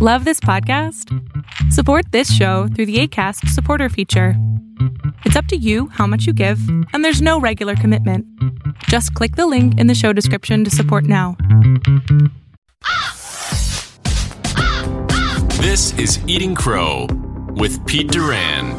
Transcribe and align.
Love 0.00 0.24
this 0.24 0.38
podcast? 0.38 1.12
Support 1.72 2.12
this 2.12 2.32
show 2.32 2.68
through 2.68 2.86
the 2.86 3.00
ACAST 3.00 3.48
supporter 3.48 3.88
feature. 3.88 4.34
It's 5.24 5.34
up 5.34 5.46
to 5.46 5.56
you 5.56 5.88
how 5.88 6.06
much 6.06 6.24
you 6.24 6.32
give, 6.32 6.60
and 6.92 7.04
there's 7.04 7.20
no 7.20 7.40
regular 7.40 7.74
commitment. 7.74 8.24
Just 8.84 9.12
click 9.14 9.34
the 9.34 9.48
link 9.48 9.76
in 9.76 9.88
the 9.88 9.96
show 9.96 10.12
description 10.12 10.62
to 10.62 10.70
support 10.70 11.02
now. 11.02 11.36
This 15.56 15.92
is 15.98 16.20
Eating 16.28 16.54
Crow 16.54 17.08
with 17.56 17.84
Pete 17.84 18.12
Durand. 18.12 18.78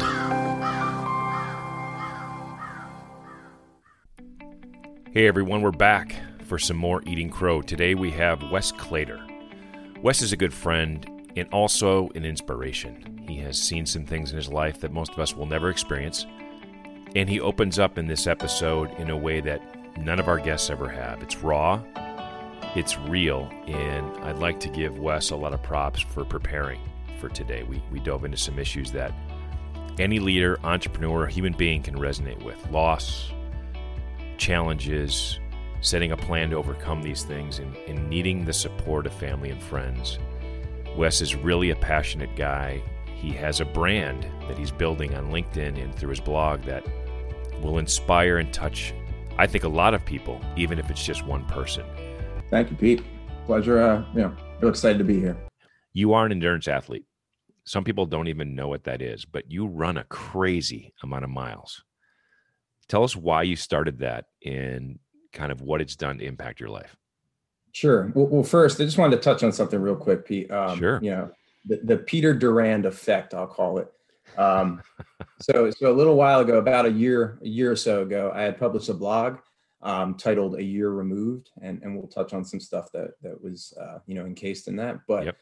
Hey 5.12 5.26
everyone, 5.26 5.60
we're 5.60 5.70
back 5.70 6.16
for 6.46 6.58
some 6.58 6.78
more 6.78 7.02
Eating 7.04 7.28
Crow. 7.28 7.60
Today 7.60 7.94
we 7.94 8.10
have 8.12 8.50
Wes 8.50 8.72
Claytor. 8.72 9.26
Wes 10.02 10.22
is 10.22 10.32
a 10.32 10.36
good 10.38 10.54
friend 10.54 11.06
and 11.36 11.48
also 11.52 12.08
an 12.14 12.24
inspiration. 12.24 13.24
He 13.26 13.36
has 13.38 13.60
seen 13.60 13.86
some 13.86 14.04
things 14.04 14.30
in 14.30 14.36
his 14.36 14.48
life 14.48 14.80
that 14.80 14.92
most 14.92 15.12
of 15.12 15.18
us 15.18 15.34
will 15.34 15.46
never 15.46 15.70
experience, 15.70 16.26
and 17.14 17.28
he 17.28 17.40
opens 17.40 17.78
up 17.78 17.98
in 17.98 18.06
this 18.06 18.26
episode 18.26 18.90
in 18.98 19.10
a 19.10 19.16
way 19.16 19.40
that 19.40 19.62
none 19.98 20.20
of 20.20 20.28
our 20.28 20.38
guests 20.38 20.70
ever 20.70 20.88
have. 20.88 21.22
It's 21.22 21.38
raw, 21.38 21.82
it's 22.74 22.98
real, 22.98 23.50
and 23.66 24.06
I'd 24.24 24.38
like 24.38 24.60
to 24.60 24.68
give 24.68 24.98
Wes 24.98 25.30
a 25.30 25.36
lot 25.36 25.52
of 25.52 25.62
props 25.62 26.00
for 26.00 26.24
preparing 26.24 26.80
for 27.20 27.28
today. 27.28 27.64
We, 27.64 27.82
we 27.90 28.00
dove 28.00 28.24
into 28.24 28.36
some 28.36 28.58
issues 28.58 28.92
that 28.92 29.12
any 29.98 30.18
leader, 30.18 30.58
entrepreneur, 30.64 31.26
human 31.26 31.52
being 31.52 31.82
can 31.82 31.96
resonate 31.96 32.42
with 32.42 32.70
loss, 32.70 33.32
challenges, 34.38 35.38
setting 35.80 36.12
a 36.12 36.16
plan 36.16 36.50
to 36.50 36.56
overcome 36.56 37.02
these 37.02 37.24
things 37.24 37.58
and, 37.58 37.76
and 37.88 38.08
needing 38.08 38.44
the 38.44 38.52
support 38.52 39.06
of 39.06 39.12
family 39.12 39.50
and 39.50 39.62
friends. 39.62 40.18
Wes 40.96 41.20
is 41.20 41.34
really 41.34 41.70
a 41.70 41.76
passionate 41.76 42.34
guy. 42.36 42.82
He 43.14 43.30
has 43.32 43.60
a 43.60 43.64
brand 43.64 44.26
that 44.48 44.58
he's 44.58 44.70
building 44.70 45.14
on 45.14 45.30
LinkedIn 45.30 45.82
and 45.82 45.94
through 45.94 46.10
his 46.10 46.20
blog 46.20 46.62
that 46.62 46.84
will 47.62 47.78
inspire 47.78 48.38
and 48.38 48.52
touch, 48.52 48.92
I 49.38 49.46
think, 49.46 49.64
a 49.64 49.68
lot 49.68 49.94
of 49.94 50.04
people, 50.04 50.40
even 50.56 50.78
if 50.78 50.90
it's 50.90 51.04
just 51.04 51.24
one 51.24 51.44
person. 51.46 51.84
Thank 52.50 52.70
you, 52.70 52.76
Pete. 52.76 53.02
Pleasure. 53.46 53.78
Uh, 53.80 54.04
you 54.14 54.22
know, 54.22 54.36
real 54.60 54.70
excited 54.70 54.98
to 54.98 55.04
be 55.04 55.20
here. 55.20 55.36
You 55.92 56.12
are 56.12 56.26
an 56.26 56.32
endurance 56.32 56.66
athlete. 56.66 57.04
Some 57.64 57.84
people 57.84 58.06
don't 58.06 58.28
even 58.28 58.54
know 58.54 58.68
what 58.68 58.84
that 58.84 59.00
is, 59.00 59.24
but 59.24 59.50
you 59.50 59.66
run 59.66 59.96
a 59.96 60.04
crazy 60.04 60.92
amount 61.02 61.24
of 61.24 61.30
miles. 61.30 61.84
Tell 62.88 63.04
us 63.04 63.14
why 63.14 63.44
you 63.44 63.54
started 63.54 64.00
that 64.00 64.24
and 64.44 64.98
kind 65.32 65.52
of 65.52 65.60
what 65.60 65.80
it's 65.80 65.94
done 65.94 66.18
to 66.18 66.24
impact 66.24 66.58
your 66.58 66.70
life. 66.70 66.96
Sure. 67.72 68.10
Well, 68.14 68.26
well 68.26 68.42
first, 68.42 68.80
I 68.80 68.84
just 68.84 68.98
wanted 68.98 69.16
to 69.16 69.22
touch 69.22 69.42
on 69.42 69.52
something 69.52 69.80
real 69.80 69.96
quick, 69.96 70.24
Pete. 70.24 70.50
Um, 70.50 70.78
sure. 70.78 70.98
You 71.02 71.10
know, 71.10 71.30
the, 71.64 71.80
the 71.84 71.96
Peter 71.96 72.34
Durand 72.34 72.86
effect, 72.86 73.34
I'll 73.34 73.46
call 73.46 73.78
it. 73.78 73.92
Um, 74.36 74.82
so, 75.40 75.70
so 75.70 75.90
a 75.90 75.94
little 75.94 76.16
while 76.16 76.40
ago, 76.40 76.58
about 76.58 76.86
a 76.86 76.90
year, 76.90 77.38
a 77.42 77.48
year 77.48 77.70
or 77.70 77.76
so 77.76 78.02
ago, 78.02 78.32
I 78.34 78.42
had 78.42 78.58
published 78.58 78.88
a 78.88 78.94
blog 78.94 79.38
um, 79.82 80.14
titled 80.14 80.56
"A 80.56 80.62
Year 80.62 80.90
Removed," 80.90 81.50
and 81.62 81.82
and 81.82 81.96
we'll 81.96 82.08
touch 82.08 82.32
on 82.32 82.44
some 82.44 82.60
stuff 82.60 82.90
that 82.92 83.12
that 83.22 83.42
was 83.42 83.72
uh, 83.80 83.98
you 84.06 84.14
know 84.14 84.26
encased 84.26 84.68
in 84.68 84.76
that. 84.76 84.98
But 85.06 85.26
Yep. 85.26 85.36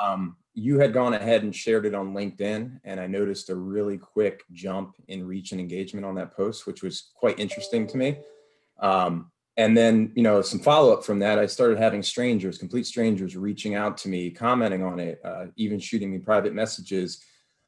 um, 0.00 0.36
you 0.54 0.78
had 0.78 0.92
gone 0.92 1.14
ahead 1.14 1.42
and 1.42 1.54
shared 1.54 1.86
it 1.86 1.94
on 1.94 2.14
LinkedIn, 2.14 2.80
and 2.84 3.00
I 3.00 3.06
noticed 3.06 3.50
a 3.50 3.56
really 3.56 3.98
quick 3.98 4.42
jump 4.52 4.96
in 5.08 5.26
reach 5.26 5.52
and 5.52 5.60
engagement 5.60 6.06
on 6.06 6.14
that 6.16 6.34
post, 6.34 6.66
which 6.66 6.82
was 6.82 7.10
quite 7.14 7.38
interesting 7.38 7.86
to 7.88 7.96
me. 7.96 8.18
Um, 8.80 9.31
and 9.56 9.76
then 9.76 10.12
you 10.14 10.22
know 10.22 10.40
some 10.40 10.60
follow 10.60 10.92
up 10.92 11.04
from 11.04 11.18
that 11.18 11.38
i 11.38 11.46
started 11.46 11.78
having 11.78 12.02
strangers 12.02 12.58
complete 12.58 12.86
strangers 12.86 13.36
reaching 13.36 13.74
out 13.74 13.96
to 13.96 14.08
me 14.08 14.30
commenting 14.30 14.82
on 14.82 14.98
it 14.98 15.20
uh, 15.24 15.46
even 15.56 15.78
shooting 15.78 16.10
me 16.10 16.18
private 16.18 16.54
messages 16.54 17.22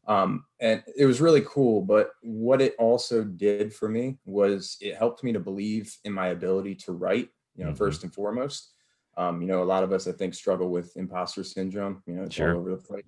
um, 0.06 0.44
and 0.60 0.82
it 0.96 1.06
was 1.06 1.20
really 1.20 1.42
cool 1.42 1.80
but 1.82 2.10
what 2.22 2.60
it 2.60 2.74
also 2.78 3.24
did 3.24 3.72
for 3.74 3.88
me 3.88 4.18
was 4.24 4.76
it 4.80 4.96
helped 4.96 5.22
me 5.24 5.32
to 5.32 5.40
believe 5.40 5.94
in 6.04 6.12
my 6.12 6.28
ability 6.28 6.74
to 6.74 6.92
write 6.92 7.28
you 7.56 7.64
know 7.64 7.72
Mhm. 7.72 7.76
first 7.78 8.02
and 8.04 8.14
foremost 8.14 8.72
um, 9.16 9.40
you 9.42 9.48
know 9.48 9.62
a 9.62 9.64
lot 9.64 9.84
of 9.84 9.92
us 9.92 10.06
i 10.06 10.12
think 10.12 10.34
struggle 10.34 10.70
with 10.70 10.96
imposter 10.96 11.44
syndrome 11.44 12.02
you 12.06 12.14
know 12.14 12.22
it's 12.24 12.36
Sure. 12.36 12.52
all 12.54 12.60
over 12.60 12.70
the 12.70 12.76
place 12.76 13.02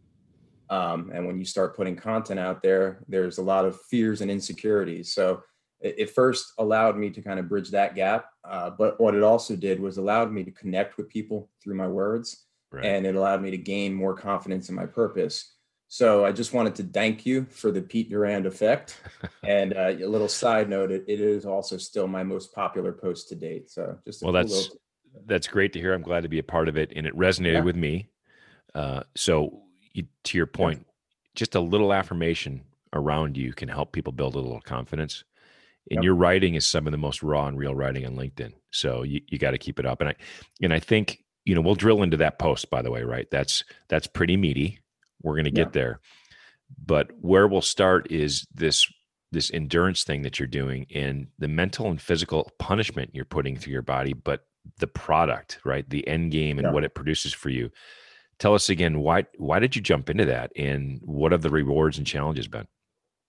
um, 0.68 1.10
and 1.14 1.26
when 1.26 1.38
you 1.38 1.44
start 1.44 1.76
putting 1.76 1.96
content 1.96 2.40
out 2.40 2.62
there 2.62 3.04
there's 3.08 3.38
a 3.38 3.42
lot 3.42 3.64
of 3.64 3.80
fears 3.82 4.20
and 4.20 4.30
insecurities 4.30 5.12
so 5.14 5.42
it, 5.80 6.10
first 6.10 6.52
allowed 6.58 6.96
me 6.96 7.10
to 7.10 7.20
kind 7.22 7.38
of 7.38 7.48
bridge 7.48 7.70
that 7.70 7.94
gap 7.94 8.26
uh, 8.44 8.70
but 8.70 9.00
what 9.00 9.14
it 9.14 9.22
also 9.22 9.54
did 9.56 9.78
was 9.80 9.98
allowed 9.98 10.32
me 10.32 10.42
to 10.44 10.50
connect 10.50 10.96
with 10.96 11.08
people 11.08 11.50
through 11.62 11.74
my 11.74 11.88
words 11.88 12.44
Right. 12.72 12.84
and 12.84 13.06
it 13.06 13.14
allowed 13.14 13.42
me 13.42 13.52
to 13.52 13.56
gain 13.58 13.94
more 13.94 14.14
confidence 14.14 14.68
in 14.68 14.74
my 14.74 14.86
purpose 14.86 15.52
so 15.88 16.24
i 16.24 16.32
just 16.32 16.52
wanted 16.52 16.74
to 16.76 16.82
thank 16.82 17.24
you 17.24 17.44
for 17.50 17.70
the 17.70 17.80
pete 17.80 18.10
durand 18.10 18.44
effect 18.44 19.00
and 19.44 19.72
uh, 19.76 19.90
a 19.90 20.04
little 20.06 20.28
side 20.28 20.68
note 20.68 20.90
it, 20.90 21.04
it 21.06 21.20
is 21.20 21.46
also 21.46 21.76
still 21.76 22.08
my 22.08 22.24
most 22.24 22.52
popular 22.52 22.92
post 22.92 23.28
to 23.28 23.34
date 23.36 23.70
so 23.70 23.96
just 24.04 24.22
Well, 24.22 24.32
cool 24.32 24.40
that's 24.42 24.52
little- 24.52 24.80
that's 25.24 25.48
great 25.48 25.72
to 25.72 25.80
hear. 25.80 25.94
I'm 25.94 26.02
glad 26.02 26.24
to 26.24 26.28
be 26.28 26.40
a 26.40 26.42
part 26.42 26.68
of 26.68 26.76
it, 26.76 26.92
and 26.94 27.06
it 27.06 27.16
resonated 27.16 27.54
Yeah. 27.54 27.60
with 27.62 27.74
me. 27.74 28.10
Uh, 28.74 29.02
so, 29.14 29.62
you, 29.94 30.04
to 30.24 30.36
your 30.36 30.46
point, 30.46 30.86
just 31.34 31.54
a 31.54 31.60
little 31.60 31.90
affirmation 31.94 32.60
around 32.92 33.34
you 33.34 33.54
can 33.54 33.66
help 33.66 33.92
people 33.92 34.12
build 34.12 34.34
a 34.34 34.38
little 34.40 34.60
confidence. 34.60 35.24
And 35.90 35.98
Yep. 35.98 36.04
your 36.04 36.14
writing 36.14 36.54
is 36.56 36.66
some 36.66 36.86
of 36.86 36.90
the 36.92 36.98
most 36.98 37.22
raw 37.22 37.46
and 37.46 37.56
real 37.58 37.74
writing 37.74 38.04
on 38.06 38.16
LinkedIn. 38.16 38.52
So 38.70 39.02
you, 39.04 39.20
you 39.28 39.38
got 39.38 39.52
to 39.52 39.58
keep 39.58 39.78
it 39.78 39.86
up. 39.86 40.00
And 40.00 40.10
I 40.10 40.14
and 40.62 40.72
I 40.72 40.80
think 40.80 41.22
you 41.44 41.54
know 41.54 41.60
we'll 41.60 41.74
drill 41.76 42.02
into 42.02 42.16
that 42.18 42.38
post 42.38 42.70
by 42.70 42.82
the 42.82 42.90
way. 42.90 43.02
Right? 43.02 43.30
That's 43.30 43.62
that's 43.88 44.06
pretty 44.06 44.36
meaty. 44.36 44.80
We're 45.22 45.34
going 45.34 45.44
to 45.44 45.50
get 45.50 45.68
Yeah. 45.68 45.72
there, 45.72 46.00
but 46.84 47.10
where 47.20 47.46
we'll 47.48 47.62
start 47.62 48.10
is 48.10 48.46
this 48.54 48.86
this 49.32 49.50
endurance 49.52 50.04
thing 50.04 50.22
that 50.22 50.38
you're 50.38 50.46
doing 50.46 50.86
and 50.94 51.26
the 51.38 51.48
mental 51.48 51.90
and 51.90 52.00
physical 52.00 52.50
punishment 52.58 53.10
you're 53.12 53.24
putting 53.24 53.56
through 53.56 53.72
your 53.72 53.82
body, 53.82 54.12
but 54.12 54.46
the 54.78 54.86
product, 54.86 55.58
right? 55.64 55.88
The 55.90 56.06
end 56.08 56.30
game 56.32 56.58
and 56.58 56.66
Yeah. 56.66 56.72
what 56.72 56.84
it 56.84 56.94
produces 56.94 57.32
for 57.32 57.50
you. 57.50 57.70
Tell 58.38 58.54
us 58.54 58.68
again 58.68 59.00
why 59.00 59.24
why 59.38 59.58
did 59.58 59.74
you 59.76 59.82
jump 59.82 60.10
into 60.10 60.24
that 60.26 60.52
and 60.56 61.00
what 61.04 61.32
have 61.32 61.42
the 61.42 61.50
rewards 61.50 61.98
and 61.98 62.06
challenges 62.06 62.48
been? 62.48 62.66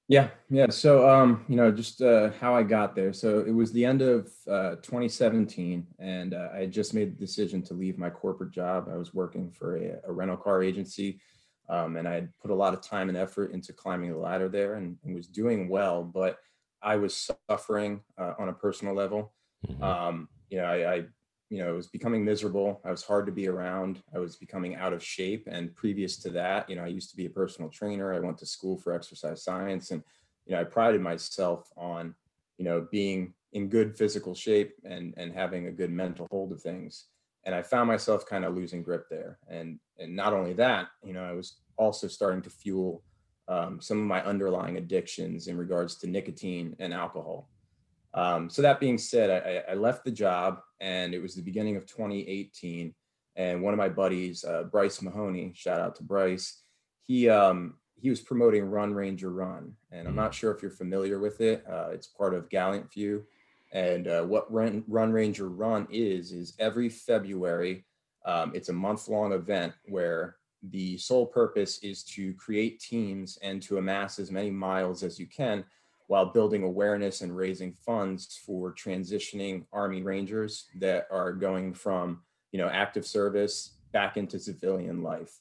Yeah, 0.10 0.30
yeah. 0.50 0.68
So, 0.70 1.10
um, 1.10 1.44
you 1.50 1.58
know, 1.58 1.70
just 1.70 2.02
uh, 2.02 2.32
how 2.40 2.56
I 2.56 2.64
got 2.64 2.96
there. 2.96 3.12
So 3.12 3.40
it 3.40 3.52
was 3.52 3.74
the 3.74 3.84
end 3.84 4.02
of 4.02 4.32
uh, 4.50 4.76
2017, 4.78 5.86
and 6.00 6.34
uh, 6.34 6.48
I 6.54 6.60
had 6.60 6.72
just 6.72 6.94
made 6.94 7.12
the 7.12 7.20
decision 7.20 7.62
to 7.64 7.74
leave 7.74 7.98
my 7.98 8.10
corporate 8.10 8.52
job. 8.52 8.88
I 8.90 8.96
was 8.96 9.14
working 9.14 9.52
for 9.52 9.76
a, 9.76 10.00
a 10.08 10.12
rental 10.14 10.38
car 10.38 10.64
agency, 10.64 11.20
um, 11.68 11.98
and 11.98 12.08
I 12.08 12.14
had 12.14 12.30
put 12.42 12.52
a 12.52 12.56
lot 12.56 12.74
of 12.74 12.82
time 12.82 13.10
and 13.10 13.18
effort 13.18 13.52
into 13.52 13.74
climbing 13.74 14.12
the 14.12 14.18
ladder 14.18 14.48
there, 14.48 14.76
and, 14.76 14.98
and 15.04 15.14
was 15.14 15.28
doing 15.28 15.68
well. 15.68 16.04
But 16.04 16.38
I 16.82 16.96
was 16.96 17.30
suffering 17.50 18.00
uh, 18.18 18.34
on 18.40 18.48
a 18.48 18.54
personal 18.54 18.94
level. 18.94 19.34
Mhm. 19.68 19.82
Um, 19.84 20.30
you 20.50 20.60
know, 20.60 20.66
I, 20.66 20.94
I, 20.94 21.06
you 21.50 21.60
know, 21.60 21.70
I 21.70 21.72
was 21.72 21.88
becoming 21.88 22.26
miserable. 22.26 22.82
I 22.84 22.92
was 22.92 23.04
hard 23.04 23.26
to 23.28 23.32
be 23.32 23.48
around. 23.48 24.02
I 24.14 24.20
was 24.20 24.36
becoming 24.36 24.76
out 24.76 24.94
of 24.94 25.04
shape. 25.04 25.48
And 25.50 25.74
previous 25.76 26.18
to 26.20 26.30
that, 26.32 26.70
you 26.70 26.76
know, 26.76 26.84
I 26.84 26.88
used 26.88 27.10
to 27.12 27.16
be 27.16 27.26
a 27.26 27.30
personal 27.30 27.70
trainer. 27.70 28.14
I 28.14 28.20
went 28.20 28.38
to 28.40 28.46
school 28.46 28.78
for 28.78 28.94
exercise 28.94 29.44
science, 29.44 29.92
and 29.92 30.04
you 30.46 30.56
know, 30.56 30.62
I 30.62 30.66
prided 30.66 31.02
myself 31.02 31.70
on, 31.78 32.16
you 32.58 32.66
know, 32.66 32.88
being 32.92 33.34
in 33.54 33.70
good 33.70 33.98
physical 33.98 34.36
shape 34.36 34.74
and 34.84 35.14
and 35.18 35.34
having 35.34 35.68
a 35.68 35.72
good 35.72 35.92
mental 35.92 36.28
hold 36.32 36.52
of 36.52 36.62
things. 36.62 37.06
And 37.46 37.56
I 37.56 37.62
found 37.62 37.88
myself 37.88 38.26
kind 38.26 38.44
of 38.44 38.56
losing 38.56 38.84
grip 38.84 39.08
there. 39.10 39.40
And 39.48 39.80
and 40.00 40.16
not 40.16 40.34
only 40.34 40.54
that, 40.54 40.88
you 41.04 41.14
know, 41.14 41.24
I 41.24 41.32
was 41.32 41.60
also 41.78 42.08
starting 42.08 42.42
to 42.42 42.50
fuel 42.50 43.04
um, 43.48 43.80
some 43.80 44.00
of 44.00 44.06
my 44.06 44.22
underlying 44.24 44.78
addictions 44.78 45.48
in 45.48 45.58
regards 45.58 45.96
to 46.00 46.08
nicotine 46.08 46.76
and 46.80 46.94
alcohol. 46.94 47.50
Um, 48.14 48.50
so 48.50 48.62
that 48.62 48.80
being 48.80 48.98
said, 48.98 49.30
I, 49.30 49.72
I 49.72 49.76
left 49.76 50.04
the 50.04 50.12
job, 50.12 50.60
and 50.80 51.14
it 51.14 51.22
was 51.22 51.36
the 51.36 51.42
beginning 51.42 51.76
of 51.76 51.86
2018. 51.86 52.94
And 53.36 53.62
one 53.62 53.74
of 53.74 53.78
my 53.78 53.90
buddies, 53.90 54.44
uh, 54.44 54.64
Bryce 54.64 55.02
Mahoney, 55.02 55.54
shout 55.56 55.80
out 55.80 55.96
to 55.96 56.04
Bryce, 56.04 56.62
he 57.08 57.30
um, 57.30 57.76
he 58.00 58.10
was 58.10 58.22
promoting 58.22 58.70
Run 58.70 58.94
Ranger 58.94 59.32
Run, 59.32 59.74
and 59.92 60.08
I'm 60.08 60.16
not 60.16 60.34
sure 60.34 60.52
if 60.52 60.62
you're 60.62 60.72
familiar 60.72 61.20
with 61.20 61.42
it. 61.42 61.64
Uh, 61.68 61.90
it's 61.92 62.08
part 62.08 62.34
of 62.34 62.50
Gallant 62.50 62.92
Few, 62.92 63.26
and 63.72 64.08
uh, 64.08 64.24
what 64.24 64.52
Run, 64.52 64.84
Run 64.88 65.12
Ranger 65.12 65.50
Run 65.50 65.88
is 65.90 66.32
is 66.32 66.54
every 66.60 66.90
February, 66.90 67.86
um, 68.26 68.52
it's 68.54 68.70
a 68.70 68.74
month 68.74 69.08
long 69.08 69.34
event 69.34 69.74
where 69.86 70.36
the 70.64 70.98
sole 70.98 71.26
purpose 71.26 71.80
is 71.80 72.04
to 72.04 72.34
create 72.34 72.80
teams 72.80 73.38
and 73.42 73.62
to 73.62 73.78
amass 73.78 74.20
as 74.20 74.32
many 74.32 74.52
miles 74.52 75.04
as 75.04 75.20
you 75.20 75.28
can 75.28 75.64
while 76.08 76.26
building 76.26 76.64
awareness 76.64 77.22
and 77.22 77.36
raising 77.36 77.74
funds 77.86 78.40
for 78.46 78.74
transitioning 78.74 79.66
Army 79.72 80.02
Rangers 80.02 80.68
that 80.80 81.08
are 81.12 81.34
going 81.34 81.74
from 81.74 82.22
you 82.52 82.60
know 82.60 82.70
active 82.70 83.06
service 83.06 83.78
back 83.92 84.18
into 84.18 84.40
civilian 84.40 85.04
life. 85.04 85.34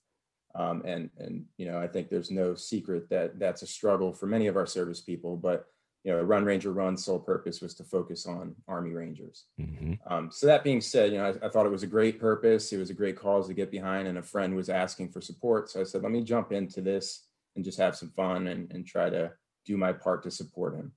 Um, 0.55 0.83
and 0.85 1.11
and 1.19 1.45
you 1.57 1.67
know 1.67 1.79
I 1.79 1.87
think 1.87 2.09
there's 2.09 2.31
no 2.31 2.55
secret 2.55 3.09
that 3.11 3.39
that's 3.39 3.63
a 3.63 3.67
struggle 3.67 4.13
for 4.13 4.27
many 4.27 4.47
of 4.49 4.57
our 4.57 4.67
service 4.67 5.01
people. 5.01 5.37
But 5.37 5.67
you 6.07 6.13
know, 6.13 6.23
Run 6.23 6.45
Ranger 6.45 6.71
Run's 6.71 7.05
sole 7.05 7.19
purpose 7.19 7.61
was 7.61 7.75
to 7.75 7.85
focus 7.85 8.27
on 8.27 8.55
Army 8.69 8.93
Rangers. 8.93 9.47
Mm-hmm. 9.61 9.95
Um, 10.09 10.31
so 10.31 10.47
that 10.47 10.63
being 10.63 10.81
said, 10.81 11.11
you 11.11 11.19
know, 11.19 11.35
I, 11.43 11.47
I, 11.47 11.49
thought 11.49 11.67
it 11.67 11.73
was 11.73 11.83
a 11.83 11.89
great 11.89 12.21
purpose. 12.21 12.73
It 12.73 12.79
was 12.79 12.91
a 12.91 12.95
great 12.95 13.17
cause 13.17 13.49
to 13.49 13.55
get 13.55 13.73
behind, 13.73 14.07
and 14.07 14.19
a 14.19 14.23
friend 14.23 14.55
was 14.55 14.69
asking 14.69 15.09
for 15.09 15.21
support. 15.21 15.69
So 15.69 15.81
I 15.81 15.83
said, 15.83 16.05
let 16.05 16.13
me 16.13 16.23
jump 16.23 16.53
into 16.53 16.81
this 16.81 17.27
and 17.57 17.65
just 17.65 17.79
have 17.79 17.97
some 17.97 18.11
fun 18.11 18.47
and, 18.47 18.71
and 18.71 18.87
try 18.87 19.11
to 19.11 19.33
do 19.67 19.77
my 19.77 19.93
part 19.93 20.23
to 20.23 20.31
support 20.31 20.75
him. 20.75 20.93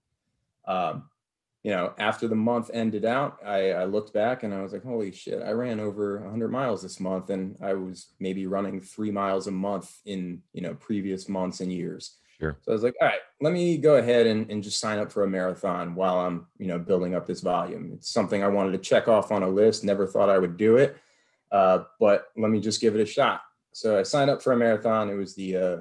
Um, 0.65 1.09
you 1.63 1.71
know, 1.71 1.93
after 1.97 2.27
the 2.27 2.35
month 2.35 2.71
ended 2.73 3.03
out, 3.03 3.39
I, 3.45 3.71
I, 3.71 3.85
looked 3.85 4.13
back 4.13 4.43
and 4.43 4.53
I 4.53 4.61
was 4.61 4.71
like, 4.71 4.83
holy 4.83 5.11
shit, 5.11 5.41
I 5.43 5.51
ran 5.51 5.81
over 5.81 6.21
100 6.21 6.49
miles 6.49 6.81
this 6.81 7.01
month, 7.01 7.31
and 7.31 7.57
I 7.61 7.73
was 7.73 8.13
maybe 8.19 8.47
running 8.47 8.79
three 8.79 9.11
miles 9.11 9.47
a 9.47 9.51
month 9.51 9.93
in 10.05 10.41
you 10.53 10.61
know 10.61 10.73
previous 10.75 11.27
months 11.27 11.59
and 11.59 11.71
years. 11.73 12.15
Sure. 12.39 12.57
So 12.61 12.71
I 12.71 12.73
was 12.73 12.83
like, 12.83 12.95
all 13.01 13.07
right, 13.07 13.19
let 13.41 13.51
me 13.51 13.77
go 13.77 13.97
ahead 13.97 14.25
and, 14.25 14.49
and 14.49 14.63
just 14.63 14.79
sign 14.79 14.99
up 14.99 15.11
for 15.11 15.23
a 15.23 15.27
marathon 15.27 15.95
while 15.95 16.19
I'm 16.19 16.47
you 16.59 16.67
know 16.67 16.79
building 16.79 17.13
up 17.13 17.27
this 17.27 17.41
volume. 17.41 17.91
It's 17.93 18.09
something 18.09 18.41
I 18.41 18.47
wanted 18.47 18.71
to 18.71 18.77
check 18.77 19.09
off 19.09 19.31
on 19.31 19.43
a 19.43 19.49
list. 19.49 19.83
Never 19.83 20.07
thought 20.07 20.29
I 20.29 20.39
would 20.39 20.55
do 20.55 20.77
it, 20.77 20.95
uh, 21.51 21.79
but 21.99 22.29
let 22.37 22.51
me 22.51 22.61
just 22.61 22.79
give 22.79 22.95
it 22.95 23.01
a 23.01 23.05
shot. 23.05 23.41
So 23.73 23.99
I 23.99 24.03
signed 24.03 24.29
up 24.29 24.41
for 24.41 24.53
a 24.53 24.57
marathon. 24.57 25.09
It 25.09 25.15
was 25.15 25.35
the 25.35 25.57
uh, 25.57 25.77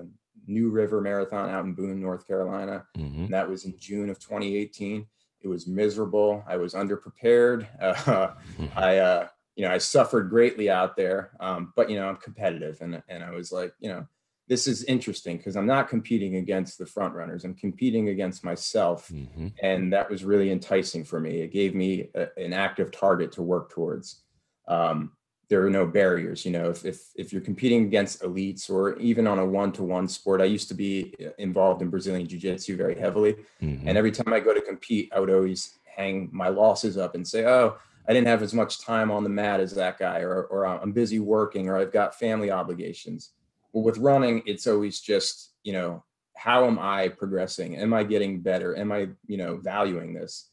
New 0.48 0.70
River 0.70 1.00
Marathon 1.00 1.48
out 1.48 1.64
in 1.64 1.74
Boone, 1.74 2.00
North 2.00 2.26
Carolina. 2.26 2.86
Mm-hmm. 2.96 3.26
that 3.28 3.48
was 3.48 3.64
in 3.64 3.78
June 3.78 4.10
of 4.10 4.18
2018 4.18 5.06
it 5.40 5.48
was 5.48 5.66
miserable. 5.66 6.44
I 6.46 6.56
was 6.56 6.74
underprepared. 6.74 7.66
Uh, 8.08 8.34
I, 8.76 8.98
uh, 8.98 9.28
you 9.56 9.64
know, 9.64 9.72
I 9.72 9.78
suffered 9.78 10.30
greatly 10.30 10.70
out 10.70 10.96
there. 10.96 11.32
Um, 11.40 11.72
but 11.76 11.90
you 11.90 11.96
know, 11.96 12.08
I'm 12.08 12.16
competitive, 12.16 12.80
and 12.80 13.02
and 13.08 13.22
I 13.22 13.30
was 13.30 13.52
like, 13.52 13.72
you 13.80 13.88
know, 13.88 14.06
this 14.46 14.66
is 14.66 14.84
interesting 14.84 15.36
because 15.36 15.56
I'm 15.56 15.66
not 15.66 15.88
competing 15.88 16.36
against 16.36 16.78
the 16.78 16.86
front 16.86 17.14
runners. 17.14 17.44
I'm 17.44 17.54
competing 17.54 18.08
against 18.08 18.44
myself, 18.44 19.08
mm-hmm. 19.08 19.48
and 19.62 19.92
that 19.92 20.10
was 20.10 20.24
really 20.24 20.50
enticing 20.50 21.04
for 21.04 21.20
me. 21.20 21.40
It 21.40 21.52
gave 21.52 21.74
me 21.74 22.08
a, 22.14 22.28
an 22.36 22.52
active 22.52 22.90
target 22.90 23.32
to 23.32 23.42
work 23.42 23.70
towards. 23.70 24.22
Um, 24.66 25.12
there 25.48 25.64
are 25.64 25.70
no 25.70 25.86
barriers 25.86 26.44
you 26.44 26.50
know 26.50 26.70
if, 26.70 26.84
if 26.84 27.10
if 27.16 27.32
you're 27.32 27.42
competing 27.42 27.84
against 27.84 28.22
elites 28.22 28.70
or 28.70 28.96
even 28.98 29.26
on 29.26 29.38
a 29.38 29.44
one-to-one 29.44 30.06
sport 30.06 30.40
i 30.40 30.44
used 30.44 30.68
to 30.68 30.74
be 30.74 31.14
uh, 31.24 31.30
involved 31.38 31.82
in 31.82 31.88
brazilian 31.88 32.26
jiu-jitsu 32.26 32.76
very 32.76 32.98
heavily. 32.98 33.36
Mm-hmm. 33.62 33.88
and 33.88 33.98
every 33.98 34.12
time 34.12 34.32
i 34.32 34.40
go 34.40 34.54
to 34.54 34.60
compete 34.60 35.10
i 35.14 35.20
would 35.20 35.30
always 35.30 35.78
hang 35.84 36.28
my 36.32 36.48
losses 36.48 36.96
up 36.96 37.14
and 37.14 37.26
say 37.26 37.44
oh 37.44 37.76
i 38.08 38.12
didn't 38.12 38.28
have 38.28 38.42
as 38.42 38.54
much 38.54 38.80
time 38.80 39.10
on 39.10 39.24
the 39.24 39.30
mat 39.30 39.60
as 39.60 39.74
that 39.74 39.98
guy 39.98 40.20
or, 40.20 40.44
or 40.44 40.66
i'm 40.66 40.92
busy 40.92 41.18
working 41.18 41.68
or 41.68 41.76
i've 41.76 41.92
got 41.92 42.18
family 42.18 42.50
obligations. 42.50 43.32
But 43.74 43.80
with 43.80 43.98
running 43.98 44.42
it's 44.46 44.66
always 44.66 45.00
just 45.00 45.52
you 45.62 45.72
know 45.72 46.04
how 46.36 46.66
am 46.66 46.78
i 46.78 47.08
progressing? 47.08 47.76
Am 47.76 47.92
i 47.92 48.04
getting 48.04 48.40
better? 48.40 48.76
Am 48.76 48.92
i 48.92 49.08
you 49.26 49.36
know 49.36 49.56
valuing 49.56 50.14
this? 50.14 50.50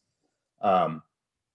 Um, 0.62 1.04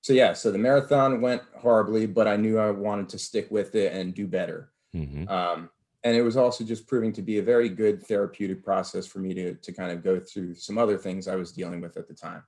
so 0.03 0.13
yeah, 0.13 0.33
so 0.33 0.51
the 0.51 0.59
marathon 0.59 1.21
went 1.21 1.43
horribly, 1.57 2.07
but 2.07 2.27
I 2.27 2.37
knew 2.37 2.59
I 2.59 2.71
wanted 2.71 3.09
to 3.11 3.19
stick 3.19 3.51
with 3.51 3.75
it 3.75 3.93
and 3.93 4.15
do 4.15 4.27
better. 4.27 4.71
Mm-hmm. 4.95 5.29
Um, 5.29 5.71
and 6.03 6.17
it 6.17 6.23
was 6.23 6.37
also 6.37 6.65
just 6.65 6.89
proving 6.89 7.13
to 7.13 7.23
be 7.23 7.39
a 7.39 7.43
very 7.43 7.69
good 7.69 8.03
therapeutic 8.07 8.65
process 8.65 9.07
for 9.07 9.19
me 9.19 9.35
to 9.35 9.55
to 9.55 9.73
kind 9.73 9.93
of 9.93 10.03
go 10.03 10.19
through 10.19 10.55
some 10.55 10.79
other 10.79 10.97
things 10.97 11.29
I 11.29 11.37
was 11.37 11.53
dealing 11.53 11.81
with 11.81 11.97
at 11.97 12.09
the 12.09 12.15
time. 12.15 12.43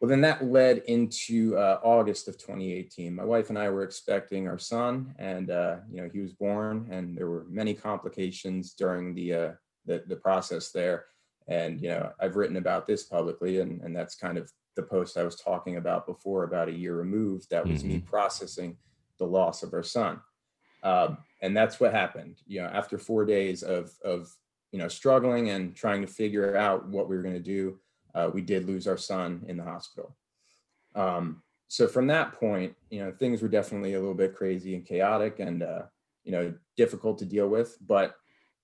Well, 0.00 0.08
then 0.08 0.20
that 0.20 0.44
led 0.44 0.78
into 0.86 1.56
uh, 1.56 1.80
August 1.82 2.28
of 2.28 2.36
2018. 2.36 3.14
My 3.14 3.24
wife 3.24 3.48
and 3.48 3.58
I 3.58 3.70
were 3.70 3.82
expecting 3.82 4.46
our 4.46 4.58
son, 4.58 5.14
and 5.18 5.50
uh, 5.50 5.76
you 5.90 6.02
know 6.02 6.08
he 6.12 6.20
was 6.20 6.32
born, 6.32 6.88
and 6.90 7.16
there 7.16 7.28
were 7.28 7.46
many 7.48 7.74
complications 7.74 8.74
during 8.74 9.14
the 9.14 9.34
uh, 9.34 9.52
the, 9.86 10.04
the 10.06 10.16
process 10.16 10.70
there. 10.70 11.06
And 11.48 11.80
you 11.80 11.88
know 11.88 12.12
I've 12.20 12.36
written 12.36 12.56
about 12.56 12.86
this 12.86 13.02
publicly, 13.04 13.58
and 13.60 13.80
and 13.82 13.96
that's 13.96 14.14
kind 14.14 14.38
of 14.38 14.52
the 14.76 14.82
post 14.82 15.16
I 15.16 15.24
was 15.24 15.36
talking 15.36 15.76
about 15.76 16.06
before, 16.06 16.44
about 16.44 16.68
a 16.68 16.72
year 16.72 16.96
removed, 16.96 17.50
that 17.50 17.66
was 17.66 17.80
mm-hmm. 17.80 17.94
me 17.94 17.98
processing 18.00 18.76
the 19.18 19.26
loss 19.26 19.62
of 19.62 19.72
our 19.72 19.82
son. 19.82 20.20
Um, 20.82 21.18
and 21.40 21.56
that's 21.56 21.80
what 21.80 21.92
happened. 21.92 22.40
You 22.46 22.62
know, 22.62 22.68
after 22.68 22.98
four 22.98 23.24
days 23.24 23.62
of 23.62 23.92
of 24.04 24.34
you 24.72 24.78
know 24.78 24.88
struggling 24.88 25.50
and 25.50 25.74
trying 25.74 26.02
to 26.02 26.06
figure 26.06 26.56
out 26.56 26.86
what 26.88 27.08
we 27.08 27.16
were 27.16 27.22
going 27.22 27.34
to 27.34 27.40
do, 27.40 27.78
uh, 28.14 28.30
we 28.32 28.42
did 28.42 28.66
lose 28.66 28.86
our 28.86 28.96
son 28.96 29.44
in 29.48 29.56
the 29.56 29.64
hospital. 29.64 30.16
Um, 30.94 31.42
so 31.68 31.88
from 31.88 32.06
that 32.08 32.32
point, 32.32 32.74
you 32.90 33.00
know, 33.00 33.12
things 33.12 33.42
were 33.42 33.48
definitely 33.48 33.94
a 33.94 33.98
little 33.98 34.14
bit 34.14 34.36
crazy 34.36 34.74
and 34.74 34.84
chaotic, 34.84 35.40
and 35.40 35.62
uh, 35.62 35.82
you 36.22 36.32
know, 36.32 36.54
difficult 36.76 37.18
to 37.18 37.24
deal 37.24 37.48
with. 37.48 37.76
But 37.80 38.14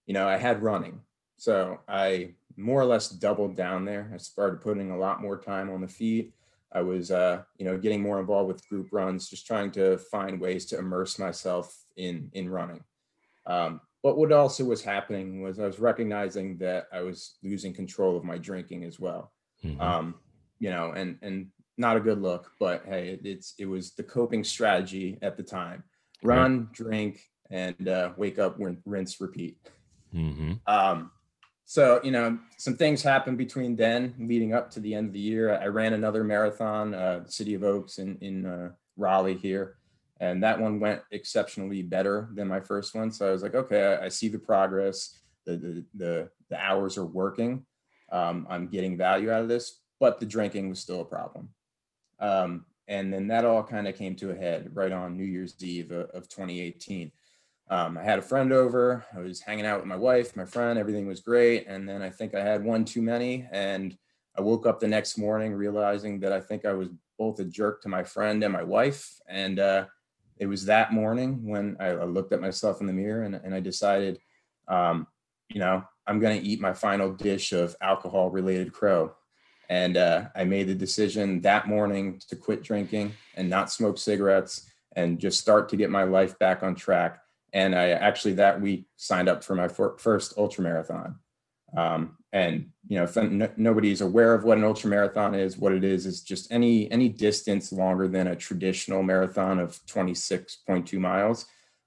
you 0.07 0.15
know, 0.15 0.29
I 0.29 0.37
had 0.37 0.62
running, 0.62 1.01
so 1.41 1.81
I 1.89 2.35
more 2.59 2.83
or 2.83 2.85
less 2.85 3.09
doubled 3.09 3.57
down 3.57 3.87
there. 3.87 4.11
I 4.13 4.19
started 4.19 4.61
putting 4.61 4.91
a 4.91 4.99
lot 4.99 5.23
more 5.23 5.39
time 5.39 5.71
on 5.71 5.81
the 5.81 5.89
feet. 5.89 6.35
I 6.71 6.83
was, 6.83 7.11
uh, 7.11 7.45
you 7.57 7.65
know, 7.65 7.79
getting 7.79 8.03
more 8.03 8.21
involved 8.21 8.49
with 8.49 8.69
group 8.69 8.89
runs, 8.93 9.31
just 9.31 9.47
trying 9.47 9.71
to 9.71 9.97
find 9.97 10.39
ways 10.39 10.67
to 10.67 10.79
immerse 10.79 11.19
myself 11.19 11.75
in 11.97 12.31
in 12.35 12.51
running. 12.51 12.85
Um, 13.47 13.81
but 14.03 14.19
what 14.19 14.33
also 14.33 14.65
was 14.65 14.85
happening 14.85 15.41
was 15.41 15.59
I 15.59 15.65
was 15.65 15.79
recognizing 15.79 16.59
that 16.59 16.89
I 16.93 17.01
was 17.01 17.39
losing 17.43 17.73
control 17.73 18.19
of 18.19 18.23
my 18.25 18.37
drinking 18.37 18.85
as 18.85 19.01
well. 19.01 19.33
Mm-hmm. 19.65 19.81
Um, 19.81 20.17
you 20.59 20.69
know, 20.69 20.93
and 20.93 21.17
and 21.23 21.47
not 21.79 21.97
a 21.97 22.01
good 22.01 22.21
look, 22.21 22.53
but 22.61 22.85
hey, 22.85 23.09
it, 23.09 23.21
it's 23.25 23.55
it 23.59 23.65
was 23.65 23.93
the 23.93 24.03
coping 24.03 24.45
strategy 24.45 25.19
at 25.23 25.39
the 25.39 25.43
time: 25.43 25.85
run, 26.23 26.59
right. 26.59 26.73
drink, 26.73 27.23
and 27.51 27.89
uh, 27.89 28.11
wake 28.19 28.39
up, 28.39 28.59
rinse, 28.85 29.23
repeat. 29.23 29.57
Mm-hmm. 30.15 30.53
Um, 30.67 31.11
so 31.71 32.01
you 32.03 32.11
know 32.11 32.37
some 32.59 32.77
things 32.77 33.01
happened 33.01 33.39
between 33.39 33.77
then 33.77 34.13
leading 34.19 34.53
up 34.53 34.73
to 34.73 34.81
the 34.81 34.93
end 34.93 35.07
of 35.07 35.13
the 35.13 35.21
year. 35.21 35.57
I 35.57 35.67
ran 35.67 35.93
another 35.93 36.25
marathon 36.25 36.95
uh, 36.95 37.25
city 37.29 37.55
of 37.55 37.63
oaks 37.63 37.99
in, 37.99 38.19
in 38.21 38.45
uh, 38.45 38.71
raleigh 38.97 39.37
here 39.37 39.77
and 40.19 40.43
that 40.43 40.61
one 40.61 40.81
went 40.81 41.01
exceptionally 41.13 41.83
better 41.83 42.29
than 42.35 42.49
my 42.49 42.59
first 42.59 42.93
one. 42.93 43.13
So 43.13 43.29
i 43.29 43.31
was 43.31 43.45
like 43.45 43.55
okay 43.55 43.85
i, 43.95 44.07
I 44.07 44.09
see 44.09 44.27
the 44.27 44.41
progress. 44.41 45.21
The, 45.47 45.57
the, 45.57 45.85
the 45.95 46.31
the 46.49 46.59
hours 46.59 46.99
are 46.99 47.07
working. 47.07 47.65
Um, 48.11 48.49
i'm 48.51 48.67
getting 48.67 48.97
value 48.97 49.31
out 49.31 49.43
of 49.43 49.49
this 49.49 49.79
but 50.01 50.19
the 50.19 50.27
drinking 50.27 50.71
was 50.71 50.81
still 50.81 51.03
a 51.03 51.05
problem. 51.05 51.51
Um, 52.19 52.65
and 52.89 53.13
then 53.13 53.29
that 53.29 53.45
all 53.45 53.63
kind 53.63 53.87
of 53.87 53.95
came 53.95 54.17
to 54.17 54.33
a 54.33 54.35
head 54.35 54.71
right 54.75 54.91
on 54.91 55.17
new 55.17 55.25
year's 55.25 55.55
eve 55.63 55.93
of, 55.93 56.11
of 56.11 56.29
2018 56.29 57.13
um, 57.71 57.97
I 57.97 58.03
had 58.03 58.19
a 58.19 58.23
friend 58.23 58.53
over. 58.53 59.05
I 59.15 59.21
was 59.21 59.41
hanging 59.41 59.65
out 59.65 59.79
with 59.79 59.87
my 59.87 59.97
wife, 59.97 60.37
my 60.37 60.45
friend. 60.45 60.77
Everything 60.77 61.07
was 61.07 61.21
great. 61.21 61.67
And 61.69 61.89
then 61.89 62.03
I 62.03 62.11
think 62.11 62.35
I 62.35 62.43
had 62.43 62.65
one 62.65 62.85
too 62.85 63.01
many. 63.01 63.47
And 63.53 63.97
I 64.37 64.41
woke 64.41 64.67
up 64.67 64.81
the 64.81 64.89
next 64.89 65.17
morning 65.17 65.55
realizing 65.55 66.19
that 66.21 66.33
I 66.33 66.41
think 66.41 66.65
I 66.65 66.73
was 66.73 66.89
both 67.17 67.39
a 67.39 67.45
jerk 67.45 67.81
to 67.83 67.89
my 67.89 68.03
friend 68.03 68.43
and 68.43 68.53
my 68.53 68.65
wife. 68.65 69.09
And 69.29 69.61
uh, 69.61 69.87
it 70.39 70.47
was 70.47 70.65
that 70.65 70.93
morning 70.93 71.47
when 71.49 71.77
I, 71.79 71.89
I, 71.89 72.05
looked 72.05 72.33
at 72.33 72.41
myself 72.41 72.81
in 72.81 72.89
the 72.89 72.93
mirror 72.93 73.23
and, 73.23 73.37
and 73.37 73.55
I 73.55 73.61
decided, 73.61 74.19
um, 74.67 75.07
you 75.49 75.61
know, 75.61 75.85
I'm 76.09 76.19
going 76.19 76.41
to 76.41 76.47
eat 76.47 76.61
my 76.61 76.73
final 76.73 77.12
dish 77.12 77.53
of 77.53 77.77
alcohol 77.81 78.31
related 78.31 78.73
crow. 78.73 79.15
And 79.69 79.97
uh, 79.97 80.29
I 80.35 80.43
made 80.43 80.67
the 80.67 80.75
decision 80.75 81.41
that 81.43 81.69
morning 81.69 82.21
to 82.29 82.35
quit 82.35 82.65
drinking 82.65 83.12
and 83.37 83.49
not 83.49 83.71
smoke 83.71 83.99
cigarettes 83.99 84.69
and 84.97 85.21
just 85.21 85.39
start 85.39 85.69
to 85.69 85.77
get 85.77 85.91
my 85.91 86.03
life 86.03 86.37
back 86.41 86.65
on 86.65 86.75
track 86.75 87.21
and 87.52 87.75
I 87.75 87.90
actually 87.90 88.35
that 88.35 88.61
week 88.61 88.87
signed 88.97 89.28
up 89.28 89.42
for 89.42 89.54
my 89.54 89.69
first 89.69 90.35
ultra 90.37 90.64
marathon. 90.64 91.16
Um, 91.76 92.16
and 92.33 92.71
you 92.88 92.97
know, 92.97 93.04
if 93.04 93.16
nobody's 93.57 94.00
aware 94.00 94.35
of 94.35 94.45
what 94.45 94.59
an 94.59 94.64
ultra 94.64 94.88
marathon 94.88 95.35
is, 95.35 95.59
what 95.59 95.73
it 95.73 95.85
is 95.85 96.07
is 96.07 96.23
just 96.23 96.50
any 96.52 96.90
any 96.90 97.09
distance 97.09 97.73
longer 97.73 98.09
than 98.09 98.28
a 98.28 98.37
traditional 98.37 99.02
marathon 99.02 99.59
of 99.59 99.78
26.2 99.87 100.99
miles. 100.99 101.47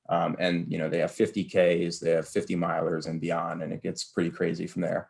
Um, 0.10 0.36
and 0.40 0.70
you 0.70 0.78
know, 0.78 0.90
they 0.90 1.00
have 1.00 1.12
50 1.12 1.46
Ks, 1.46 2.00
they 2.00 2.12
have 2.12 2.28
50 2.28 2.56
milers 2.56 3.08
and 3.08 3.22
beyond, 3.22 3.64
and 3.64 3.72
it 3.72 3.82
gets 3.82 4.04
pretty 4.04 4.30
crazy 4.30 4.68
from 4.68 4.82
there. 4.82 5.08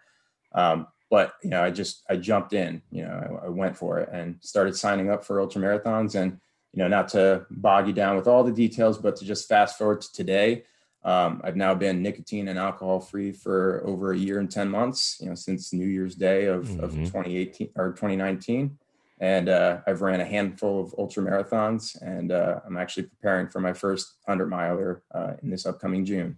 Um, 0.53 0.87
but 1.09 1.33
you 1.43 1.49
know, 1.49 1.63
I 1.63 1.71
just 1.71 2.03
I 2.09 2.15
jumped 2.15 2.53
in, 2.53 2.81
you 2.91 3.03
know, 3.03 3.39
I, 3.43 3.47
I 3.47 3.49
went 3.49 3.75
for 3.77 3.99
it 3.99 4.09
and 4.11 4.37
started 4.41 4.75
signing 4.75 5.09
up 5.09 5.25
for 5.25 5.41
ultra 5.41 5.61
marathons 5.61 6.15
and 6.15 6.39
you 6.73 6.81
know, 6.81 6.87
not 6.87 7.07
to 7.09 7.45
bog 7.51 7.87
you 7.87 7.93
down 7.93 8.15
with 8.15 8.27
all 8.27 8.43
the 8.43 8.51
details, 8.51 8.97
but 8.97 9.15
to 9.17 9.25
just 9.25 9.47
fast 9.47 9.77
forward 9.77 10.01
to 10.01 10.11
today. 10.11 10.63
Um, 11.05 11.41
I've 11.43 11.55
now 11.55 11.75
been 11.75 12.01
nicotine 12.01 12.47
and 12.47 12.57
alcohol 12.57 12.99
free 12.99 13.31
for 13.31 13.83
over 13.85 14.13
a 14.13 14.17
year 14.17 14.39
and 14.39 14.49
10 14.49 14.69
months, 14.69 15.17
you 15.19 15.27
know, 15.27 15.35
since 15.35 15.73
New 15.73 15.85
Year's 15.85 16.15
Day 16.15 16.45
of, 16.45 16.65
mm-hmm. 16.65 16.83
of 16.83 16.91
2018 16.91 17.69
or 17.75 17.89
2019. 17.91 18.77
And 19.19 19.49
uh, 19.49 19.81
I've 19.85 20.01
ran 20.01 20.21
a 20.21 20.25
handful 20.25 20.81
of 20.81 20.95
ultra 20.97 21.23
marathons, 21.23 22.01
and 22.01 22.31
uh, 22.31 22.59
I'm 22.65 22.77
actually 22.77 23.03
preparing 23.03 23.47
for 23.47 23.59
my 23.59 23.71
first 23.71 24.15
100 24.25 24.47
miler 24.47 25.03
uh, 25.13 25.33
in 25.41 25.49
this 25.49 25.65
upcoming 25.65 26.03
June. 26.03 26.37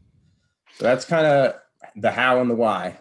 So 0.75 0.83
that's 0.83 1.05
kind 1.05 1.25
of 1.25 1.55
the 1.95 2.11
how 2.11 2.41
and 2.41 2.49
the 2.49 2.55
why. 2.55 2.97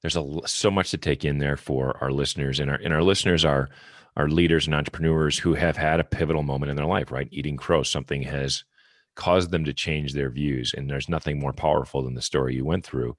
There's 0.00 0.16
a, 0.16 0.40
so 0.46 0.70
much 0.70 0.90
to 0.92 0.98
take 0.98 1.24
in 1.24 1.38
there 1.38 1.56
for 1.56 1.96
our 2.00 2.12
listeners, 2.12 2.60
and 2.60 2.70
our 2.70 2.76
and 2.76 2.92
our 2.94 3.02
listeners 3.02 3.44
are 3.44 3.68
are 4.16 4.28
leaders 4.28 4.66
and 4.66 4.74
entrepreneurs 4.74 5.38
who 5.38 5.54
have 5.54 5.76
had 5.76 6.00
a 6.00 6.04
pivotal 6.04 6.42
moment 6.42 6.70
in 6.70 6.76
their 6.76 6.86
life, 6.86 7.10
right? 7.10 7.28
Eating 7.30 7.56
crow, 7.56 7.82
something 7.82 8.22
has 8.22 8.64
caused 9.16 9.50
them 9.50 9.64
to 9.64 9.72
change 9.72 10.12
their 10.12 10.30
views. 10.30 10.74
And 10.76 10.88
there's 10.88 11.08
nothing 11.08 11.38
more 11.38 11.52
powerful 11.52 12.02
than 12.02 12.14
the 12.14 12.22
story 12.22 12.54
you 12.54 12.64
went 12.64 12.84
through. 12.84 13.16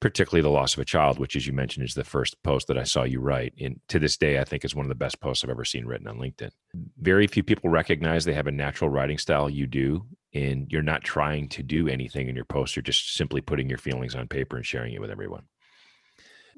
particularly 0.00 0.42
the 0.42 0.50
loss 0.50 0.74
of 0.74 0.80
a 0.80 0.84
child, 0.84 1.18
which, 1.18 1.36
as 1.36 1.46
you 1.46 1.52
mentioned, 1.52 1.86
is 1.86 1.94
the 1.94 2.04
first 2.04 2.42
post 2.42 2.68
that 2.68 2.76
I 2.76 2.84
saw 2.84 3.04
you 3.04 3.20
write. 3.20 3.54
And 3.58 3.80
to 3.88 3.98
this 3.98 4.16
day, 4.16 4.38
I 4.38 4.44
think 4.44 4.64
is 4.64 4.74
one 4.74 4.84
of 4.84 4.90
the 4.90 4.94
best 4.94 5.20
posts 5.20 5.42
I've 5.42 5.50
ever 5.50 5.64
seen 5.64 5.86
written 5.86 6.06
on 6.06 6.18
LinkedIn. 6.18 6.50
Very 6.98 7.26
few 7.26 7.42
people 7.42 7.70
recognize 7.70 8.24
they 8.24 8.34
have 8.34 8.46
a 8.46 8.52
natural 8.52 8.90
writing 8.90 9.16
style. 9.16 9.48
You 9.48 9.66
do, 9.66 10.06
and 10.34 10.66
you're 10.70 10.82
not 10.82 11.02
trying 11.02 11.48
to 11.50 11.62
do 11.62 11.88
anything 11.88 12.28
in 12.28 12.36
your 12.36 12.44
post. 12.44 12.76
You're 12.76 12.82
just 12.82 13.14
simply 13.14 13.40
putting 13.40 13.70
your 13.70 13.78
feelings 13.78 14.14
on 14.14 14.28
paper 14.28 14.56
and 14.56 14.66
sharing 14.66 14.92
it 14.92 15.00
with 15.00 15.10
everyone. 15.10 15.44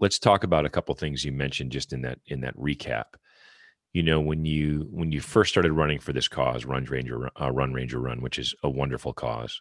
Let's 0.01 0.19
talk 0.19 0.43
about 0.43 0.67
a 0.67 0.71
couple 0.71 0.95
things 0.97 1.25
you 1.25 1.33
mentioned 1.33 1.73
just 1.73 1.93
in 1.93 2.03
that 2.03 2.19
in 2.27 2.41
that 2.41 2.57
recap. 2.57 3.05
You 3.93 4.03
know, 4.03 4.21
when 4.21 4.45
you 4.45 4.87
when 4.91 5.13
you 5.13 5.21
first 5.21 5.51
started 5.51 5.73
running 5.73 5.99
for 5.99 6.13
this 6.13 6.29
cause, 6.29 6.65
Run 6.65 6.85
Ranger, 6.85 7.31
uh, 7.41 7.51
Run 7.51 7.73
Ranger 7.73 8.01
Run, 8.01 8.21
which 8.21 8.39
is 8.39 8.55
a 8.63 8.69
wonderful 8.69 9.13
cause 9.13 9.61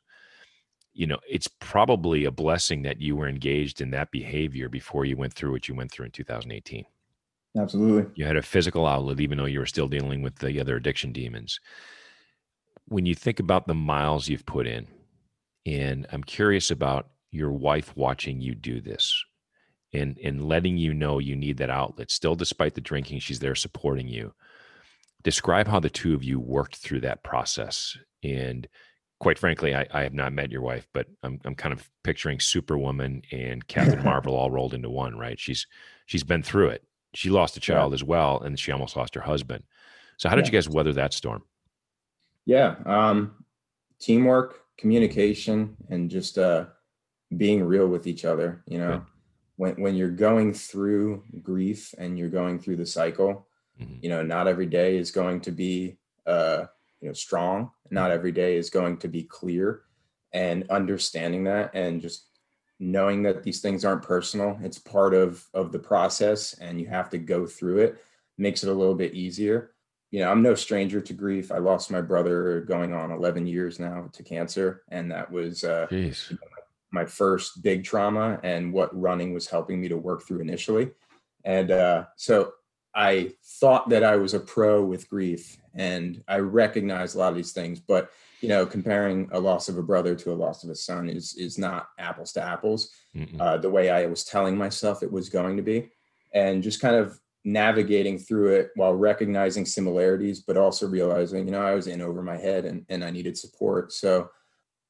you 0.98 1.06
know, 1.06 1.20
it's 1.30 1.48
probably 1.48 2.26
a 2.26 2.32
blessing 2.32 2.82
that 2.82 3.00
you 3.00 3.16
were 3.16 3.30
engaged 3.30 3.82
in 3.82 3.92
that 3.92 4.10
behavior 4.10 4.68
before 4.68 5.06
you 5.06 5.16
went 5.16 5.32
through 5.32 5.52
what 5.52 5.68
you 5.68 5.76
went 5.76 5.92
through 5.92 6.06
in 6.06 6.12
2018. 6.12 6.84
Absolutely. 7.56 8.12
You 8.16 8.26
had 8.26 8.36
a 8.36 8.42
physical 8.42 8.88
outlet, 8.88 9.20
even 9.20 9.38
though 9.38 9.46
you 9.46 9.60
were 9.60 9.68
still 9.68 9.88
dealing 9.88 10.24
with 10.24 10.36
the 10.38 10.60
other 10.60 10.76
addiction 10.76 11.14
demons. 11.14 11.60
When 12.88 13.06
you 13.06 13.14
think 13.14 13.40
about 13.40 13.68
the 13.68 13.76
miles 13.76 14.28
you've 14.28 14.46
put 14.48 14.66
in, 14.66 14.88
and 15.68 16.08
I'm 16.12 16.24
curious 16.24 16.72
about 16.72 17.10
your 17.30 17.52
wife 17.52 17.96
watching 17.96 18.42
you 18.42 18.56
do 18.56 18.82
this 18.82 19.24
and, 19.94 20.18
and 20.24 20.48
letting 20.48 20.78
you 20.78 20.94
know 20.94 21.20
you 21.20 21.36
need 21.36 21.58
that 21.58 21.70
outlet, 21.70 22.12
still, 22.12 22.36
despite 22.36 22.76
the 22.76 22.82
drinking, 22.82 23.20
she's 23.20 23.40
there 23.40 23.56
supporting 23.56 24.08
you. 24.08 24.34
Describe 25.24 25.68
how 25.68 25.80
the 25.80 25.90
two 25.90 26.14
of 26.14 26.24
you 26.24 26.40
worked 26.40 26.76
through 26.76 27.02
that 27.02 27.24
process 27.24 27.98
and 28.24 28.68
quite 29.20 29.40
frankly, 29.40 29.76
I, 29.76 29.86
I 29.92 30.04
have 30.04 30.14
not 30.14 30.34
met 30.34 30.52
your 30.52 30.62
wife, 30.62 30.88
but 30.94 31.08
I'm 31.24 31.40
I'm 31.46 31.56
kind 31.56 31.74
of 31.74 31.90
picturing 32.04 32.40
Superwoman 32.40 33.24
and 33.32 33.66
Captain 33.68 34.04
Marvel 34.04 34.36
all 34.36 34.52
rolled 34.52 34.74
into 34.74 34.90
one, 34.90 35.18
right? 35.18 35.40
She's 35.40 35.68
she's 36.06 36.24
been 36.24 36.44
through 36.44 36.70
it. 36.70 36.84
She 37.14 37.30
lost 37.30 37.58
a 37.58 37.60
child 37.60 37.92
yeah. 37.92 37.96
as 37.96 38.04
well, 38.04 38.42
and 38.42 38.60
she 38.60 38.72
almost 38.72 38.96
lost 38.96 39.16
her 39.16 39.22
husband. 39.22 39.64
So 40.18 40.30
how 40.30 40.36
did 40.36 40.46
yeah. 40.46 40.52
you 40.52 40.58
guys 40.58 40.70
weather 40.70 40.94
that 40.94 41.14
storm? 41.14 41.44
Yeah, 42.46 42.76
um, 42.86 43.44
teamwork, 44.00 44.62
communication, 44.78 45.76
and 45.90 46.10
just 46.10 46.38
uh, 46.38 46.66
being 47.36 47.64
real 47.64 47.88
with 47.88 48.08
each 48.08 48.26
other. 48.26 48.64
You 48.68 48.78
know, 48.80 49.06
when 49.58 49.74
when 49.82 49.96
you're 49.96 50.10
going 50.10 50.54
through 50.54 51.24
grief 51.44 51.94
and 51.98 52.18
you're 52.18 52.30
going 52.30 52.60
through 52.60 52.78
the 52.78 52.86
cycle, 52.86 53.48
mm-hmm. 53.80 53.96
you 54.02 54.10
know, 54.10 54.24
not 54.24 54.48
every 54.48 54.68
day 54.68 54.98
is 54.98 55.12
going 55.12 55.42
to 55.42 55.52
be 55.52 55.98
uh, 56.26 56.66
you 57.02 57.10
know 57.10 57.14
strong. 57.14 57.72
Not 57.92 58.12
every 58.12 58.32
day 58.32 58.56
is 58.56 58.70
going 58.70 58.98
to 58.98 59.08
be 59.08 59.24
clear. 59.24 59.82
And 60.34 60.70
understanding 60.70 61.46
that 61.46 61.72
and 61.74 62.02
just 62.02 62.26
knowing 62.80 63.24
that 63.24 63.44
these 63.44 63.60
things 63.60 63.84
aren't 63.84 64.04
personal 64.04 64.60
it's 64.62 64.78
part 64.78 65.16
of 65.16 65.44
of 65.56 65.72
the 65.72 65.80
process 65.80 66.54
and 66.60 66.80
you 66.80 66.86
have 66.86 67.10
to 67.10 67.18
go 67.18 67.48
through 67.48 67.80
it 67.80 68.04
makes 68.38 68.64
it 68.64 68.70
a 68.70 68.74
little 68.74 68.94
bit 68.94 69.16
easier. 69.16 69.72
You 70.12 70.20
know 70.20 70.30
i'm 70.30 70.44
no 70.44 70.54
stranger 70.54 71.02
to 71.02 71.14
grief. 71.14 71.52
I 71.52 71.58
lost 71.58 71.90
my 71.90 72.02
brother 72.02 72.62
going 72.62 72.94
on 72.94 73.12
11 73.12 73.48
years 73.48 73.80
now 73.80 74.10
to 74.14 74.22
cancer 74.22 74.84
and 74.90 75.12
that 75.12 75.32
was 75.32 75.64
uh 75.64 75.88
you 76.30 76.38
know, 76.40 76.48
my 76.92 77.06
first 77.06 77.62
big 77.64 77.84
trauma 77.84 78.40
and 78.44 78.72
what 78.72 79.00
running 79.00 79.34
was 79.34 79.48
helping 79.48 79.80
me 79.80 79.88
to 79.88 79.98
work 79.98 80.24
through 80.24 80.40
initially 80.40 80.90
and 81.44 81.72
uh 81.72 82.06
so 82.16 82.54
I 82.98 83.34
thought 83.60 83.90
that 83.90 84.04
I 84.04 84.16
was 84.16 84.34
a 84.34 84.40
pro 84.40 84.84
with 84.84 85.08
grief 85.08 85.58
and 85.76 86.24
I 86.28 86.40
recognized 86.40 87.16
a 87.16 87.20
lot 87.20 87.30
of 87.30 87.36
these 87.36 87.52
things, 87.52 87.80
but 87.80 88.10
you 88.42 88.50
know, 88.50 88.66
comparing 88.66 89.30
a 89.32 89.40
loss 89.40 89.70
of 89.70 89.78
a 89.78 89.84
brother 89.84 90.16
to 90.16 90.32
a 90.32 90.36
loss 90.36 90.64
of 90.64 90.72
a 90.72 90.76
son 90.76 91.08
is 91.08 91.36
is 91.36 91.58
not 91.60 91.90
apples 92.00 92.34
to 92.34 92.42
apples. 92.42 92.92
Uh, 93.40 93.58
the 93.58 93.70
way 93.70 93.90
I 93.92 94.08
was 94.08 94.24
telling 94.24 94.58
myself 94.58 95.04
it 95.04 95.12
was 95.12 95.30
going 95.30 95.58
to 95.58 95.64
be, 95.64 95.90
and 96.34 96.64
just 96.64 96.82
kind 96.82 96.96
of 96.96 97.20
navigating 97.46 98.18
through 98.18 98.56
it 98.56 98.72
while 98.76 98.94
recognizing 98.94 99.66
similarities, 99.66 100.42
but 100.42 100.58
also 100.58 100.88
realizing, 100.88 101.46
you 101.46 101.52
know, 101.52 101.62
I 101.62 101.76
was 101.76 101.88
in 101.88 102.02
over 102.02 102.22
my 102.24 102.38
head 102.38 102.66
and 102.66 102.86
and 102.90 103.04
I 103.04 103.12
needed 103.12 103.38
support. 103.38 103.94
So 103.94 104.30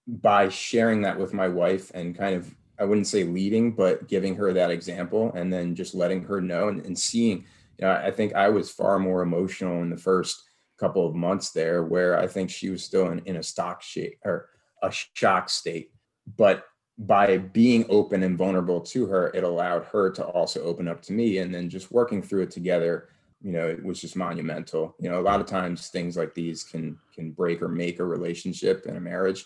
by 0.08 0.50
sharing 0.50 1.02
that 1.02 1.20
with 1.20 1.34
my 1.34 1.48
wife 1.48 1.92
and 1.94 2.18
kind 2.18 2.36
of 2.36 2.54
I 2.80 2.86
wouldn't 2.86 3.08
say 3.08 3.24
leading, 3.24 3.72
but 3.72 4.08
giving 4.08 4.36
her 4.36 4.54
that 4.54 4.70
example 4.70 5.32
and 5.34 5.52
then 5.52 5.74
just 5.74 5.96
letting 5.96 6.24
her 6.24 6.40
know 6.40 6.68
and, 6.68 6.86
and 6.86 6.98
seeing 6.98 7.46
you 7.80 7.86
know, 7.86 7.92
I 7.92 8.12
think 8.12 8.34
I 8.34 8.50
was 8.50 8.72
far 8.72 9.00
more 9.00 9.22
emotional 9.22 9.82
in 9.82 9.90
the 9.90 9.98
first 9.98 10.44
couple 10.80 11.06
of 11.08 11.16
months 11.16 11.52
there, 11.52 11.84
where 11.84 12.20
I 12.20 12.28
think 12.28 12.50
she 12.50 12.70
was 12.70 12.84
still 12.84 13.10
in, 13.10 13.20
in 13.26 13.38
a 13.38 13.44
stock 13.44 13.82
shape 13.82 14.18
or 14.24 14.50
a 14.84 14.92
shock 14.92 15.50
state. 15.50 15.92
But 16.38 16.66
by 16.98 17.38
being 17.38 17.86
open 17.90 18.24
and 18.24 18.38
vulnerable 18.38 18.82
to 18.82 19.06
her, 19.08 19.28
it 19.34 19.44
allowed 19.44 19.86
her 19.86 20.10
to 20.12 20.26
also 20.26 20.62
open 20.64 20.88
up 20.88 21.02
to 21.04 21.14
me. 21.14 21.38
And 21.38 21.54
then 21.54 21.70
just 21.70 21.92
working 21.92 22.22
through 22.22 22.44
it 22.44 22.52
together, 22.52 23.10
you 23.42 23.52
know, 23.52 23.68
it 23.68 23.84
was 23.84 24.02
just 24.02 24.16
monumental. 24.16 24.96
You 25.00 25.10
know, 25.10 25.20
a 25.20 25.22
lot 25.22 25.40
of 25.40 25.46
times 25.46 25.90
things 25.90 26.18
like 26.18 26.34
these 26.34 26.64
can 26.64 26.98
can 27.14 27.32
break 27.32 27.62
or 27.62 27.68
make 27.68 28.00
a 28.00 28.06
relationship 28.06 28.86
and 28.88 28.98
a 28.98 29.02
marriage. 29.02 29.46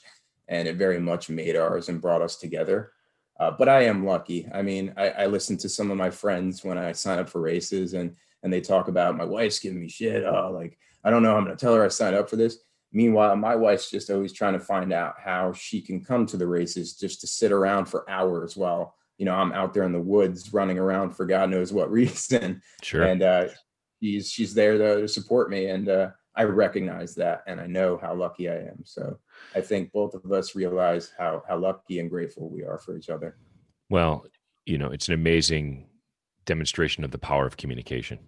And 0.51 0.67
it 0.67 0.75
very 0.75 0.99
much 0.99 1.29
made 1.29 1.55
ours 1.55 1.89
and 1.89 1.99
brought 1.99 2.21
us 2.21 2.35
together. 2.35 2.91
Uh, 3.39 3.49
but 3.49 3.67
I 3.67 3.85
am 3.85 4.05
lucky. 4.05 4.47
I 4.53 4.61
mean, 4.61 4.93
I, 4.97 5.09
I, 5.09 5.25
listen 5.25 5.57
to 5.57 5.69
some 5.69 5.89
of 5.89 5.97
my 5.97 6.11
friends 6.11 6.63
when 6.63 6.77
I 6.77 6.91
sign 6.91 7.17
up 7.17 7.27
for 7.27 7.41
races, 7.41 7.95
and 7.95 8.15
and 8.43 8.53
they 8.53 8.61
talk 8.61 8.87
about 8.87 9.17
my 9.17 9.25
wife's 9.25 9.57
giving 9.57 9.81
me 9.81 9.89
shit. 9.89 10.23
Oh, 10.23 10.51
like 10.53 10.77
I 11.03 11.09
don't 11.09 11.23
know. 11.23 11.35
I'm 11.35 11.45
going 11.45 11.57
to 11.57 11.59
tell 11.59 11.73
her 11.73 11.83
I 11.83 11.87
signed 11.87 12.15
up 12.15 12.29
for 12.29 12.35
this. 12.35 12.59
Meanwhile, 12.91 13.35
my 13.37 13.55
wife's 13.55 13.89
just 13.89 14.11
always 14.11 14.31
trying 14.31 14.53
to 14.53 14.59
find 14.59 14.93
out 14.93 15.15
how 15.17 15.53
she 15.53 15.81
can 15.81 16.03
come 16.03 16.27
to 16.27 16.37
the 16.37 16.45
races 16.45 16.93
just 16.93 17.21
to 17.21 17.27
sit 17.27 17.51
around 17.51 17.85
for 17.85 18.07
hours 18.07 18.55
while 18.55 18.95
you 19.17 19.25
know 19.25 19.33
I'm 19.33 19.53
out 19.53 19.73
there 19.73 19.83
in 19.83 19.93
the 19.93 19.99
woods 19.99 20.53
running 20.53 20.77
around 20.77 21.15
for 21.15 21.25
God 21.25 21.49
knows 21.49 21.73
what 21.73 21.89
reason. 21.99 22.61
Sure. 22.83 23.01
And 23.01 23.23
uh, 23.23 23.47
she's 24.03 24.29
she's 24.29 24.53
there 24.53 24.77
to, 24.77 25.01
to 25.01 25.07
support 25.07 25.49
me, 25.49 25.67
and 25.67 25.89
uh, 25.89 26.09
I 26.35 26.43
recognize 26.43 27.13
that, 27.15 27.43
and 27.47 27.59
I 27.59 27.67
know 27.67 27.97
how 27.97 28.15
lucky 28.15 28.49
I 28.49 28.55
am. 28.55 28.83
So 28.85 29.19
I 29.53 29.61
think 29.61 29.91
both 29.91 30.13
of 30.13 30.31
us 30.31 30.55
realize 30.55 31.11
how 31.17 31.43
how 31.47 31.57
lucky 31.57 31.99
and 31.99 32.09
grateful 32.09 32.49
we 32.49 32.63
are 32.63 32.77
for 32.77 32.95
each 32.95 33.09
other. 33.09 33.37
Well, 33.89 34.25
you 34.65 34.77
know, 34.77 34.87
it's 34.87 35.07
an 35.07 35.13
amazing 35.13 35.89
demonstration 36.45 37.03
of 37.03 37.11
the 37.11 37.17
power 37.17 37.45
of 37.45 37.57
communication. 37.57 38.19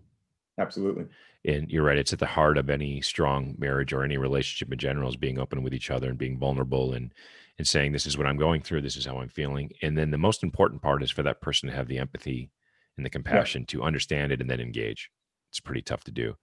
Absolutely. 0.60 1.05
And 1.45 1.69
you're 1.72 1.83
right; 1.83 1.98
it's 1.98 2.13
at 2.13 2.19
the 2.19 2.25
heart 2.25 2.57
of 2.57 2.69
any 2.69 3.01
strong 3.01 3.55
marriage 3.57 3.93
or 3.93 4.03
any 4.03 4.17
relationship 4.17 4.72
in 4.72 4.79
general 4.79 5.10
is 5.10 5.15
being 5.15 5.39
open 5.39 5.63
with 5.63 5.74
each 5.74 5.89
other 5.89 6.10
and 6.10 6.17
being 6.17 6.38
vulnerable 6.38 6.93
and 6.93 7.13
and 7.57 7.67
saying 7.67 7.91
this 7.91 8.05
is 8.05 8.17
what 8.17 8.27
I'm 8.27 8.38
going 8.38 8.62
through, 8.62 8.81
this 8.81 8.98
is 8.98 9.05
how 9.05 9.19
I'm 9.19 9.29
feeling. 9.29 9.72
And 9.81 9.98
then 9.98 10.12
the 10.12 10.17
most 10.17 10.43
important 10.43 10.81
part 10.81 11.03
is 11.03 11.12
for 11.12 11.24
that 11.24 11.41
person 11.41 11.69
to 11.69 11.75
have 11.75 11.88
the 11.88 12.00
empathy 12.00 12.50
and 12.98 13.05
the 13.05 13.10
compassion 13.10 13.62
yeah. 13.62 13.65
to 13.67 13.83
understand 13.83 14.31
it 14.31 14.41
and 14.41 14.50
then 14.50 14.60
engage. 14.60 15.12
It's 15.51 15.60
pretty 15.60 15.81
tough 15.81 16.03
to 16.05 16.12
do, 16.12 16.36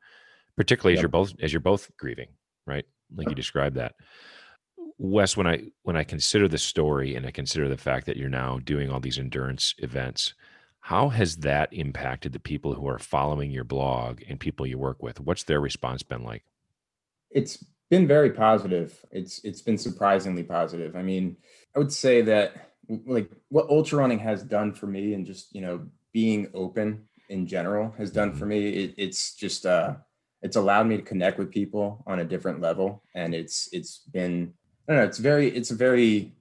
particularly 0.56 0.96
as 0.96 1.02
you're 1.02 1.08
both 1.08 1.32
as 1.40 1.52
you're 1.52 1.60
both 1.60 1.90
grieving, 1.96 2.28
right? 2.66 2.84
Like 3.14 3.28
you 3.28 3.34
described 3.34 3.76
that. 3.76 3.94
Wes, 4.98 5.36
when 5.36 5.46
I 5.46 5.64
when 5.82 5.96
I 5.96 6.04
consider 6.04 6.46
the 6.46 6.58
story 6.58 7.16
and 7.16 7.26
I 7.26 7.30
consider 7.30 7.68
the 7.68 7.76
fact 7.76 8.06
that 8.06 8.16
you're 8.16 8.28
now 8.28 8.58
doing 8.62 8.90
all 8.90 9.00
these 9.00 9.18
endurance 9.18 9.74
events, 9.78 10.34
how 10.80 11.08
has 11.08 11.36
that 11.36 11.72
impacted 11.72 12.32
the 12.32 12.40
people 12.40 12.74
who 12.74 12.86
are 12.88 12.98
following 12.98 13.50
your 13.50 13.64
blog 13.64 14.20
and 14.28 14.38
people 14.38 14.66
you 14.66 14.78
work 14.78 15.02
with? 15.02 15.20
What's 15.20 15.44
their 15.44 15.60
response 15.60 16.02
been 16.02 16.22
like? 16.22 16.44
It's 17.30 17.64
been 17.90 18.06
very 18.06 18.30
positive. 18.30 19.04
It's 19.10 19.42
it's 19.44 19.62
been 19.62 19.78
surprisingly 19.78 20.42
positive. 20.42 20.96
I 20.96 21.02
mean, 21.02 21.36
I 21.74 21.78
would 21.78 21.92
say 21.92 22.22
that 22.22 22.72
like 23.06 23.30
what 23.48 23.68
ultra 23.68 23.98
running 23.98 24.18
has 24.18 24.42
done 24.42 24.72
for 24.72 24.86
me 24.86 25.14
and 25.14 25.24
just, 25.26 25.54
you 25.54 25.60
know, 25.60 25.86
being 26.12 26.48
open 26.54 27.06
in 27.28 27.46
general 27.46 27.94
has 27.98 28.10
done 28.10 28.32
for 28.32 28.40
mm-hmm. 28.40 28.48
me, 28.48 28.68
it, 28.84 28.94
it's 28.96 29.34
just 29.34 29.66
uh 29.66 29.94
it's 30.42 30.56
allowed 30.56 30.86
me 30.86 30.96
to 30.96 31.02
connect 31.02 31.38
with 31.38 31.50
people 31.50 32.02
on 32.06 32.20
a 32.20 32.24
different 32.24 32.60
level 32.60 33.02
and 33.14 33.34
it's 33.34 33.68
it's 33.72 33.98
been 34.12 34.52
I 34.88 34.92
don't 34.92 35.02
know. 35.02 35.06
It's 35.06 35.18
very, 35.18 35.48
it's 35.48 35.70
a 35.70 35.76
very 35.76 36.32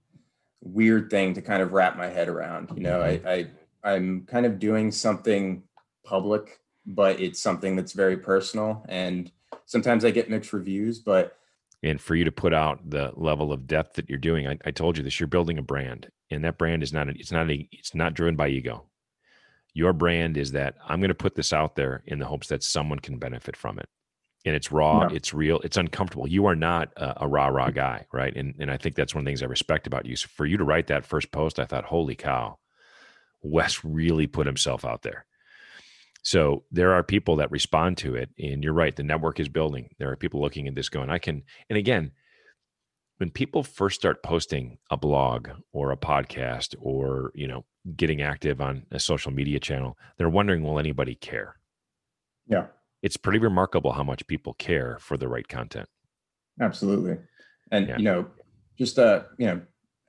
weird 0.61 1.11
thing 1.11 1.35
to 1.35 1.41
kind 1.41 1.61
of 1.61 1.71
wrap 1.71 1.97
my 1.97 2.07
head 2.07 2.29
around. 2.29 2.71
You 2.73 2.81
know, 2.81 3.01
I. 3.01 3.21
I 3.25 3.47
I'm 3.83 4.25
kind 4.25 4.45
of 4.45 4.59
doing 4.59 4.91
something 4.91 5.63
public, 6.03 6.59
but 6.85 7.19
it's 7.19 7.39
something 7.39 7.75
that's 7.75 7.93
very 7.93 8.17
personal. 8.17 8.85
And 8.89 9.31
sometimes 9.65 10.03
I 10.03 10.11
get 10.11 10.29
mixed 10.29 10.53
reviews, 10.53 10.99
but 10.99 11.37
and 11.81 12.01
for 12.01 12.15
you 12.15 12.25
to 12.25 12.31
put 12.31 12.53
out 12.53 12.89
the 12.89 13.13
level 13.15 13.53
of 13.53 13.67
depth 13.67 13.95
that 13.95 14.09
you're 14.09 14.17
doing, 14.17 14.47
I, 14.47 14.57
I 14.65 14.71
told 14.71 14.97
you 14.97 15.03
this. 15.03 15.19
You're 15.19 15.27
building 15.27 15.57
a 15.57 15.61
brand, 15.61 16.09
and 16.29 16.43
that 16.43 16.57
brand 16.57 16.83
is 16.83 16.91
not. 16.91 17.07
A, 17.07 17.11
it's 17.11 17.31
not 17.31 17.49
a. 17.49 17.67
It's 17.71 17.95
not 17.95 18.15
driven 18.15 18.35
by 18.35 18.49
ego. 18.49 18.85
Your 19.73 19.93
brand 19.93 20.37
is 20.37 20.51
that 20.53 20.75
I'm 20.87 20.99
going 20.99 21.09
to 21.09 21.15
put 21.15 21.35
this 21.35 21.53
out 21.53 21.75
there 21.75 22.03
in 22.05 22.19
the 22.19 22.25
hopes 22.25 22.47
that 22.47 22.63
someone 22.63 22.99
can 22.99 23.17
benefit 23.17 23.55
from 23.55 23.79
it 23.79 23.87
and 24.45 24.55
it's 24.55 24.71
raw, 24.71 25.07
no. 25.07 25.15
it's 25.15 25.33
real, 25.33 25.59
it's 25.59 25.77
uncomfortable. 25.77 26.27
You 26.27 26.45
are 26.45 26.55
not 26.55 26.89
a, 26.95 27.23
a 27.23 27.27
rah 27.27 27.47
rah 27.47 27.69
mm. 27.69 27.75
guy, 27.75 28.05
right? 28.13 28.35
And 28.35 28.55
and 28.59 28.71
I 28.71 28.77
think 28.77 28.95
that's 28.95 29.13
one 29.13 29.21
of 29.21 29.25
the 29.25 29.29
things 29.29 29.43
I 29.43 29.47
respect 29.47 29.87
about 29.87 30.05
you. 30.05 30.15
So 30.15 30.27
for 30.33 30.45
you 30.45 30.57
to 30.57 30.63
write 30.63 30.87
that 30.87 31.05
first 31.05 31.31
post, 31.31 31.59
I 31.59 31.65
thought, 31.65 31.85
holy 31.85 32.15
cow, 32.15 32.57
Wes 33.41 33.83
really 33.83 34.27
put 34.27 34.47
himself 34.47 34.85
out 34.85 35.01
there. 35.01 35.25
So 36.21 36.63
there 36.71 36.93
are 36.93 37.03
people 37.03 37.37
that 37.37 37.51
respond 37.51 37.97
to 37.99 38.15
it, 38.15 38.29
and 38.37 38.63
you're 38.63 38.73
right. 38.73 38.95
The 38.95 39.03
network 39.03 39.39
is 39.39 39.49
building. 39.49 39.89
There 39.99 40.11
are 40.11 40.17
people 40.17 40.41
looking 40.41 40.67
at 40.67 40.75
this 40.75 40.89
going, 40.89 41.09
I 41.09 41.17
can. 41.17 41.43
And 41.69 41.77
again, 41.77 42.11
when 43.17 43.31
people 43.31 43.63
first 43.63 43.99
start 43.99 44.23
posting 44.23 44.77
a 44.89 44.97
blog 44.97 45.49
or 45.73 45.91
a 45.91 45.97
podcast 45.97 46.75
or 46.79 47.31
you 47.35 47.47
know 47.47 47.65
getting 47.97 48.21
active 48.21 48.61
on 48.61 48.85
a 48.91 48.99
social 48.99 49.31
media 49.31 49.59
channel 49.59 49.97
they're 50.17 50.29
wondering 50.29 50.63
will 50.63 50.79
anybody 50.79 51.15
care 51.15 51.55
yeah 52.47 52.67
it's 53.01 53.17
pretty 53.17 53.39
remarkable 53.39 53.91
how 53.93 54.03
much 54.03 54.25
people 54.27 54.53
care 54.53 54.97
for 54.99 55.17
the 55.17 55.27
right 55.27 55.47
content 55.47 55.87
absolutely 56.61 57.17
and 57.71 57.87
Yeah. 57.87 57.97
you 57.97 58.03
know 58.03 58.27
just 58.77 58.99
uh 58.99 59.23
you 59.37 59.47
know 59.47 59.61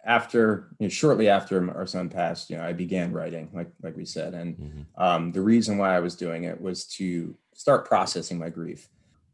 after 0.04 0.70
you 0.78 0.86
know, 0.86 0.88
shortly 0.88 1.28
after 1.28 1.70
our 1.76 1.86
son 1.86 2.08
passed 2.08 2.48
you 2.50 2.56
know 2.56 2.64
i 2.64 2.72
began 2.72 3.12
writing 3.12 3.50
like 3.52 3.70
like 3.82 3.96
we 3.96 4.04
said 4.04 4.32
and 4.34 4.56
Mhm. 4.56 4.86
um, 4.96 5.32
the 5.32 5.40
reason 5.42 5.78
why 5.78 5.94
I 5.96 6.00
was 6.00 6.14
doing 6.16 6.44
it 6.44 6.60
was 6.60 6.86
to 6.98 7.36
start 7.54 7.86
processing 7.86 8.38
my 8.38 8.48
grief. 8.50 8.88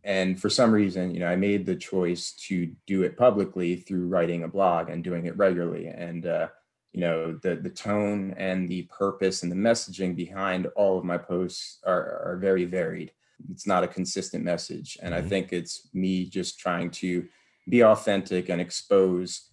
And 0.05 0.41
for 0.41 0.49
some 0.49 0.71
reason, 0.71 1.13
you 1.13 1.19
know, 1.21 1.27
I 1.27 1.35
made 1.35 1.67
the 1.67 1.75
choice 1.75 2.33
to 2.49 2.71
do 2.87 3.03
it 3.03 3.17
publicly 3.17 3.75
through 3.77 4.07
writing 4.07 4.45
a 4.45 4.49
blog 4.49 4.89
and 4.91 5.03
doing 5.03 5.27
it 5.27 5.37
regularly. 5.37 5.89
And 5.89 6.25
uh, 6.27 6.49
you 6.97 7.03
know, 7.03 7.39
the 7.45 7.57
the 7.57 7.71
tone 7.71 8.35
and 8.39 8.69
the 8.69 8.83
purpose 8.85 9.43
and 9.43 9.53
the 9.53 9.57
messaging 9.71 10.17
behind 10.17 10.67
all 10.77 10.99
of 10.99 11.05
my 11.05 11.19
posts 11.19 11.79
are, 11.85 12.05
are 12.27 12.39
very 12.39 12.65
varied. 12.65 13.13
It's 13.53 13.67
not 13.67 13.85
a 13.85 13.89
consistent 13.99 14.43
message, 14.45 14.99
and 15.03 15.15
I 15.15 15.23
Mhm. 15.23 15.29
think 15.31 15.53
it's 15.53 15.75
me 15.95 16.27
just 16.39 16.59
trying 16.59 16.91
to 17.03 17.29
be 17.69 17.85
authentic 17.85 18.49
and 18.51 18.61
expose 18.63 19.51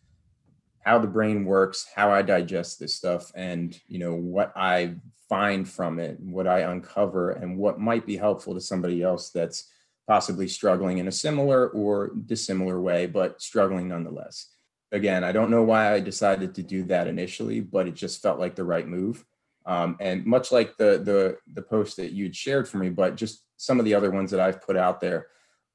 how 0.86 1.00
the 1.00 1.08
brain 1.08 1.46
works, 1.46 1.88
how 1.96 2.12
I 2.12 2.22
digest 2.22 2.80
this 2.80 2.96
stuff, 2.96 3.32
and 3.36 3.80
you 3.88 4.00
know 4.00 4.16
what 4.16 4.54
I 4.56 4.96
find 5.30 5.68
from 5.68 6.00
it, 6.00 6.20
what 6.22 6.48
I 6.48 6.60
uncover, 6.62 7.32
and 7.32 7.58
what 7.58 7.80
might 7.80 8.06
be 8.06 8.18
helpful 8.18 8.54
to 8.54 8.62
somebody 8.62 9.02
else 9.02 9.32
that's 9.32 9.70
possibly 10.08 10.48
struggling 10.48 10.98
in 11.00 11.08
a 11.08 11.12
similar 11.12 11.70
or 11.70 12.12
dissimilar 12.26 12.82
way, 12.82 13.06
but 13.08 13.42
struggling 13.42 13.88
nonetheless. 13.90 14.53
Again, 14.94 15.24
I 15.24 15.32
don't 15.32 15.50
know 15.50 15.64
why 15.64 15.92
I 15.92 16.00
decided 16.00 16.54
to 16.56 16.64
do 16.64 16.84
that 16.84 17.08
initially, 17.08 17.60
but 17.62 17.88
it 17.88 17.96
just 17.96 18.22
felt 18.22 18.40
like 18.40 18.56
the 18.56 18.64
right 18.64 18.88
move. 18.88 19.26
Um, 19.66 19.98
and 20.00 20.24
much 20.26 20.52
like 20.52 20.78
the 20.78 21.02
the 21.04 21.38
the 21.54 21.64
post 21.64 21.98
that 21.98 22.12
you'd 22.12 22.36
shared 22.36 22.70
for 22.70 22.78
me, 22.78 22.90
but 22.90 23.16
just 23.16 23.44
some 23.58 23.80
of 23.80 23.86
the 23.86 23.96
other 23.96 24.12
ones 24.12 24.30
that 24.32 24.40
I've 24.40 24.62
put 24.62 24.78
out 24.78 25.02
there, 25.02 25.28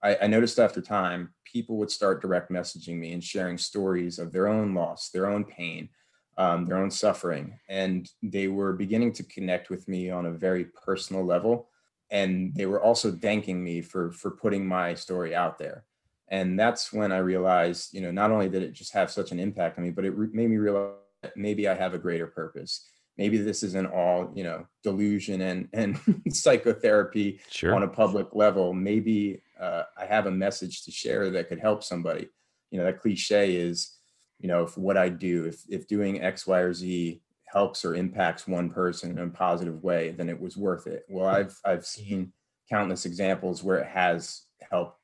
I, 0.04 0.16
I 0.22 0.26
noticed 0.28 0.60
after 0.60 0.80
time, 0.80 1.34
people 1.44 1.78
would 1.78 1.90
start 1.90 2.22
direct 2.22 2.50
messaging 2.50 2.96
me 2.98 3.12
and 3.12 3.24
sharing 3.24 3.58
stories 3.58 4.20
of 4.20 4.30
their 4.30 4.46
own 4.46 4.72
loss, 4.72 5.10
their 5.10 5.26
own 5.26 5.44
pain, 5.44 5.88
um, 6.36 6.66
their 6.66 6.78
own 6.78 6.90
suffering. 6.90 7.58
And 7.68 8.08
they 8.22 8.46
were 8.46 8.72
beginning 8.72 9.14
to 9.14 9.24
connect 9.24 9.68
with 9.68 9.88
me 9.88 10.10
on 10.10 10.26
a 10.26 10.32
very 10.32 10.66
personal 10.66 11.24
level. 11.24 11.70
And 12.10 12.54
they 12.54 12.66
were 12.66 12.80
also 12.80 13.10
thanking 13.10 13.64
me 13.64 13.82
for 13.82 14.12
for 14.12 14.30
putting 14.30 14.64
my 14.64 14.94
story 14.94 15.34
out 15.34 15.58
there. 15.58 15.84
And 16.30 16.58
that's 16.58 16.92
when 16.92 17.12
I 17.12 17.18
realized, 17.18 17.94
you 17.94 18.00
know, 18.00 18.10
not 18.10 18.30
only 18.30 18.48
did 18.48 18.62
it 18.62 18.72
just 18.72 18.92
have 18.92 19.10
such 19.10 19.32
an 19.32 19.40
impact 19.40 19.78
on 19.78 19.84
me, 19.84 19.90
but 19.90 20.04
it 20.04 20.10
re- 20.10 20.28
made 20.32 20.50
me 20.50 20.56
realize 20.56 20.94
that 21.22 21.36
maybe 21.36 21.68
I 21.68 21.74
have 21.74 21.94
a 21.94 21.98
greater 21.98 22.26
purpose. 22.26 22.86
Maybe 23.16 23.38
this 23.38 23.62
isn't 23.62 23.86
all, 23.86 24.30
you 24.34 24.44
know, 24.44 24.66
delusion 24.82 25.40
and 25.40 25.68
and 25.72 25.98
psychotherapy 26.30 27.40
sure. 27.50 27.74
on 27.74 27.82
a 27.82 27.88
public 27.88 28.34
level. 28.34 28.74
Maybe 28.74 29.42
uh, 29.58 29.84
i 29.96 30.04
have 30.04 30.26
a 30.26 30.30
message 30.30 30.84
to 30.84 30.90
share 30.90 31.30
that 31.30 31.48
could 31.48 31.60
help 31.60 31.82
somebody. 31.82 32.28
You 32.70 32.78
know 32.78 32.84
that 32.84 33.00
cliche 33.00 33.56
is 33.56 33.98
you 34.38 34.48
know 34.48 34.62
if 34.62 34.76
what 34.76 34.96
i 34.96 35.08
do 35.08 35.46
if 35.46 35.62
if 35.68 35.88
doing 35.88 36.20
x 36.22 36.46
y 36.46 36.60
or 36.60 36.72
z 36.72 37.22
helps 37.46 37.84
or 37.84 37.94
impacts 37.94 38.46
one 38.46 38.70
person 38.70 39.10
in 39.10 39.18
a 39.18 39.28
positive 39.30 39.82
way 39.82 40.10
then 40.10 40.28
it 40.28 40.38
was 40.38 40.56
worth 40.56 40.86
it. 40.86 41.04
Well 41.08 41.26
i've 41.26 41.58
i've 41.64 41.86
seen 41.86 42.32
countless 42.70 43.06
examples 43.06 43.62
where 43.62 43.78
it 43.78 43.86
has 43.86 44.42
helped 44.70 45.00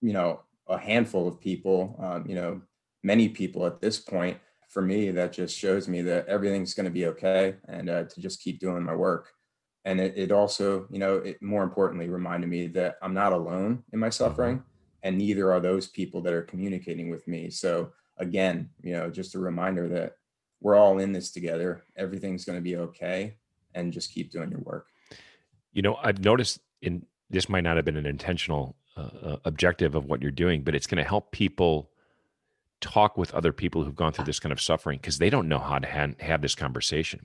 you 0.00 0.12
know 0.12 0.40
a 0.68 0.78
handful 0.78 1.26
of 1.28 1.40
people 1.40 1.96
um, 2.02 2.24
you 2.26 2.34
know 2.34 2.60
many 3.02 3.28
people 3.28 3.66
at 3.66 3.80
this 3.80 3.98
point. 3.98 4.38
For 4.68 4.80
me 4.80 5.10
that 5.10 5.34
just 5.34 5.58
shows 5.58 5.86
me 5.86 6.00
that 6.02 6.26
everything's 6.28 6.72
going 6.72 6.86
to 6.86 6.90
be 6.90 7.04
okay 7.06 7.56
and 7.68 7.90
uh, 7.90 8.04
to 8.04 8.20
just 8.22 8.40
keep 8.40 8.58
doing 8.58 8.82
my 8.82 8.94
work. 8.94 9.28
And 9.84 10.00
it, 10.00 10.14
it 10.16 10.32
also 10.32 10.86
you 10.90 10.98
know 10.98 11.16
it 11.16 11.42
more 11.42 11.62
importantly 11.62 12.08
reminded 12.08 12.48
me 12.48 12.68
that 12.68 12.96
i'm 13.02 13.12
not 13.12 13.34
alone 13.34 13.82
in 13.92 13.98
my 13.98 14.08
suffering 14.08 14.62
and 15.02 15.18
neither 15.18 15.52
are 15.52 15.60
those 15.60 15.88
people 15.88 16.22
that 16.22 16.32
are 16.32 16.42
communicating 16.42 17.10
with 17.10 17.28
me. 17.28 17.50
So 17.50 17.92
again 18.16 18.70
you 18.82 18.92
know 18.92 19.10
just 19.10 19.34
a 19.34 19.38
reminder 19.38 19.88
that 19.88 20.12
we're 20.62 20.76
all 20.76 20.98
in 20.98 21.12
this 21.12 21.30
together. 21.30 21.82
Everything's 21.96 22.44
going 22.44 22.58
to 22.58 22.62
be 22.62 22.76
okay 22.76 23.36
and 23.74 23.92
just 23.92 24.12
keep 24.12 24.30
doing 24.30 24.50
your 24.50 24.60
work. 24.60 24.86
You 25.72 25.82
know, 25.82 25.96
I've 26.02 26.24
noticed 26.24 26.60
in 26.80 27.04
this 27.30 27.48
might 27.48 27.62
not 27.62 27.76
have 27.76 27.84
been 27.84 27.96
an 27.96 28.06
intentional 28.06 28.76
uh, 28.96 29.00
uh, 29.00 29.36
objective 29.44 29.94
of 29.94 30.04
what 30.06 30.20
you're 30.22 30.30
doing, 30.30 30.62
but 30.62 30.74
it's 30.74 30.86
going 30.86 31.02
to 31.02 31.08
help 31.08 31.32
people 31.32 31.90
talk 32.80 33.16
with 33.16 33.32
other 33.32 33.52
people 33.52 33.84
who've 33.84 33.94
gone 33.96 34.12
through 34.12 34.24
this 34.24 34.40
kind 34.40 34.52
of 34.52 34.60
suffering 34.60 34.98
because 34.98 35.18
they 35.18 35.30
don't 35.30 35.48
know 35.48 35.58
how 35.58 35.78
to 35.78 35.88
ha- 35.88 36.14
have 36.20 36.42
this 36.42 36.54
conversation. 36.54 37.24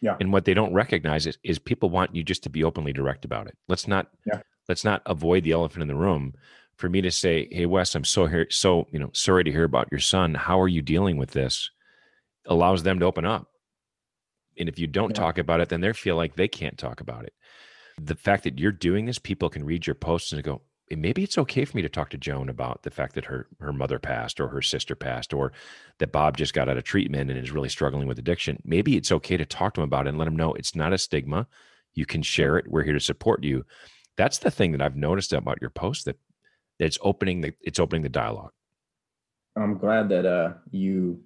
Yeah. 0.00 0.16
And 0.20 0.32
what 0.32 0.44
they 0.44 0.54
don't 0.54 0.72
recognize 0.72 1.26
is, 1.26 1.38
is 1.42 1.58
people 1.58 1.90
want 1.90 2.14
you 2.14 2.22
just 2.22 2.42
to 2.44 2.50
be 2.50 2.64
openly 2.64 2.92
direct 2.92 3.24
about 3.24 3.46
it. 3.48 3.56
Let's 3.68 3.86
not 3.86 4.08
Yeah. 4.26 4.40
let's 4.68 4.84
not 4.84 5.02
avoid 5.06 5.42
the 5.44 5.52
elephant 5.52 5.82
in 5.82 5.88
the 5.88 5.94
room. 5.96 6.34
For 6.76 6.88
me 6.88 7.02
to 7.02 7.10
say, 7.10 7.48
"Hey 7.50 7.66
Wes, 7.66 7.94
I'm 7.94 8.04
so 8.04 8.26
here, 8.26 8.46
so 8.48 8.86
you 8.90 8.98
know, 8.98 9.10
sorry 9.12 9.44
to 9.44 9.50
hear 9.52 9.64
about 9.64 9.88
your 9.90 10.00
son. 10.00 10.34
How 10.34 10.58
are 10.60 10.68
you 10.68 10.80
dealing 10.82 11.16
with 11.18 11.32
this?" 11.32 11.70
allows 12.46 12.82
them 12.82 12.98
to 13.00 13.04
open 13.04 13.26
up. 13.26 13.48
And 14.58 14.68
if 14.68 14.78
you 14.78 14.86
don't 14.86 15.10
Yeah. 15.10 15.20
talk 15.22 15.36
about 15.36 15.60
it, 15.60 15.68
then 15.68 15.82
they 15.82 15.92
feel 15.92 16.16
like 16.16 16.34
they 16.36 16.48
can't 16.48 16.78
talk 16.78 17.00
about 17.02 17.24
it. 17.24 17.34
The 18.00 18.14
fact 18.16 18.44
that 18.44 18.58
you're 18.58 18.72
doing 18.72 19.04
this, 19.04 19.18
people 19.18 19.50
can 19.50 19.64
read 19.64 19.86
your 19.86 19.94
posts 19.94 20.32
and 20.32 20.42
go, 20.42 20.54
"Eh, 20.54 20.58
maybe 20.96 21.22
it's 21.22 21.38
okay 21.38 21.64
for 21.64 21.76
me 21.76 21.82
to 21.82 21.88
talk 21.88 22.10
to 22.10 22.18
Joan 22.18 22.48
about 22.48 22.82
the 22.82 22.90
fact 22.90 23.14
that 23.14 23.24
her 23.26 23.46
her 23.60 23.72
mother 23.72 23.98
passed 23.98 24.40
or 24.40 24.48
her 24.48 24.62
sister 24.62 24.94
passed 24.94 25.32
or 25.32 25.52
that 25.98 26.12
Bob 26.12 26.36
just 26.36 26.54
got 26.54 26.68
out 26.68 26.76
of 26.76 26.84
treatment 26.84 27.30
and 27.30 27.38
is 27.38 27.52
really 27.52 27.68
struggling 27.68 28.08
with 28.08 28.18
addiction. 28.18 28.60
Maybe 28.64 28.96
it's 28.96 29.12
okay 29.12 29.36
to 29.36 29.44
talk 29.46 29.74
to 29.74 29.80
him 29.80 29.84
about 29.84 30.06
it 30.06 30.10
and 30.10 30.18
let 30.18 30.28
him 30.28 30.36
know 30.36 30.52
it's 30.54 30.74
not 30.74 30.92
a 30.92 30.98
stigma. 30.98 31.46
You 31.94 32.06
can 32.06 32.22
share 32.22 32.56
it. 32.58 32.68
We're 32.68 32.82
here 32.82 32.92
to 32.94 33.00
support 33.00 33.44
you. 33.44 33.64
That's 34.16 34.38
the 34.38 34.50
thing 34.50 34.72
that 34.72 34.82
I've 34.82 34.96
noticed 34.96 35.32
about 35.32 35.60
your 35.60 35.70
post 35.70 36.04
that, 36.06 36.16
that 36.78 36.86
it's 36.86 36.98
opening 37.02 37.40
the 37.40 37.52
it's 37.60 37.78
opening 37.78 38.02
the 38.02 38.08
dialogue. 38.08 38.52
i'm 39.56 39.78
glad 39.78 40.08
that 40.08 40.26
uh 40.26 40.54
you 40.70 41.22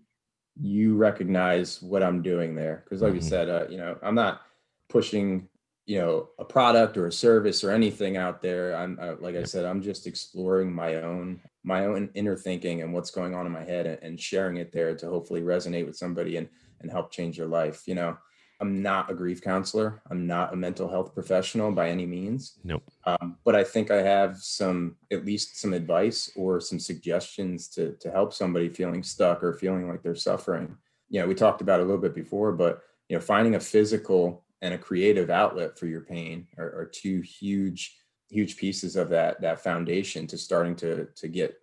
you 0.60 0.94
recognize 0.96 1.82
what 1.82 2.02
i'm 2.02 2.22
doing 2.22 2.54
there 2.54 2.82
because 2.84 3.02
like 3.02 3.12
you 3.14 3.20
Mhm. 3.20 3.24
said 3.28 3.48
uh 3.50 3.66
you 3.68 3.76
know 3.76 3.98
i'm 4.02 4.14
not 4.14 4.42
pushing 4.88 5.48
you 5.86 5.98
know 5.98 6.28
a 6.38 6.44
product 6.44 6.96
or 6.96 7.06
a 7.06 7.12
service 7.12 7.62
or 7.62 7.70
anything 7.70 8.16
out 8.16 8.40
there 8.40 8.74
i'm 8.76 8.98
uh, 9.00 9.14
like 9.20 9.36
i 9.36 9.42
said 9.42 9.64
i'm 9.64 9.82
just 9.82 10.06
exploring 10.06 10.72
my 10.72 10.96
own 10.96 11.40
my 11.62 11.86
own 11.86 12.08
inner 12.14 12.36
thinking 12.36 12.82
and 12.82 12.92
what's 12.92 13.10
going 13.10 13.34
on 13.34 13.46
in 13.46 13.52
my 13.52 13.64
head 13.64 13.86
and, 13.86 13.98
and 14.02 14.20
sharing 14.20 14.56
it 14.56 14.72
there 14.72 14.94
to 14.94 15.08
hopefully 15.08 15.42
resonate 15.42 15.86
with 15.86 15.96
somebody 15.96 16.36
and 16.36 16.48
and 16.80 16.90
help 16.90 17.10
change 17.10 17.36
your 17.36 17.46
life 17.46 17.82
you 17.86 17.94
know 17.94 18.16
i'm 18.60 18.82
not 18.82 19.10
a 19.10 19.14
grief 19.14 19.42
counselor 19.42 20.00
i'm 20.10 20.26
not 20.26 20.52
a 20.52 20.56
mental 20.56 20.88
health 20.88 21.12
professional 21.12 21.70
by 21.70 21.90
any 21.90 22.06
means 22.06 22.58
Nope. 22.64 22.82
um, 23.04 23.36
but 23.44 23.54
I 23.54 23.62
think 23.62 23.90
I 23.90 24.02
have 24.02 24.38
some, 24.38 24.96
at 25.12 25.24
least 25.24 25.60
some 25.60 25.74
advice 25.74 26.30
or 26.34 26.60
some 26.60 26.78
suggestions 26.78 27.68
to 27.68 27.92
to 28.00 28.10
help 28.10 28.32
somebody 28.32 28.68
feeling 28.68 29.02
stuck 29.02 29.42
or 29.44 29.52
feeling 29.52 29.88
like 29.88 30.02
they're 30.02 30.14
suffering. 30.14 30.76
You 31.10 31.20
know, 31.20 31.26
we 31.26 31.34
talked 31.34 31.60
about 31.60 31.80
a 31.80 31.84
little 31.84 32.00
bit 32.00 32.14
before, 32.14 32.52
but 32.52 32.82
you 33.08 33.16
know, 33.16 33.20
finding 33.20 33.54
a 33.54 33.60
physical 33.60 34.43
and 34.64 34.74
a 34.74 34.78
creative 34.78 35.30
outlet 35.30 35.78
for 35.78 35.86
your 35.86 36.00
pain 36.00 36.48
are, 36.58 36.80
are 36.80 36.90
two 36.92 37.20
huge, 37.20 37.96
huge 38.30 38.56
pieces 38.56 38.96
of 38.96 39.10
that 39.10 39.40
that 39.40 39.62
foundation 39.62 40.26
to 40.26 40.36
starting 40.36 40.74
to 40.76 41.06
to 41.14 41.28
get 41.28 41.54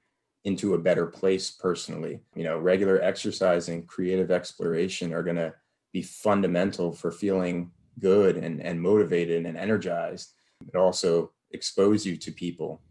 into 0.46 0.76
a 0.76 0.80
better 0.80 1.06
place 1.06 1.52
personally. 1.52 2.22
You 2.36 2.46
know, 2.46 2.58
regular 2.58 3.02
exercise 3.02 3.68
and 3.68 3.88
creative 3.88 4.32
exploration 4.32 5.14
are 5.14 5.24
going 5.24 5.36
to 5.36 5.54
be 5.92 6.02
fundamental 6.02 6.94
for 6.94 7.12
feeling 7.12 7.72
good 8.00 8.38
and 8.38 8.62
and 8.62 8.82
motivated 8.82 9.46
and 9.46 9.58
energized 9.58 10.34
it 10.68 10.78
also 10.78 11.32
expose 11.52 12.06
you 12.06 12.16
to 12.16 12.32
people 12.32 12.82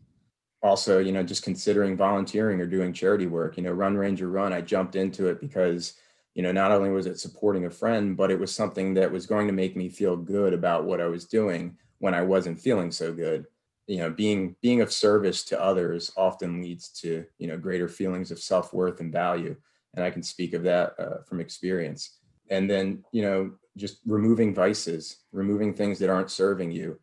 also 0.62 0.98
you 0.98 1.12
know 1.12 1.22
just 1.22 1.42
considering 1.42 1.96
volunteering 1.96 2.60
or 2.60 2.66
doing 2.66 2.92
charity 2.92 3.26
work 3.26 3.56
you 3.56 3.62
know 3.62 3.72
run 3.72 3.96
ranger 3.96 4.28
run 4.28 4.52
i 4.52 4.60
jumped 4.60 4.96
into 4.96 5.26
it 5.28 5.40
because 5.40 5.94
you 6.40 6.44
know 6.46 6.52
not 6.52 6.72
only 6.72 6.88
was 6.88 7.04
it 7.04 7.20
supporting 7.20 7.66
a 7.66 7.70
friend 7.70 8.16
but 8.16 8.30
it 8.30 8.40
was 8.40 8.50
something 8.50 8.94
that 8.94 9.12
was 9.12 9.26
going 9.26 9.46
to 9.46 9.52
make 9.52 9.76
me 9.76 9.90
feel 9.90 10.16
good 10.16 10.54
about 10.54 10.86
what 10.86 10.98
i 10.98 11.06
was 11.06 11.26
doing 11.26 11.76
when 11.98 12.14
i 12.14 12.22
wasn't 12.22 12.58
feeling 12.58 12.90
so 12.90 13.12
good. 13.12 13.44
You 13.86 13.98
know 13.98 14.10
being 14.10 14.56
being 14.62 14.80
of 14.80 14.90
service 14.90 15.44
to 15.44 15.60
others 15.60 16.10
often 16.16 16.62
leads 16.62 16.88
to 17.02 17.26
you 17.36 17.46
know 17.46 17.58
greater 17.58 17.88
feelings 17.88 18.30
of 18.30 18.38
self-worth 18.38 19.00
and 19.00 19.12
value 19.12 19.54
and 19.94 20.02
i 20.02 20.10
can 20.10 20.22
speak 20.22 20.54
of 20.54 20.62
that 20.62 20.94
uh, 20.98 21.18
from 21.26 21.40
experience. 21.40 22.16
And 22.48 22.70
then 22.70 23.04
you 23.12 23.20
know 23.20 23.52
just 23.76 23.98
removing 24.06 24.54
vices 24.54 25.18
removing 25.32 25.74
things 25.74 25.98
that 25.98 26.08
aren't 26.08 26.30
serving 26.30 26.70
you 26.70 26.98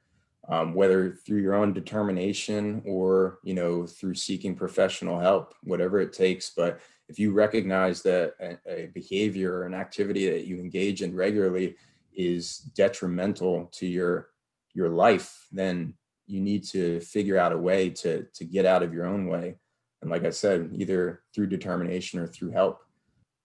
um, 0.49 0.73
whether 0.73 1.11
through 1.11 1.41
your 1.41 1.53
own 1.53 1.73
determination 1.73 2.81
or 2.87 3.37
you 3.43 3.53
know 3.53 3.85
through 3.85 4.15
seeking 4.15 4.55
professional 4.55 5.19
help 5.19 5.53
whatever 5.61 5.99
it 5.99 6.11
takes 6.11 6.49
but 6.57 6.79
if 7.09 7.19
you 7.19 7.31
recognize 7.33 8.01
that 8.03 8.33
a, 8.39 8.57
a 8.67 8.87
behavior 8.87 9.59
or 9.59 9.65
an 9.65 9.73
activity 9.73 10.29
that 10.29 10.45
you 10.45 10.59
engage 10.59 11.01
in 11.01 11.15
regularly 11.15 11.75
is 12.15 12.57
detrimental 12.75 13.69
to 13.71 13.85
your 13.85 14.29
your 14.73 14.89
life 14.89 15.47
then 15.51 15.93
you 16.27 16.41
need 16.41 16.63
to 16.63 16.99
figure 16.99 17.37
out 17.37 17.53
a 17.53 17.57
way 17.57 17.89
to 17.89 18.25
to 18.33 18.45
get 18.45 18.65
out 18.65 18.83
of 18.83 18.93
your 18.93 19.05
own 19.05 19.27
way 19.27 19.55
And 20.01 20.11
like 20.11 20.25
I 20.25 20.29
said, 20.29 20.71
either 20.73 21.23
through 21.33 21.47
determination 21.47 22.19
or 22.19 22.27
through 22.27 22.51
help. 22.51 22.81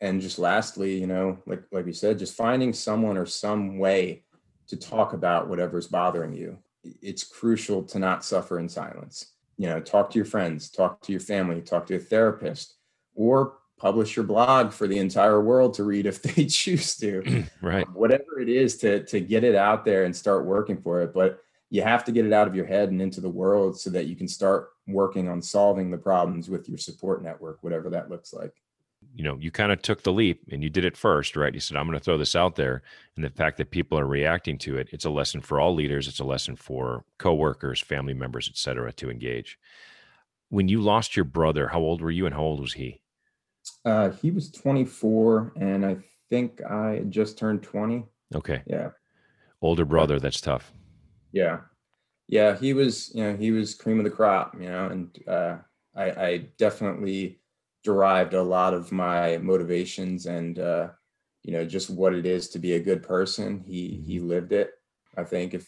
And 0.00 0.20
just 0.20 0.38
lastly, 0.38 0.98
you 0.98 1.06
know, 1.06 1.38
like 1.46 1.62
like 1.72 1.86
we 1.86 1.92
said, 1.92 2.18
just 2.18 2.34
finding 2.36 2.72
someone 2.72 3.16
or 3.16 3.26
some 3.26 3.78
way 3.78 4.24
to 4.68 4.76
talk 4.76 5.12
about 5.12 5.48
whatever's 5.48 5.86
bothering 5.86 6.34
you. 6.34 6.58
It's 6.84 7.24
crucial 7.24 7.82
to 7.84 7.98
not 7.98 8.24
suffer 8.24 8.58
in 8.58 8.68
silence. 8.68 9.32
You 9.56 9.68
know, 9.68 9.80
talk 9.80 10.10
to 10.10 10.18
your 10.18 10.24
friends, 10.24 10.70
talk 10.70 11.00
to 11.02 11.12
your 11.12 11.20
family, 11.20 11.60
talk 11.60 11.86
to 11.86 11.96
a 11.96 12.00
therapist, 12.00 12.74
or 13.14 13.54
publish 13.76 14.14
your 14.14 14.24
blog 14.24 14.72
for 14.72 14.86
the 14.86 14.98
entire 14.98 15.40
world 15.40 15.74
to 15.74 15.82
read 15.82 16.06
if 16.06 16.22
they 16.22 16.44
choose 16.46 16.96
to. 16.96 17.44
right. 17.60 17.86
Um, 17.86 17.94
whatever 17.94 18.40
it 18.40 18.48
is 18.48 18.76
to 18.78 19.04
to 19.04 19.20
get 19.20 19.44
it 19.44 19.56
out 19.56 19.84
there 19.84 20.04
and 20.04 20.14
start 20.14 20.46
working 20.46 20.80
for 20.80 21.02
it. 21.02 21.12
But 21.12 21.40
you 21.68 21.82
have 21.82 22.04
to 22.04 22.12
get 22.12 22.26
it 22.26 22.32
out 22.32 22.46
of 22.46 22.54
your 22.54 22.66
head 22.66 22.90
and 22.90 23.00
into 23.00 23.20
the 23.20 23.30
world 23.30 23.80
so 23.80 23.90
that 23.90 24.06
you 24.06 24.14
can 24.14 24.28
start 24.28 24.72
working 24.86 25.28
on 25.28 25.40
solving 25.40 25.90
the 25.90 25.96
problems 25.96 26.50
with 26.50 26.68
your 26.68 26.76
support 26.76 27.22
network, 27.22 27.62
whatever 27.62 27.88
that 27.88 28.10
looks 28.10 28.34
like. 28.34 28.52
You 29.14 29.24
know, 29.24 29.38
you 29.40 29.50
kind 29.50 29.72
of 29.72 29.80
took 29.80 30.02
the 30.02 30.12
leap 30.12 30.42
and 30.52 30.62
you 30.62 30.68
did 30.68 30.84
it 30.84 30.98
first, 30.98 31.34
right? 31.34 31.52
You 31.52 31.60
said, 31.60 31.78
I'm 31.78 31.86
going 31.86 31.98
to 31.98 32.04
throw 32.04 32.18
this 32.18 32.36
out 32.36 32.56
there. 32.56 32.82
And 33.16 33.24
the 33.24 33.30
fact 33.30 33.56
that 33.56 33.70
people 33.70 33.98
are 33.98 34.06
reacting 34.06 34.58
to 34.58 34.76
it, 34.76 34.88
it's 34.92 35.06
a 35.06 35.10
lesson 35.10 35.40
for 35.40 35.60
all 35.60 35.74
leaders. 35.74 36.08
It's 36.08 36.20
a 36.20 36.24
lesson 36.24 36.56
for 36.56 37.04
coworkers, 37.18 37.80
family 37.80 38.14
members, 38.14 38.48
et 38.48 38.58
cetera, 38.58 38.92
to 38.92 39.10
engage. 39.10 39.58
When 40.52 40.68
you 40.68 40.82
lost 40.82 41.16
your 41.16 41.24
brother, 41.24 41.68
how 41.68 41.80
old 41.80 42.02
were 42.02 42.10
you 42.10 42.26
and 42.26 42.34
how 42.34 42.42
old 42.42 42.60
was 42.60 42.74
he? 42.74 43.00
Uh, 43.86 44.10
he 44.10 44.30
was 44.30 44.50
24 44.50 45.54
and 45.56 45.86
I 45.86 45.96
think 46.28 46.60
I 46.62 47.04
just 47.08 47.38
turned 47.38 47.62
20. 47.62 48.04
Okay. 48.34 48.60
Yeah. 48.66 48.90
Older 49.62 49.86
brother, 49.86 50.20
that's 50.20 50.42
tough. 50.42 50.70
Yeah. 51.32 51.60
Yeah. 52.28 52.54
He 52.54 52.74
was, 52.74 53.14
you 53.14 53.24
know, 53.24 53.34
he 53.34 53.50
was 53.50 53.74
cream 53.74 53.96
of 53.96 54.04
the 54.04 54.10
crop, 54.10 54.54
you 54.60 54.68
know, 54.68 54.88
and 54.88 55.18
uh, 55.26 55.56
I, 55.96 56.10
I 56.10 56.36
definitely 56.58 57.40
derived 57.82 58.34
a 58.34 58.42
lot 58.42 58.74
of 58.74 58.92
my 58.92 59.38
motivations 59.38 60.26
and, 60.26 60.58
uh, 60.58 60.88
you 61.44 61.54
know, 61.54 61.64
just 61.64 61.88
what 61.88 62.12
it 62.12 62.26
is 62.26 62.50
to 62.50 62.58
be 62.58 62.74
a 62.74 62.78
good 62.78 63.02
person. 63.02 63.64
He, 63.66 64.02
he 64.06 64.20
lived 64.20 64.52
it. 64.52 64.72
I 65.16 65.24
think 65.24 65.54
if, 65.54 65.66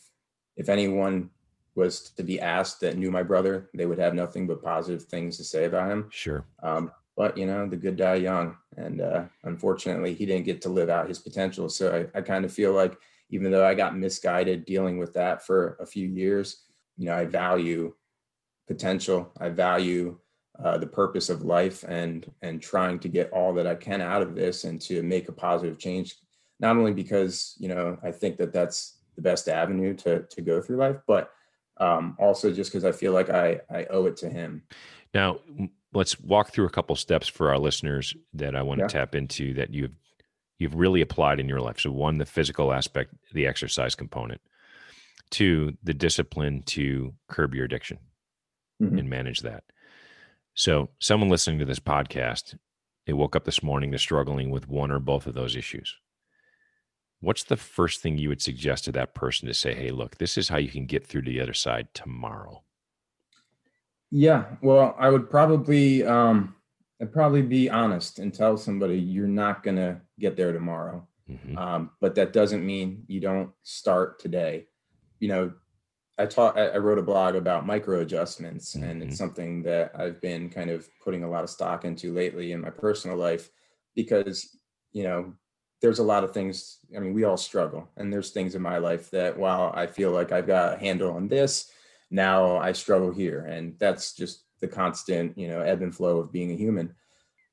if 0.59 0.69
anyone 0.69 1.31
was 1.75 2.11
to 2.11 2.23
be 2.23 2.41
asked 2.41 2.81
that 2.81 2.97
knew 2.97 3.11
my 3.11 3.23
brother, 3.23 3.69
they 3.75 3.87
would 3.87 3.99
have 3.99 4.15
nothing 4.15 4.47
but 4.47 4.63
positive 4.63 5.03
things 5.05 5.37
to 5.37 5.45
say 5.45 5.65
about 5.65 5.91
him. 5.91 6.07
Sure. 6.11 6.45
Um, 6.63 6.93
but 7.17 7.37
you 7.37 7.47
know, 7.47 7.67
the 7.69 7.77
good 7.77 7.97
die 7.97 8.17
young, 8.17 8.57
and 8.77 9.01
uh, 9.01 9.25
unfortunately, 9.45 10.15
he 10.15 10.27
didn't 10.27 10.47
get 10.47 10.61
to 10.63 10.69
live 10.69 10.89
out 10.89 11.09
his 11.09 11.19
potential. 11.19 11.69
So 11.69 12.09
I, 12.15 12.19
I 12.19 12.23
kind 12.23 12.45
of 12.45 12.53
feel 12.53 12.73
like 12.73 12.97
even 13.31 13.51
though 13.51 13.67
I 13.67 13.75
got 13.75 13.97
misguided 13.97 14.65
dealing 14.65 14.99
with 14.99 15.15
that 15.15 15.47
for 15.47 15.77
a 15.81 15.87
few 15.87 16.09
years, 16.09 16.65
you 16.97 17.07
know, 17.07 17.15
I 17.15 17.25
value 17.25 17.95
potential. 18.67 19.33
I 19.39 19.51
value 19.51 20.19
uh, 20.63 20.79
the 20.79 20.87
purpose 20.87 21.29
of 21.31 21.43
life 21.43 21.85
and 21.89 22.31
and 22.43 22.63
trying 22.63 22.99
to 23.01 23.09
get 23.09 23.31
all 23.33 23.53
that 23.55 23.67
I 23.67 23.75
can 23.75 24.01
out 24.01 24.23
of 24.23 24.35
this 24.35 24.65
and 24.65 24.81
to 24.83 25.03
make 25.03 25.29
a 25.29 25.33
positive 25.33 25.79
change. 25.79 26.17
Not 26.61 26.77
only 26.77 26.93
because 26.93 27.57
you 27.59 27.69
know 27.69 27.99
I 28.03 28.13
think 28.13 28.37
that 28.39 28.53
that's 28.53 28.99
the 29.17 29.23
best 29.23 29.49
avenue 29.49 29.95
to 29.95 30.23
to 30.23 30.41
go 30.41 30.61
through 30.61 30.77
life, 30.77 30.97
but 31.07 31.31
um, 31.79 32.17
also 32.19 32.53
just 32.53 32.71
because 32.71 32.85
I 32.85 32.93
feel 32.93 33.13
like 33.13 33.31
I 33.31 33.61
I 33.71 33.85
owe 33.87 34.07
it 34.07 34.17
to 34.19 34.29
him. 34.29 34.63
Now 35.13 35.41
let's 35.93 36.19
walk 36.21 36.51
through 36.51 36.67
a 36.67 36.71
couple 36.71 36.97
steps 36.97 37.29
for 37.29 37.51
our 37.51 37.59
listeners 37.59 38.15
that 38.35 38.57
I 38.57 38.63
want 38.63 38.81
yeah. 38.81 38.87
to 38.89 38.93
tap 38.93 39.15
into 39.15 39.55
that 39.55 39.73
you've 39.73 39.95
you've 40.59 40.75
really 40.75 41.01
applied 41.01 41.41
in 41.41 41.49
your 41.49 41.61
life. 41.61 41.81
So 41.81 41.91
one, 41.91 42.19
the 42.19 42.27
physical 42.27 42.73
aspect, 42.73 43.15
the 43.33 43.47
exercise 43.47 43.95
component. 43.95 44.41
Two, 45.31 45.77
the 45.83 45.95
discipline 45.95 46.63
to 46.67 47.15
curb 47.29 47.55
your 47.55 47.65
addiction 47.65 47.99
mm-hmm. 48.81 48.99
and 48.99 49.11
manage 49.11 49.41
that. 49.41 49.65
So 50.55 50.91
someone 51.01 51.29
listening 51.29 51.59
to 51.59 51.65
this 51.65 51.81
podcast, 51.81 52.57
they 53.07 53.13
woke 53.13 53.35
up 53.35 53.45
this 53.45 53.63
morning, 53.63 53.91
they're 53.91 53.99
struggling 53.99 54.51
with 54.51 54.69
one 54.69 54.91
or 54.91 55.01
both 55.01 55.27
of 55.27 55.35
those 55.35 55.57
issues. 55.57 55.97
What's 57.25 57.45
the 57.45 57.57
first 57.57 58.01
thing 58.01 58.19
you 58.19 58.29
would 58.29 58.43
suggest 58.43 58.85
to 58.85 58.93
that 58.93 59.15
person 59.15 59.49
to 59.49 59.55
say, 59.55 59.75
hey, 59.75 59.91
look, 59.91 60.19
this 60.19 60.37
is 60.37 60.49
how 60.49 60.59
you 60.59 60.69
can 60.69 60.87
get 60.87 61.07
through 61.07 61.23
to 61.23 61.31
the 61.31 61.41
other 61.41 61.55
side 61.55 61.89
tomorrow? 61.95 62.63
Yeah, 64.11 64.45
well, 64.63 64.95
I 64.99 65.09
would 65.09 65.31
probably 65.31 66.05
um 66.05 66.55
I'd 67.01 67.13
probably 67.13 67.43
be 67.43 67.69
honest 67.69 68.19
and 68.19 68.33
tell 68.33 68.57
somebody 68.57 68.99
you're 68.99 69.27
not 69.27 69.63
gonna 69.63 70.03
get 70.19 70.37
there 70.37 70.53
tomorrow. 70.53 71.07
Mm-hmm. 71.29 71.57
Um, 71.57 71.91
but 72.01 72.15
that 72.17 72.33
doesn't 72.33 72.65
mean 72.65 73.05
you 73.09 73.21
don't 73.21 73.51
start 73.63 74.21
today. 74.21 74.67
You 75.21 75.29
know, 75.29 75.53
I 76.19 76.27
taught 76.27 76.59
I 76.59 76.77
wrote 76.77 76.99
a 76.99 77.03
blog 77.03 77.35
about 77.35 77.67
micro 77.67 78.01
adjustments, 78.01 78.75
mm-hmm. 78.75 78.85
and 78.85 79.03
it's 79.03 79.15
mm-hmm. 79.15 79.25
something 79.25 79.63
that 79.65 79.93
I've 79.99 80.21
been 80.21 80.49
kind 80.51 80.71
of 80.71 80.89
putting 81.03 81.25
a 81.25 81.31
lot 81.31 81.45
of 81.45 81.51
stock 81.51 81.85
into 81.85 82.13
lately 82.15 82.53
in 82.53 82.61
my 82.61 82.71
personal 82.71 83.17
life 83.17 83.51
because 83.97 84.57
you 84.93 85.03
know 85.03 85.35
there's 85.85 85.99
a 85.99 86.03
lot 86.03 86.25
of 86.25 86.33
things. 86.33 86.79
I 86.97 86.99
mean, 86.99 87.13
we 87.13 87.25
all 87.25 87.37
struggle, 87.37 87.87
and 87.99 88.11
there's 88.11 88.31
things 88.31 88.55
in 88.55 88.63
my 88.63 88.79
life 88.79 89.11
that 89.11 89.39
while 89.39 89.71
I 89.75 89.87
feel 89.87 90.13
like 90.13 90.33
I've 90.33 90.47
got 90.47 90.73
a 90.73 90.79
handle 90.79 91.13
on 91.13 91.29
this, 91.29 91.71
now 92.11 92.57
I 92.57 92.73
struggle 92.73 93.13
here. 93.13 93.45
And 93.45 93.79
that's 93.79 94.15
just 94.15 94.45
the 94.61 94.67
constant, 94.67 95.37
you 95.37 95.47
know, 95.47 95.61
ebb 95.61 95.83
and 95.83 95.95
flow 95.95 96.21
of 96.21 96.33
being 96.33 96.53
a 96.53 96.57
human. 96.57 96.95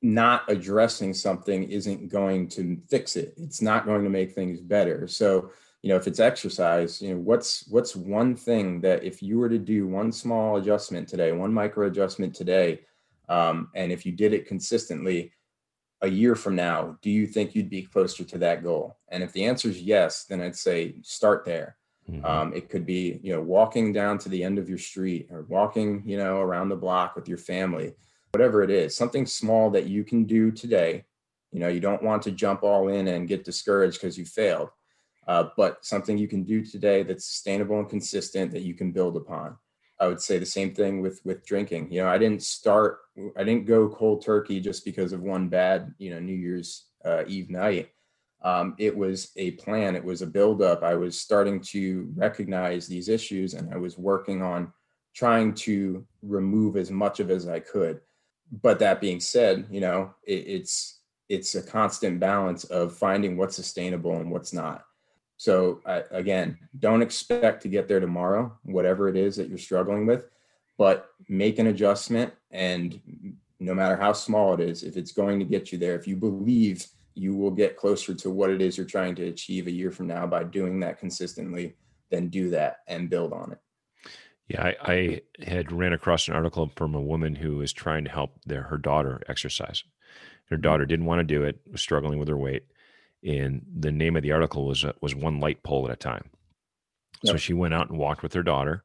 Not 0.00 0.50
addressing 0.50 1.12
something 1.12 1.64
isn't 1.64 2.08
going 2.08 2.48
to 2.56 2.80
fix 2.88 3.16
it. 3.16 3.34
It's 3.36 3.60
not 3.60 3.84
going 3.84 4.02
to 4.02 4.08
make 4.08 4.32
things 4.32 4.60
better. 4.60 5.06
So, 5.08 5.50
you 5.82 5.90
know, 5.90 5.96
if 5.96 6.06
it's 6.06 6.18
exercise, 6.18 7.02
you 7.02 7.14
know, 7.14 7.20
what's 7.20 7.68
what's 7.68 7.94
one 7.94 8.34
thing 8.34 8.80
that 8.80 9.04
if 9.04 9.22
you 9.22 9.38
were 9.38 9.50
to 9.50 9.58
do 9.58 9.86
one 9.86 10.10
small 10.10 10.56
adjustment 10.56 11.06
today, 11.06 11.32
one 11.32 11.52
micro 11.52 11.86
adjustment 11.86 12.34
today, 12.34 12.80
um, 13.28 13.68
and 13.74 13.92
if 13.92 14.06
you 14.06 14.12
did 14.12 14.32
it 14.32 14.46
consistently, 14.46 15.32
a 16.02 16.08
year 16.08 16.34
from 16.34 16.56
now, 16.56 16.98
do 17.00 17.10
you 17.10 17.26
think 17.26 17.54
you'd 17.54 17.70
be 17.70 17.82
closer 17.82 18.24
to 18.24 18.38
that 18.38 18.62
goal? 18.62 18.98
And 19.08 19.22
if 19.22 19.32
the 19.32 19.44
answer 19.44 19.68
is 19.68 19.80
yes, 19.80 20.24
then 20.24 20.40
I'd 20.40 20.56
say 20.56 20.96
start 21.02 21.44
there. 21.44 21.76
Mm-hmm. 22.10 22.24
Um, 22.24 22.52
it 22.52 22.68
could 22.68 22.84
be, 22.84 23.20
you 23.22 23.32
know, 23.32 23.40
walking 23.40 23.92
down 23.92 24.18
to 24.18 24.28
the 24.28 24.42
end 24.42 24.58
of 24.58 24.68
your 24.68 24.78
street 24.78 25.28
or 25.30 25.42
walking, 25.48 26.02
you 26.04 26.18
know, 26.18 26.40
around 26.40 26.68
the 26.68 26.76
block 26.76 27.14
with 27.14 27.28
your 27.28 27.38
family, 27.38 27.94
whatever 28.32 28.62
it 28.62 28.70
is, 28.70 28.96
something 28.96 29.24
small 29.24 29.70
that 29.70 29.86
you 29.86 30.02
can 30.02 30.24
do 30.24 30.50
today. 30.50 31.04
You 31.52 31.60
know, 31.60 31.68
you 31.68 31.80
don't 31.80 32.02
want 32.02 32.22
to 32.22 32.32
jump 32.32 32.64
all 32.64 32.88
in 32.88 33.06
and 33.06 33.28
get 33.28 33.44
discouraged 33.44 34.00
because 34.00 34.18
you 34.18 34.24
failed, 34.24 34.70
uh, 35.28 35.44
but 35.56 35.84
something 35.84 36.18
you 36.18 36.26
can 36.26 36.42
do 36.42 36.64
today 36.64 37.04
that's 37.04 37.26
sustainable 37.26 37.78
and 37.78 37.88
consistent 37.88 38.50
that 38.52 38.62
you 38.62 38.74
can 38.74 38.90
build 38.90 39.16
upon. 39.16 39.56
I 40.00 40.06
would 40.06 40.20
say 40.20 40.38
the 40.38 40.46
same 40.46 40.74
thing 40.74 41.00
with 41.00 41.20
with 41.24 41.46
drinking. 41.46 41.92
You 41.92 42.02
know, 42.02 42.08
I 42.08 42.18
didn't 42.18 42.42
start, 42.42 43.00
I 43.36 43.44
didn't 43.44 43.66
go 43.66 43.88
cold 43.88 44.24
turkey 44.24 44.60
just 44.60 44.84
because 44.84 45.12
of 45.12 45.22
one 45.22 45.48
bad, 45.48 45.94
you 45.98 46.10
know, 46.10 46.18
New 46.18 46.34
Year's 46.34 46.86
uh, 47.04 47.22
Eve 47.26 47.50
night. 47.50 47.90
Um, 48.42 48.74
it 48.78 48.96
was 48.96 49.30
a 49.36 49.52
plan 49.52 49.94
it 49.94 50.04
was 50.04 50.22
a 50.22 50.26
buildup. 50.26 50.82
I 50.82 50.94
was 50.94 51.20
starting 51.20 51.60
to 51.60 52.12
recognize 52.16 52.88
these 52.88 53.08
issues 53.08 53.54
and 53.54 53.72
i 53.72 53.76
was 53.76 53.96
working 53.96 54.42
on 54.42 54.72
trying 55.14 55.54
to 55.54 56.04
remove 56.22 56.76
as 56.76 56.90
much 56.90 57.20
of 57.20 57.30
as 57.30 57.46
i 57.46 57.60
could. 57.60 58.00
But 58.50 58.80
that 58.80 59.00
being 59.00 59.20
said 59.20 59.66
you 59.70 59.80
know 59.80 60.14
it, 60.24 60.44
it's 60.46 61.00
it's 61.28 61.54
a 61.54 61.62
constant 61.62 62.18
balance 62.18 62.64
of 62.64 62.96
finding 62.96 63.36
what's 63.36 63.56
sustainable 63.56 64.16
and 64.18 64.30
what's 64.30 64.52
not 64.52 64.84
so 65.42 65.80
I, 65.84 66.04
again 66.12 66.56
don't 66.78 67.02
expect 67.02 67.62
to 67.62 67.68
get 67.68 67.88
there 67.88 67.98
tomorrow 67.98 68.56
whatever 68.62 69.08
it 69.08 69.16
is 69.16 69.34
that 69.36 69.48
you're 69.48 69.58
struggling 69.58 70.06
with 70.06 70.28
but 70.78 71.08
make 71.28 71.58
an 71.58 71.66
adjustment 71.66 72.32
and 72.52 73.00
no 73.58 73.74
matter 73.74 73.96
how 73.96 74.12
small 74.12 74.54
it 74.54 74.60
is 74.60 74.84
if 74.84 74.96
it's 74.96 75.10
going 75.10 75.40
to 75.40 75.44
get 75.44 75.72
you 75.72 75.78
there 75.78 75.96
if 75.96 76.06
you 76.06 76.14
believe 76.14 76.86
you 77.14 77.34
will 77.34 77.50
get 77.50 77.76
closer 77.76 78.14
to 78.14 78.30
what 78.30 78.50
it 78.50 78.62
is 78.62 78.76
you're 78.76 78.86
trying 78.86 79.16
to 79.16 79.26
achieve 79.26 79.66
a 79.66 79.72
year 79.72 79.90
from 79.90 80.06
now 80.06 80.28
by 80.28 80.44
doing 80.44 80.78
that 80.78 81.00
consistently 81.00 81.74
then 82.08 82.28
do 82.28 82.48
that 82.50 82.76
and 82.86 83.10
build 83.10 83.32
on 83.32 83.50
it. 83.50 83.58
Yeah 84.46 84.62
I, 84.62 84.92
I, 84.92 85.20
had 85.44 85.72
ran 85.72 85.92
across 85.92 86.28
an 86.28 86.34
article 86.34 86.70
from 86.76 86.94
a 86.94 87.02
woman 87.02 87.34
who 87.34 87.56
was 87.56 87.72
trying 87.72 88.04
to 88.04 88.10
help 88.10 88.38
their 88.46 88.62
her 88.62 88.78
daughter 88.78 89.20
exercise. 89.28 89.82
Her 90.50 90.56
daughter 90.56 90.84
didn't 90.84 91.06
want 91.06 91.18
to 91.20 91.24
do 91.24 91.42
it 91.42 91.60
was 91.70 91.80
struggling 91.80 92.18
with 92.18 92.28
her 92.28 92.36
weight 92.36 92.64
and 93.24 93.62
the 93.78 93.92
name 93.92 94.16
of 94.16 94.22
the 94.22 94.32
article 94.32 94.66
was 94.66 94.84
uh, 94.84 94.92
was 95.00 95.14
one 95.14 95.40
light 95.40 95.62
pole 95.62 95.84
at 95.86 95.92
a 95.92 95.96
time 95.96 96.30
yep. 97.22 97.32
so 97.32 97.36
she 97.36 97.52
went 97.52 97.74
out 97.74 97.88
and 97.88 97.98
walked 97.98 98.22
with 98.22 98.32
her 98.32 98.42
daughter 98.42 98.84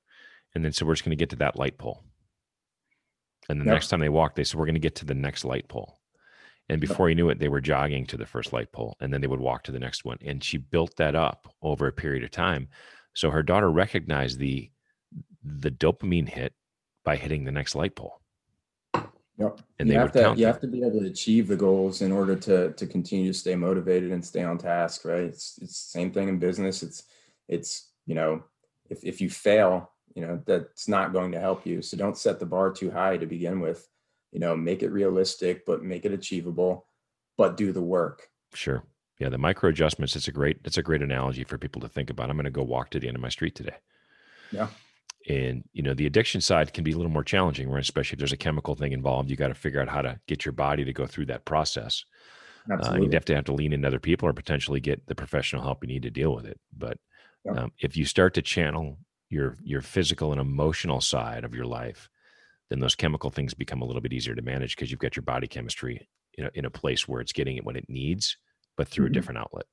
and 0.56 0.63
then 0.63 0.71
said 0.71 0.88
we're 0.88 0.93
just 0.93 1.04
going 1.04 1.17
to 1.17 1.21
get 1.21 1.30
to 1.30 1.36
that 1.36 1.58
light 1.58 1.78
pole 1.78 2.04
and 3.50 3.62
the 3.62 3.65
yep. 3.65 3.73
next 3.73 3.88
time 3.88 4.00
they 4.00 4.10
walked 4.10 4.36
they 4.36 4.43
said 4.43 4.60
we're 4.60 4.65
going 4.65 4.73
to 4.73 4.80
get 4.80 4.95
to 4.95 5.06
the 5.06 5.13
next 5.13 5.43
light 5.43 5.67
pole 5.67 5.97
and 6.69 6.82
before 6.82 7.08
he 7.08 7.15
knew 7.15 7.30
it, 7.30 7.39
they 7.39 7.47
were 7.47 7.62
jogging 7.62 8.06
to 8.08 8.17
the 8.17 8.26
first 8.26 8.52
light 8.52 8.71
pole 8.71 8.95
and 9.00 9.13
then 9.13 9.21
they 9.21 9.28
would 9.28 9.39
walk 9.39 9.63
to 9.63 9.71
the 9.71 9.80
next 9.80 10.04
one. 10.04 10.17
And 10.21 10.43
she 10.43 10.58
built 10.58 10.95
that 10.97 11.15
up 11.15 11.47
over 11.62 11.88
a 11.88 11.93
period 11.93 12.23
of 12.23 12.32
time. 12.32 12.67
So 13.13 13.32
her 13.32 13.43
daughter 13.43 13.71
recognized 13.71 14.39
the 14.39 14.69
the 15.43 15.71
dopamine 15.71 16.28
hit 16.28 16.54
by 17.06 17.15
hitting 17.15 17.45
the 17.45 17.54
next 17.54 17.73
light 17.73 17.95
pole. 17.95 18.21
Yep. 19.38 19.62
And 19.80 19.89
you 19.89 20.00
have 20.00 20.12
to 20.13 20.34
you 20.36 20.45
have 20.47 20.60
to 20.62 20.67
be 20.67 20.84
able 20.84 21.00
to 21.00 21.08
achieve 21.08 21.47
the 21.47 21.56
goals 21.56 22.02
in 22.02 22.12
order 22.12 22.36
to 22.36 22.73
to 22.73 22.88
continue 22.88 23.32
to 23.32 23.38
stay 23.38 23.56
motivated 23.56 24.12
and 24.12 24.26
stay 24.26 24.43
on 24.43 24.58
task, 24.58 25.06
right? 25.06 25.23
It's 25.23 25.60
it's 25.62 25.84
the 25.84 26.00
same 26.00 26.12
thing 26.12 26.28
in 26.28 26.39
business. 26.39 26.82
It's 26.82 27.04
it's 27.47 27.91
you 28.06 28.15
know, 28.15 28.43
if 28.89 29.04
if 29.04 29.21
you 29.21 29.30
fail, 29.30 29.91
you 30.15 30.23
know, 30.23 30.41
that's 30.45 30.88
not 30.88 31.13
going 31.13 31.32
to 31.34 31.39
help 31.39 31.67
you. 31.67 31.82
So 31.82 31.97
don't 31.97 32.17
set 32.17 32.39
the 32.39 32.45
bar 32.45 32.71
too 32.71 32.89
high 32.89 33.17
to 33.17 33.28
begin 33.28 33.60
with 33.60 33.88
you 34.32 34.39
know, 34.39 34.56
make 34.56 34.84
it 34.84 34.89
realistic, 34.89 35.65
but 35.65 35.84
make 35.84 36.06
it 36.06 36.12
achievable, 36.12 36.86
but 37.38 37.58
do 37.58 37.71
the 37.71 37.82
work. 37.82 38.28
Sure. 38.54 38.84
Yeah, 39.19 39.30
the 39.30 39.38
micro 39.38 39.69
adjustments. 39.69 40.15
It's 40.15 40.28
a 40.28 40.32
great. 40.32 40.60
It's 40.63 40.78
a 40.78 40.84
great 40.84 41.02
analogy 41.02 41.43
for 41.43 41.58
people 41.58 41.82
to 41.82 41.89
think 41.89 42.10
about. 42.10 42.30
I'm 42.30 42.36
going 42.36 42.45
to 42.45 42.52
go 42.52 42.62
walk 42.62 42.91
to 42.91 43.00
the 43.00 43.08
end 43.08 43.15
of 43.15 43.21
my 43.21 43.30
street 43.30 43.56
today. 43.56 43.76
Yeah. 44.52 44.67
And 45.28 45.63
you 45.74 45.84
know, 45.84 45.94
the 45.94 46.06
addiction 46.06 46.42
side 46.42 46.74
can 46.74 46.84
be 46.84 46.94
a 46.94 46.96
little 46.96 47.12
more 47.12 47.24
challenging? 47.24 47.74
Especially 47.76 48.16
if 48.16 48.20
there's 48.20 48.32
a 48.32 48.38
chemical 48.38 48.76
thing 48.76 48.94
involved. 48.94 49.30
You 49.30 49.36
got 49.36 49.50
to 49.50 49.56
figure 49.56 49.82
out 49.82 49.90
how 49.90 50.02
to 50.02 50.20
get 50.28 50.46
your 50.46 50.54
body 50.54 50.86
to 50.86 50.94
go 50.94 51.06
through 51.06 51.26
that 51.28 51.46
process. 51.46 52.04
Uh, 52.70 52.98
you'd 53.00 53.13
have 53.13 53.26
to 53.26 53.36
have 53.36 53.46
to 53.46 53.54
lean 53.54 53.72
in 53.72 53.86
other 53.86 54.00
people 54.00 54.28
or 54.28 54.34
potentially 54.34 54.80
get 54.80 55.06
the 55.08 55.16
professional 55.16 55.62
help 55.62 55.84
you 55.84 55.88
need 55.88 56.04
to 56.04 56.10
deal 56.10 56.36
with 56.36 56.46
it. 56.46 56.60
But 56.78 56.98
yeah. 57.46 57.63
um, 57.63 57.72
if 57.80 57.96
you 57.96 58.06
start 58.06 58.34
to 58.34 58.42
channel 58.42 58.98
your 59.30 59.58
your 59.63 59.82
physical 59.82 60.32
and 60.32 60.42
emotional 60.42 61.02
side 61.02 61.44
of 61.44 61.54
your 61.54 61.66
life, 61.66 62.10
then 62.70 62.80
those 62.80 62.96
chemical 62.96 63.30
things 63.30 63.54
become 63.54 63.82
a 63.82 63.86
little 63.86 64.02
bit 64.02 64.13
easier 64.13 64.36
to 64.36 64.42
manage 64.42 64.76
because 64.76 64.92
you've 64.92 65.00
got 65.00 65.16
your 65.16 65.24
body 65.24 65.48
chemistry 65.48 66.08
in 66.34 66.46
a, 66.46 66.52
in 66.54 66.66
a 66.66 66.70
place 66.70 67.08
where 67.08 67.22
it's 67.22 67.34
getting 67.34 67.58
it 67.58 67.66
when 67.66 67.76
it 67.76 67.86
needs, 67.88 68.38
but 68.76 68.88
through 68.88 69.06
mm-hmm. 69.06 69.12
a 69.12 69.13
different 69.13 69.40
outlet. 69.40 69.66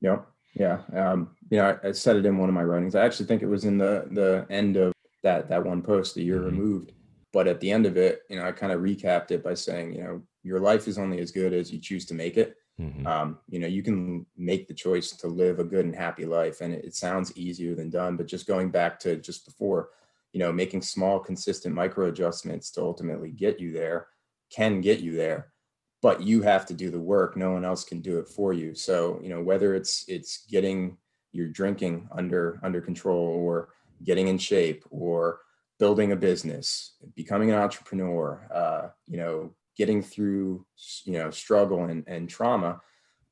Yeah, 0.00 0.18
yeah. 0.54 0.80
Um, 0.94 1.36
you 1.50 1.58
know, 1.58 1.78
I, 1.82 1.88
I, 1.88 1.92
said 1.92 2.16
it 2.16 2.26
in 2.26 2.38
one 2.38 2.48
of 2.48 2.54
my 2.54 2.64
writings. 2.64 2.94
I 2.94 3.04
actually 3.04 3.26
think 3.26 3.42
it 3.42 3.48
was 3.48 3.64
in 3.64 3.78
the 3.78 4.08
the 4.10 4.46
end 4.50 4.76
of 4.76 4.92
that 5.22 5.48
that 5.48 5.64
one 5.64 5.82
post, 5.82 6.14
the 6.14 6.22
year 6.22 6.38
mm-hmm. 6.38 6.56
removed. 6.56 6.92
But 7.32 7.46
at 7.46 7.60
the 7.60 7.70
end 7.70 7.86
of 7.86 7.96
it, 7.96 8.22
you 8.28 8.36
know, 8.36 8.44
I 8.44 8.52
kind 8.52 8.72
of 8.72 8.80
recapped 8.80 9.30
it 9.30 9.44
by 9.44 9.54
saying, 9.54 9.94
you 9.94 10.02
know, 10.02 10.22
your 10.42 10.58
life 10.58 10.88
is 10.88 10.98
only 10.98 11.20
as 11.20 11.30
good 11.30 11.52
as 11.52 11.72
you 11.72 11.78
choose 11.78 12.04
to 12.06 12.14
make 12.14 12.36
it. 12.36 12.56
Mm-hmm. 12.80 13.06
Um, 13.06 13.38
you 13.48 13.60
know, 13.60 13.68
you 13.68 13.82
can 13.82 14.26
make 14.36 14.66
the 14.66 14.74
choice 14.74 15.12
to 15.12 15.28
live 15.28 15.60
a 15.60 15.64
good 15.64 15.84
and 15.84 15.94
happy 15.94 16.24
life, 16.24 16.60
and 16.60 16.72
it, 16.74 16.84
it 16.84 16.94
sounds 16.94 17.36
easier 17.36 17.74
than 17.74 17.90
done. 17.90 18.16
But 18.16 18.26
just 18.26 18.46
going 18.46 18.70
back 18.70 18.98
to 19.00 19.16
just 19.16 19.44
before, 19.44 19.90
you 20.32 20.40
know, 20.40 20.52
making 20.52 20.82
small, 20.82 21.20
consistent 21.20 21.74
micro 21.74 22.06
adjustments 22.08 22.70
to 22.72 22.80
ultimately 22.80 23.30
get 23.30 23.60
you 23.60 23.72
there 23.72 24.08
can 24.50 24.80
get 24.80 25.00
you 25.00 25.16
there 25.16 25.52
but 26.02 26.22
you 26.22 26.42
have 26.42 26.64
to 26.66 26.74
do 26.74 26.90
the 26.90 27.00
work 27.00 27.36
no 27.36 27.52
one 27.52 27.64
else 27.64 27.84
can 27.84 28.00
do 28.00 28.18
it 28.18 28.28
for 28.28 28.52
you. 28.52 28.74
So 28.74 29.20
you 29.22 29.28
know 29.28 29.42
whether 29.42 29.74
it's 29.74 30.04
it's 30.08 30.46
getting 30.46 30.96
your 31.32 31.48
drinking 31.48 32.08
under 32.12 32.58
under 32.62 32.80
control 32.80 33.24
or 33.24 33.70
getting 34.04 34.28
in 34.28 34.38
shape 34.38 34.84
or 34.90 35.40
building 35.78 36.12
a 36.12 36.16
business 36.16 36.96
becoming 37.16 37.50
an 37.50 37.58
entrepreneur 37.58 38.46
uh, 38.52 38.88
you 39.06 39.16
know 39.16 39.54
getting 39.76 40.02
through 40.02 40.64
you 41.04 41.12
know 41.12 41.30
struggle 41.30 41.84
and, 41.84 42.04
and 42.06 42.28
trauma 42.28 42.80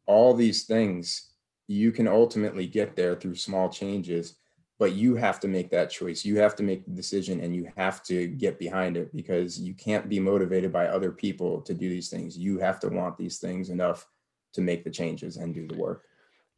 all 0.07 0.35
these 0.35 0.65
things 0.65 1.31
you 1.67 1.93
can 1.93 2.09
ultimately 2.09 2.67
get 2.67 2.97
there 2.97 3.15
through 3.15 3.35
small 3.35 3.69
changes 3.69 4.37
but 4.79 4.93
you 4.93 5.17
have 5.17 5.41
to 5.41 5.49
make 5.49 5.71
that 5.71 5.91
choice. 5.91 6.25
You 6.25 6.39
have 6.39 6.55
to 6.57 6.63
make 6.63 6.85
the 6.85 6.93
decision 6.93 7.41
and 7.41 7.55
you 7.55 7.71
have 7.77 8.03
to 8.05 8.29
get 8.29 8.59
behind 8.59 8.97
it 8.97 9.15
because 9.15 9.59
you 9.59 9.75
can't 9.75 10.09
be 10.09 10.21
motivated 10.21 10.73
by 10.73 10.87
other 10.87 11.11
people 11.11 11.61
to 11.63 11.75
do 11.75 11.89
these 11.89 12.09
things. 12.09 12.39
You 12.39 12.59
have 12.59 12.79
to 12.81 12.89
want 12.89 13.17
these 13.17 13.39
things 13.39 13.71
enough 13.71 14.07
to 14.53 14.61
make 14.61 14.85
the 14.85 14.91
changes 14.91 15.37
and 15.37 15.53
do 15.53 15.67
the 15.67 15.77
work. 15.77 16.05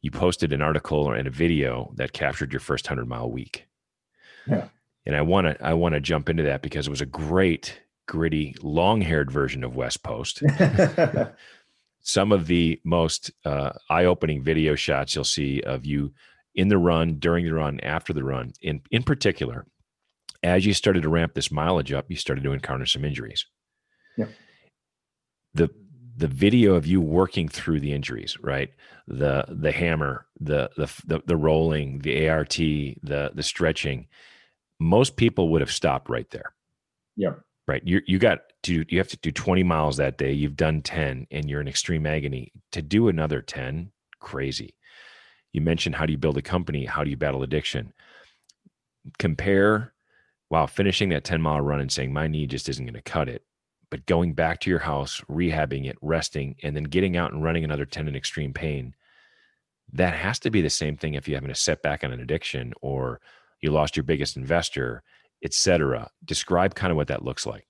You 0.01 0.11
posted 0.11 0.53
an 0.53 0.61
article 0.61 1.11
and 1.11 1.27
a 1.27 1.31
video 1.31 1.91
that 1.95 2.13
captured 2.13 2.53
your 2.53 2.59
first 2.59 2.85
100 2.85 3.07
mile 3.07 3.29
week. 3.29 3.67
Yeah. 4.47 4.67
And 5.05 5.15
i 5.15 5.21
want 5.21 5.47
to 5.47 5.65
i 5.65 5.73
want 5.73 5.93
to 5.95 6.01
jump 6.01 6.29
into 6.29 6.43
that 6.43 6.61
because 6.61 6.85
it 6.85 6.91
was 6.91 7.01
a 7.01 7.07
great 7.07 7.81
gritty 8.07 8.55
long-haired 8.61 9.31
version 9.31 9.63
of 9.63 9.75
Wes 9.75 9.97
post. 9.97 10.43
Some 12.01 12.31
of 12.31 12.47
the 12.47 12.81
most 12.83 13.31
uh, 13.45 13.71
eye-opening 13.89 14.43
video 14.43 14.75
shots 14.75 15.15
you'll 15.15 15.23
see 15.23 15.61
of 15.61 15.85
you 15.85 16.13
in 16.55 16.67
the 16.67 16.77
run, 16.77 17.15
during 17.19 17.45
the 17.45 17.53
run, 17.53 17.79
after 17.81 18.13
the 18.13 18.23
run. 18.23 18.53
In 18.61 18.81
in 18.91 19.03
particular, 19.03 19.65
as 20.43 20.65
you 20.65 20.73
started 20.73 21.03
to 21.03 21.09
ramp 21.09 21.33
this 21.33 21.51
mileage 21.51 21.93
up, 21.93 22.05
you 22.09 22.15
started 22.15 22.43
to 22.43 22.51
encounter 22.51 22.85
some 22.85 23.05
injuries. 23.05 23.45
Yeah. 24.17 24.27
The 25.53 25.69
the 26.17 26.27
video 26.27 26.75
of 26.75 26.85
you 26.85 27.01
working 27.01 27.47
through 27.47 27.79
the 27.79 27.93
injuries, 27.93 28.37
right? 28.41 28.71
The 29.07 29.45
the 29.47 29.71
hammer, 29.71 30.25
the 30.39 30.69
the 30.77 30.91
the, 31.05 31.21
the 31.25 31.37
rolling, 31.37 31.99
the 31.99 32.29
ART, 32.29 32.55
the 32.55 33.31
the 33.33 33.43
stretching. 33.43 34.07
Most 34.79 35.15
people 35.15 35.49
would 35.49 35.61
have 35.61 35.71
stopped 35.71 36.09
right 36.09 36.29
there. 36.31 36.53
Yeah. 37.15 37.33
Right. 37.67 37.81
You 37.85 38.01
you 38.07 38.19
got 38.19 38.39
to 38.63 38.85
you 38.89 38.97
have 38.97 39.07
to 39.09 39.17
do 39.17 39.31
20 39.31 39.63
miles 39.63 39.97
that 39.97 40.17
day. 40.17 40.31
You've 40.31 40.55
done 40.55 40.81
10 40.81 41.27
and 41.31 41.49
you're 41.49 41.61
in 41.61 41.67
extreme 41.67 42.05
agony. 42.05 42.51
To 42.71 42.81
do 42.81 43.07
another 43.07 43.41
10, 43.41 43.91
crazy. 44.19 44.75
You 45.53 45.61
mentioned 45.61 45.95
how 45.95 46.05
do 46.05 46.11
you 46.11 46.17
build 46.17 46.37
a 46.37 46.41
company? 46.41 46.85
How 46.85 47.03
do 47.03 47.09
you 47.09 47.17
battle 47.17 47.43
addiction? 47.43 47.93
Compare 49.19 49.93
while 50.49 50.67
finishing 50.67 51.09
that 51.09 51.23
10 51.23 51.41
mile 51.41 51.61
run 51.61 51.79
and 51.79 51.91
saying, 51.91 52.11
my 52.11 52.27
knee 52.27 52.45
just 52.45 52.69
isn't 52.69 52.85
going 52.85 52.93
to 52.93 53.01
cut 53.01 53.29
it. 53.29 53.43
But 53.89 54.05
going 54.05 54.33
back 54.33 54.59
to 54.61 54.69
your 54.69 54.79
house, 54.79 55.21
rehabbing 55.29 55.85
it, 55.85 55.97
resting, 56.01 56.55
and 56.63 56.75
then 56.75 56.85
getting 56.85 57.17
out 57.17 57.33
and 57.33 57.43
running 57.43 57.63
another 57.63 57.85
10 57.85 58.07
in 58.07 58.15
extreme 58.15 58.53
pain. 58.53 58.95
That 59.93 60.13
has 60.13 60.39
to 60.39 60.51
be 60.51 60.61
the 60.61 60.69
same 60.69 60.95
thing 60.95 61.13
if 61.13 61.27
you're 61.27 61.37
having 61.37 61.51
a 61.51 61.55
setback 61.55 62.03
on 62.03 62.13
an 62.13 62.21
addiction 62.21 62.73
or 62.81 63.19
you 63.61 63.71
lost 63.71 63.97
your 63.97 64.03
biggest 64.03 64.37
investor, 64.37 65.03
etc. 65.43 66.09
Describe 66.23 66.75
kind 66.75 66.91
of 66.91 66.97
what 66.97 67.07
that 67.07 67.25
looks 67.25 67.45
like. 67.45 67.67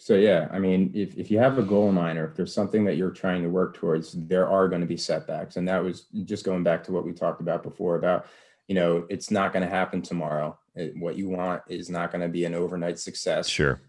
So 0.00 0.14
yeah, 0.14 0.48
I 0.52 0.60
mean, 0.60 0.92
if, 0.94 1.16
if 1.16 1.28
you 1.28 1.38
have 1.38 1.58
a 1.58 1.62
goal 1.62 1.88
in 1.88 1.94
mind 1.96 2.18
or 2.18 2.26
if 2.28 2.36
there's 2.36 2.54
something 2.54 2.84
that 2.84 2.96
you're 2.96 3.10
trying 3.10 3.42
to 3.42 3.48
work 3.48 3.74
towards, 3.74 4.12
there 4.12 4.48
are 4.48 4.68
going 4.68 4.80
to 4.80 4.86
be 4.86 4.96
setbacks. 4.96 5.56
And 5.56 5.66
that 5.68 5.82
was 5.82 6.06
just 6.24 6.44
going 6.44 6.62
back 6.62 6.84
to 6.84 6.92
what 6.92 7.04
we 7.04 7.12
talked 7.12 7.40
about 7.40 7.64
before 7.64 7.96
about, 7.96 8.26
you 8.68 8.76
know, 8.76 9.06
it's 9.10 9.32
not 9.32 9.52
going 9.52 9.64
to 9.64 9.68
happen 9.68 10.00
tomorrow. 10.00 10.56
It, 10.76 10.96
what 10.96 11.16
you 11.16 11.28
want 11.28 11.62
is 11.68 11.90
not 11.90 12.12
going 12.12 12.22
to 12.22 12.28
be 12.28 12.44
an 12.44 12.54
overnight 12.54 13.00
success. 13.00 13.48
Sure. 13.48 13.80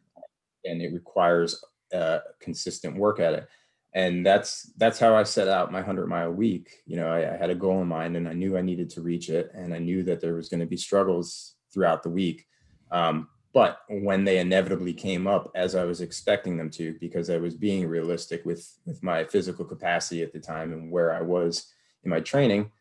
And 0.65 0.82
it 0.82 0.93
requires 0.93 1.63
uh, 1.93 2.19
consistent 2.39 2.98
work 2.98 3.19
at 3.19 3.34
it. 3.34 3.48
And 3.93 4.26
that's 4.26 4.72
that's 4.78 5.00
how 5.00 5.15
I 5.15 5.24
set 5.24 5.48
out 5.48 5.72
my 5.72 5.82
hundred 5.82 6.08
mile 6.08 6.32
week. 6.32 6.84
You 6.86 6.98
know, 6.98 7.08
I, 7.08 7.34
I 7.34 7.38
had 7.38 7.50
a 7.50 7.56
goal 7.56 7.82
in 7.82 7.88
mind, 7.88 8.15
and 8.15 8.28
I 8.28 8.34
knew 8.34 8.56
I 8.56 8.62
needed 8.62 8.89
to 8.91 9.02
reach 9.02 9.30
it, 9.30 9.52
and 9.56 9.74
I 9.74 9.80
knew 9.80 10.04
that 10.04 10.22
there 10.22 10.36
was 10.36 10.48
going 10.48 10.60
to 10.60 10.67
be 10.67 10.78
struggles 10.78 11.56
throughout 11.74 12.04
the 12.04 12.10
week. 12.10 12.45
Um, 12.91 13.30
but 13.54 13.82
when 13.90 14.24
they 14.24 14.40
inevitably 14.40 14.94
came 14.94 15.26
up 15.28 15.52
as 15.56 15.76
I 15.76 15.84
was 15.84 16.02
expecting 16.02 16.58
them 16.58 16.70
to, 16.72 16.96
because 17.00 17.30
I 17.30 17.38
was 17.38 17.56
being 17.56 17.88
realistic 17.88 18.46
with 18.46 18.78
with 18.86 19.02
my 19.02 19.24
physical 19.24 19.66
capacity 19.66 20.22
at 20.22 20.34
the 20.34 20.40
time 20.40 20.72
and 20.74 20.92
where 20.92 21.14
I 21.14 21.22
was 21.22 21.74
in 22.04 22.12
my 22.12 22.20
training, 22.20 22.72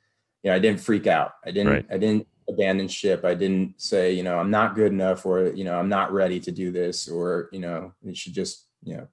you 0.43 0.51
know, 0.51 0.57
I 0.57 0.59
didn't 0.59 0.81
freak 0.81 1.07
out. 1.07 1.33
I 1.45 1.51
didn't 1.51 1.73
right. 1.73 1.87
I 1.91 1.99
didn't 1.99 2.27
abandon 2.49 2.89
ship. 2.89 3.25
I 3.25 3.35
didn't 3.35 3.81
say, 3.81 4.13
you 4.13 4.23
know, 4.23 4.39
I'm 4.39 4.51
not 4.51 4.75
good 4.75 4.93
enough 4.93 5.27
or, 5.27 5.49
you 5.49 5.65
know, 5.65 5.79
I'm 5.79 5.89
not 5.89 6.13
ready 6.13 6.41
to 6.41 6.51
do 6.51 6.71
this 6.71 7.09
or, 7.09 7.49
you 7.53 7.61
know, 7.61 7.93
it 8.05 8.17
should 8.17 8.35
just, 8.35 8.67
you 8.83 8.97
know, 8.97 9.09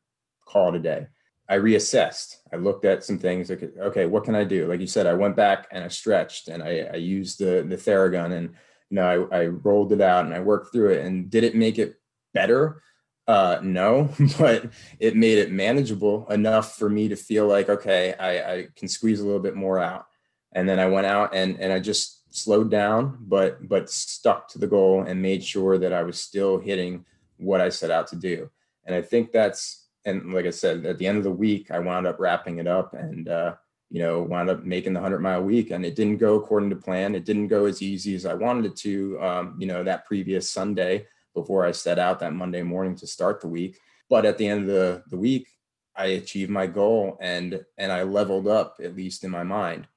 call 0.46 0.70
it 0.70 0.76
a 0.76 0.80
day. 0.80 1.08
I 1.48 1.58
reassessed. 1.58 2.38
I 2.52 2.56
looked 2.56 2.86
at 2.86 3.04
some 3.04 3.20
things 3.20 3.50
like, 3.50 3.62
okay, 3.62 4.06
what 4.06 4.24
can 4.24 4.36
I 4.36 4.44
do? 4.44 4.68
Like 4.68 4.80
you 4.80 4.88
said, 4.88 5.06
I 5.06 5.13
went 5.13 5.36
back 5.36 5.68
and 5.72 5.84
I 5.84 5.89
stretched 5.89 6.48
and 6.48 6.63
I, 6.63 6.89
I 6.94 6.96
used 6.96 7.39
the 7.39 7.65
the 7.68 7.76
Theragun 7.76 8.32
and 8.32 8.56
you 8.89 8.95
know, 8.95 9.28
I, 9.32 9.38
I 9.38 9.45
rolled 9.48 9.91
it 9.91 10.02
out 10.02 10.26
and 10.26 10.34
I 10.34 10.39
worked 10.39 10.71
through 10.71 10.91
it. 10.91 11.06
And 11.06 11.30
did 11.30 11.43
it 11.43 11.56
make 11.56 11.80
it 11.80 12.00
better? 12.34 12.82
Uh, 13.28 13.60
no, 13.63 14.10
but 14.39 14.69
it 15.00 15.15
made 15.15 15.39
it 15.39 15.52
manageable 15.52 16.28
enough 16.30 16.78
for 16.78 16.89
me 16.89 17.08
to 17.10 17.15
feel 17.15 17.48
like, 17.48 17.69
okay, 17.69 18.13
I, 18.13 18.54
I 18.54 18.67
can 18.76 18.88
squeeze 18.88 19.19
a 19.19 19.26
little 19.26 19.41
bit 19.41 19.56
more 19.56 19.80
out. 19.80 20.06
And 20.52 20.69
then 20.69 20.80
I 20.80 20.88
went 20.88 21.08
out 21.08 21.36
and, 21.36 21.60
and 21.60 21.74
I 21.74 21.80
just 21.80 22.34
slowed 22.36 22.69
down, 22.69 23.17
but, 23.21 23.67
but 23.67 23.89
stuck 23.89 24.48
to 24.50 24.60
the 24.60 24.67
goal 24.67 25.04
and 25.04 25.21
made 25.21 25.43
sure 25.43 25.78
that 25.78 25.93
I 25.93 26.04
was 26.04 26.19
still 26.19 26.60
hitting 26.60 27.06
what 27.38 27.62
I 27.62 27.69
set 27.69 27.91
out 27.91 28.08
to 28.08 28.15
do. 28.15 28.50
And 28.86 28.95
I 28.95 29.02
think 29.02 29.32
that's, 29.32 29.88
and 30.06 30.34
like 30.34 30.45
I 30.45 30.52
said, 30.52 30.86
at 30.86 31.00
the 31.00 31.08
end 31.08 31.17
of 31.17 31.24
the 31.24 31.32
week, 31.32 31.71
I 31.71 31.80
wound 31.80 32.06
up 32.06 32.19
wrapping 32.19 32.60
it 32.60 32.67
up 32.67 32.93
and, 32.93 33.28
uh, 33.28 33.56
you 33.95 34.01
know, 34.01 34.23
wound 34.23 34.49
up 34.49 34.65
making 34.65 34.91
the 34.91 34.99
100 34.99 35.21
mile 35.21 35.41
week 35.41 35.71
and 35.71 35.86
it 35.86 35.95
didn't 35.95 36.17
go 36.17 36.36
according 36.36 36.69
to 36.69 36.75
plan. 36.75 37.15
It 37.15 37.23
didn't 37.23 37.47
go 37.47 37.63
as 37.63 37.81
easy 37.81 38.13
as 38.13 38.25
I 38.25 38.34
wanted 38.34 38.65
it 38.65 38.75
to, 38.79 39.17
um, 39.21 39.55
you 39.58 39.67
know, 39.67 39.86
that 39.86 40.05
previous 40.05 40.49
Sunday 40.49 41.08
before 41.34 41.65
I 41.65 41.71
set 41.71 41.97
out 41.97 42.19
that 42.19 42.34
Monday 42.34 42.62
morning 42.62 42.97
to 42.97 43.08
start 43.08 43.39
the 43.39 43.47
week. 43.47 43.79
But 44.10 44.25
at 44.25 44.38
the 44.38 44.47
end 44.49 44.63
of 44.63 44.67
the, 44.67 45.03
the 45.10 45.15
week, 45.15 45.47
I 45.95 46.08
achieved 46.08 46.51
my 46.51 46.67
goal 46.67 47.17
and 47.21 47.63
and 47.77 47.89
I 47.89 48.03
leveled 48.03 48.49
up 48.49 48.81
at 48.84 48.97
least 48.97 49.23
in 49.23 49.31
my 49.31 49.43
mind. 49.43 49.88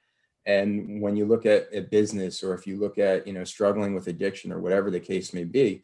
And 0.46 1.02
when 1.02 1.16
you 1.16 1.26
look 1.26 1.44
at 1.44 1.66
a 1.72 1.80
business 1.80 2.44
or 2.44 2.54
if 2.54 2.68
you 2.68 2.78
look 2.78 2.98
at 2.98 3.26
you 3.26 3.32
know 3.32 3.42
struggling 3.42 3.96
with 3.96 4.06
addiction 4.06 4.52
or 4.52 4.60
whatever 4.60 4.92
the 4.92 5.00
case 5.00 5.34
may 5.34 5.42
be, 5.42 5.82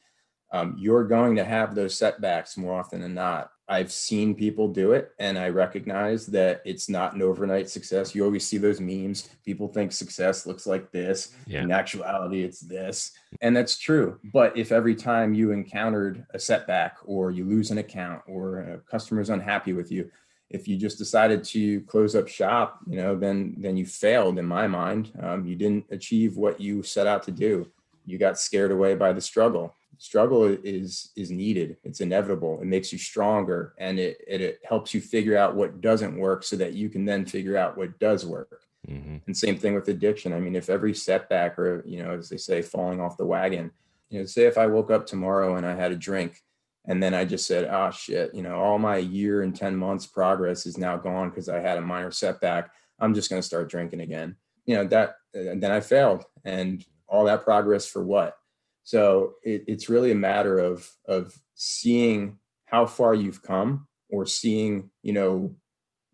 um, 0.52 0.76
you're 0.78 1.08
going 1.08 1.34
to 1.34 1.44
have 1.44 1.74
those 1.74 1.98
setbacks 1.98 2.56
more 2.56 2.78
often 2.78 3.00
than 3.00 3.14
not. 3.14 3.50
I've 3.68 3.90
seen 3.90 4.34
people 4.34 4.68
do 4.68 4.92
it 4.92 5.12
and 5.18 5.38
I 5.38 5.48
recognize 5.48 6.26
that 6.26 6.60
it's 6.66 6.88
not 6.88 7.14
an 7.14 7.22
overnight 7.22 7.70
success. 7.70 8.14
You 8.14 8.24
always 8.24 8.46
see 8.46 8.58
those 8.58 8.80
memes. 8.80 9.30
People 9.44 9.68
think 9.68 9.92
success 9.92 10.46
looks 10.46 10.66
like 10.66 10.90
this. 10.92 11.34
Yeah. 11.46 11.62
In 11.62 11.70
actuality, 11.70 12.42
it's 12.42 12.60
this. 12.60 13.12
And 13.40 13.56
that's 13.56 13.78
true. 13.78 14.20
But 14.32 14.56
if 14.56 14.70
every 14.70 14.94
time 14.94 15.32
you 15.32 15.52
encountered 15.52 16.26
a 16.34 16.38
setback 16.38 16.98
or 17.04 17.30
you 17.30 17.44
lose 17.44 17.70
an 17.70 17.78
account 17.78 18.22
or 18.26 18.58
a 18.60 18.78
customer's 18.78 19.30
unhappy 19.30 19.72
with 19.72 19.90
you, 19.90 20.10
if 20.50 20.68
you 20.68 20.76
just 20.76 20.98
decided 20.98 21.42
to 21.42 21.80
close 21.82 22.14
up 22.14 22.28
shop, 22.28 22.80
you 22.86 22.96
know, 22.96 23.16
then 23.16 23.56
then 23.58 23.76
you 23.76 23.86
failed 23.86 24.38
in 24.38 24.44
my 24.44 24.68
mind. 24.68 25.10
Um, 25.20 25.46
you 25.46 25.56
didn't 25.56 25.86
achieve 25.90 26.36
what 26.36 26.60
you 26.60 26.82
set 26.82 27.06
out 27.06 27.22
to 27.24 27.32
do. 27.32 27.66
You 28.04 28.18
got 28.18 28.38
scared 28.38 28.70
away 28.70 28.94
by 28.94 29.14
the 29.14 29.20
struggle 29.22 29.74
struggle 30.04 30.44
is 30.44 31.12
is 31.16 31.30
needed. 31.30 31.78
It's 31.82 32.02
inevitable. 32.02 32.60
It 32.60 32.66
makes 32.66 32.92
you 32.92 32.98
stronger 32.98 33.74
and 33.78 33.98
it, 33.98 34.18
it, 34.28 34.42
it 34.42 34.60
helps 34.62 34.92
you 34.92 35.00
figure 35.00 35.38
out 35.38 35.56
what 35.56 35.80
doesn't 35.80 36.18
work 36.18 36.44
so 36.44 36.56
that 36.56 36.74
you 36.74 36.90
can 36.90 37.06
then 37.06 37.24
figure 37.24 37.56
out 37.56 37.78
what 37.78 37.98
does 37.98 38.26
work. 38.26 38.60
Mm-hmm. 38.86 39.16
and 39.26 39.34
same 39.34 39.56
thing 39.56 39.74
with 39.74 39.88
addiction. 39.88 40.34
I 40.34 40.40
mean 40.40 40.56
if 40.56 40.68
every 40.68 40.92
setback 40.92 41.58
or 41.58 41.82
you 41.86 42.02
know 42.02 42.10
as 42.10 42.28
they 42.28 42.36
say 42.36 42.60
falling 42.60 43.00
off 43.00 43.16
the 43.16 43.24
wagon 43.24 43.70
you 44.10 44.18
know 44.18 44.26
say 44.26 44.44
if 44.44 44.58
i 44.58 44.66
woke 44.66 44.90
up 44.90 45.06
tomorrow 45.06 45.56
and 45.56 45.64
i 45.64 45.74
had 45.74 45.90
a 45.90 45.96
drink 45.96 46.42
and 46.84 47.02
then 47.02 47.14
i 47.14 47.24
just 47.24 47.46
said 47.46 47.64
oh 47.64 47.90
shit 47.90 48.34
you 48.34 48.42
know 48.42 48.56
all 48.56 48.78
my 48.78 48.98
year 48.98 49.40
and 49.40 49.56
10 49.56 49.74
months 49.74 50.04
progress 50.04 50.66
is 50.66 50.76
now 50.76 50.98
gone 50.98 51.30
because 51.30 51.48
i 51.48 51.60
had 51.60 51.78
a 51.78 51.80
minor 51.92 52.10
setback. 52.10 52.70
I'm 53.00 53.14
just 53.14 53.30
going 53.30 53.40
to 53.40 53.48
start 53.50 53.70
drinking 53.70 54.02
again. 54.02 54.36
You 54.66 54.76
know 54.76 54.84
that 54.88 55.16
and 55.32 55.62
then 55.62 55.72
i 55.72 55.80
failed. 55.80 56.24
And 56.44 56.84
all 57.08 57.24
that 57.24 57.44
progress 57.44 57.86
for 57.86 58.04
what 58.04 58.36
so 58.84 59.34
it, 59.42 59.64
it's 59.66 59.88
really 59.88 60.12
a 60.12 60.16
matter 60.16 60.58
of 60.58 60.88
of 61.08 61.36
seeing 61.54 62.38
how 62.66 62.86
far 62.86 63.14
you've 63.14 63.42
come 63.42 63.88
or 64.10 64.26
seeing 64.26 64.90
you 65.02 65.12
know 65.12 65.56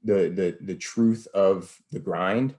the 0.05 0.31
the 0.31 0.57
the 0.63 0.75
truth 0.75 1.27
of 1.35 1.77
the 1.91 1.99
grind 1.99 2.55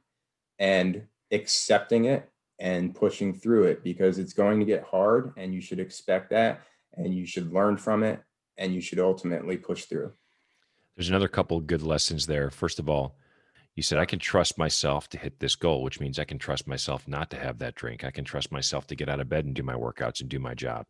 and 0.60 1.04
accepting 1.32 2.06
it 2.06 2.30
and 2.60 2.94
pushing 2.94 3.34
through 3.34 3.64
it 3.64 3.84
because 3.84 4.20
it's 4.20 4.34
going 4.34 4.60
to 4.60 4.66
get 4.66 4.84
hard 4.84 5.34
and 5.38 5.54
you 5.54 5.62
should 5.62 5.80
expect 5.80 6.30
that 6.30 6.62
and 6.94 7.16
you 7.16 7.26
should 7.26 7.52
learn 7.52 7.76
from 7.76 8.04
it 8.04 8.22
and 8.58 8.76
you 8.76 8.82
should 8.82 9.00
ultimately 9.00 9.58
push 9.58 9.86
through. 9.86 10.12
There's 10.96 11.10
another 11.10 11.30
couple 11.30 11.60
good 11.62 11.82
lessons 11.82 12.28
there. 12.28 12.52
First 12.52 12.78
of 12.78 12.88
all, 12.88 13.16
you 13.76 13.84
said 13.84 14.00
I 14.00 14.06
can 14.06 14.20
trust 14.20 14.58
myself 14.58 15.08
to 15.10 15.18
hit 15.18 15.40
this 15.40 15.56
goal, 15.56 15.84
which 15.84 16.00
means 16.00 16.20
I 16.20 16.26
can 16.26 16.38
trust 16.38 16.68
myself 16.68 17.08
not 17.08 17.30
to 17.32 17.38
have 17.38 17.60
that 17.60 17.76
drink. 17.76 18.04
I 18.04 18.12
can 18.12 18.26
trust 18.26 18.52
myself 18.52 18.86
to 18.88 18.96
get 18.96 19.10
out 19.10 19.20
of 19.20 19.30
bed 19.30 19.46
and 19.46 19.56
do 19.56 19.64
my 19.64 19.76
workouts 19.76 20.20
and 20.20 20.30
do 20.30 20.40
my 20.40 20.54
job. 20.54 20.86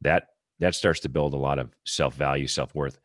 That 0.00 0.28
that 0.60 0.74
starts 0.74 1.00
to 1.00 1.08
build 1.08 1.34
a 1.34 1.38
lot 1.38 1.58
of 1.58 1.74
self-value, 1.84 2.46
self-worth. 2.46 3.00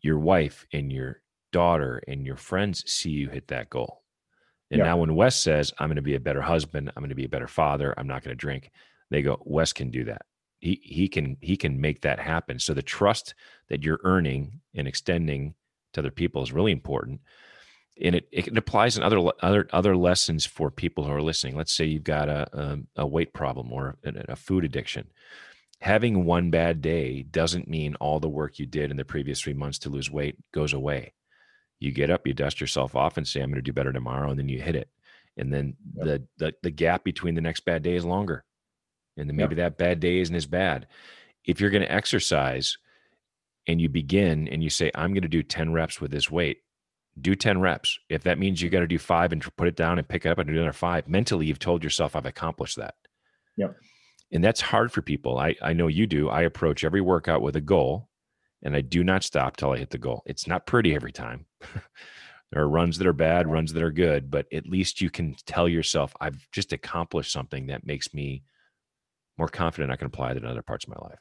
Your 0.00 0.18
wife 0.18 0.64
and 0.72 0.92
your 0.92 1.20
daughter 1.50 2.00
and 2.06 2.24
your 2.24 2.36
friends 2.36 2.84
see 2.90 3.10
you 3.10 3.28
hit 3.28 3.48
that 3.48 3.70
goal. 3.70 4.02
And 4.70 4.80
now 4.80 4.96
when 4.96 5.14
Wes 5.14 5.36
says, 5.36 5.72
I'm 5.78 5.88
going 5.88 5.96
to 5.96 6.02
be 6.02 6.16
a 6.16 6.20
better 6.20 6.42
husband, 6.42 6.90
I'm 6.90 7.00
going 7.00 7.10
to 7.10 7.14
be 7.14 7.26
a 7.26 7.28
better 7.28 7.46
father, 7.46 7.94
I'm 7.96 8.08
not 8.08 8.24
going 8.24 8.32
to 8.32 8.40
drink, 8.40 8.70
they 9.10 9.22
go, 9.22 9.40
Wes 9.44 9.72
can 9.72 9.90
do 9.90 10.04
that. 10.04 10.22
He 10.60 10.80
he 10.82 11.08
can 11.08 11.36
he 11.40 11.56
can 11.56 11.80
make 11.80 12.02
that 12.02 12.18
happen. 12.18 12.58
So 12.58 12.72
the 12.72 12.82
trust 12.82 13.34
that 13.68 13.82
you're 13.82 14.00
earning 14.04 14.60
and 14.74 14.88
extending 14.88 15.54
to 15.92 16.00
other 16.00 16.10
people 16.10 16.42
is 16.42 16.52
really 16.52 16.72
important 16.72 17.20
and 18.00 18.16
it, 18.16 18.28
it 18.32 18.56
applies 18.56 18.96
in 18.96 19.02
other 19.02 19.20
other 19.40 19.68
other 19.72 19.96
lessons 19.96 20.44
for 20.44 20.70
people 20.70 21.04
who 21.04 21.12
are 21.12 21.22
listening. 21.22 21.56
Let's 21.56 21.72
say 21.72 21.84
you've 21.84 22.04
got 22.04 22.28
a 22.28 22.48
a, 22.96 23.02
a 23.02 23.06
weight 23.06 23.32
problem 23.32 23.72
or 23.72 23.96
a, 24.04 24.32
a, 24.32 24.36
food 24.36 24.64
addiction. 24.64 25.06
Having 25.80 26.24
one 26.24 26.50
bad 26.50 26.80
day 26.80 27.22
doesn't 27.22 27.68
mean 27.68 27.94
all 27.96 28.18
the 28.18 28.28
work 28.28 28.58
you 28.58 28.66
did 28.66 28.90
in 28.90 28.96
the 28.96 29.04
previous 29.04 29.40
three 29.40 29.54
months 29.54 29.78
to 29.80 29.90
lose 29.90 30.10
weight 30.10 30.36
goes 30.52 30.72
away. 30.72 31.12
You 31.78 31.92
get 31.92 32.10
up, 32.10 32.26
you 32.26 32.34
dust 32.34 32.60
yourself 32.60 32.96
off, 32.96 33.16
and 33.16 33.26
say, 33.26 33.40
"I'm 33.40 33.50
going 33.50 33.56
to 33.56 33.62
do 33.62 33.72
better 33.72 33.92
tomorrow," 33.92 34.30
and 34.30 34.38
then 34.38 34.48
you 34.48 34.60
hit 34.60 34.76
it. 34.76 34.88
And 35.36 35.52
then 35.52 35.76
yep. 35.96 36.06
the, 36.06 36.26
the 36.38 36.54
the 36.64 36.70
gap 36.70 37.04
between 37.04 37.34
the 37.34 37.40
next 37.40 37.64
bad 37.64 37.82
day 37.82 37.94
is 37.94 38.04
longer, 38.04 38.44
and 39.16 39.28
then 39.28 39.36
maybe 39.36 39.54
yep. 39.54 39.78
that 39.78 39.78
bad 39.78 40.00
day 40.00 40.18
isn't 40.18 40.34
as 40.34 40.46
bad. 40.46 40.88
If 41.44 41.60
you're 41.60 41.70
going 41.70 41.82
to 41.82 41.92
exercise, 41.92 42.78
and 43.66 43.80
you 43.80 43.88
begin 43.88 44.48
and 44.48 44.64
you 44.64 44.70
say, 44.70 44.90
"I'm 44.94 45.12
going 45.12 45.22
to 45.22 45.28
do 45.28 45.42
10 45.42 45.72
reps 45.72 46.00
with 46.00 46.10
this 46.10 46.30
weight," 46.30 46.63
do 47.20 47.34
10 47.34 47.60
reps. 47.60 47.98
If 48.08 48.22
that 48.24 48.38
means 48.38 48.60
you 48.60 48.70
got 48.70 48.80
to 48.80 48.86
do 48.86 48.98
five 48.98 49.32
and 49.32 49.56
put 49.56 49.68
it 49.68 49.76
down 49.76 49.98
and 49.98 50.08
pick 50.08 50.26
it 50.26 50.30
up 50.30 50.38
and 50.38 50.48
do 50.48 50.54
another 50.54 50.72
five, 50.72 51.08
mentally, 51.08 51.46
you've 51.46 51.58
told 51.58 51.84
yourself, 51.84 52.16
I've 52.16 52.26
accomplished 52.26 52.76
that. 52.76 52.94
Yep. 53.56 53.76
And 54.32 54.42
that's 54.42 54.60
hard 54.60 54.90
for 54.90 55.02
people. 55.02 55.38
I, 55.38 55.54
I 55.62 55.72
know 55.72 55.86
you 55.86 56.06
do. 56.06 56.28
I 56.28 56.42
approach 56.42 56.82
every 56.82 57.00
workout 57.00 57.42
with 57.42 57.56
a 57.56 57.60
goal 57.60 58.08
and 58.64 58.74
I 58.74 58.80
do 58.80 59.04
not 59.04 59.22
stop 59.22 59.56
till 59.56 59.72
I 59.72 59.78
hit 59.78 59.90
the 59.90 59.98
goal. 59.98 60.22
It's 60.26 60.46
not 60.46 60.66
pretty 60.66 60.94
every 60.94 61.12
time. 61.12 61.46
there 62.50 62.62
are 62.62 62.68
runs 62.68 62.98
that 62.98 63.06
are 63.06 63.12
bad, 63.12 63.46
runs 63.46 63.72
that 63.74 63.82
are 63.82 63.92
good, 63.92 64.30
but 64.30 64.46
at 64.52 64.66
least 64.66 65.00
you 65.00 65.10
can 65.10 65.36
tell 65.46 65.68
yourself, 65.68 66.14
I've 66.20 66.48
just 66.50 66.72
accomplished 66.72 67.30
something 67.30 67.66
that 67.66 67.86
makes 67.86 68.14
me 68.14 68.42
more 69.36 69.48
confident 69.48 69.92
I 69.92 69.96
can 69.96 70.06
apply 70.06 70.32
that 70.32 70.42
in 70.42 70.48
other 70.48 70.62
parts 70.62 70.86
of 70.86 70.90
my 70.90 71.08
life. 71.08 71.18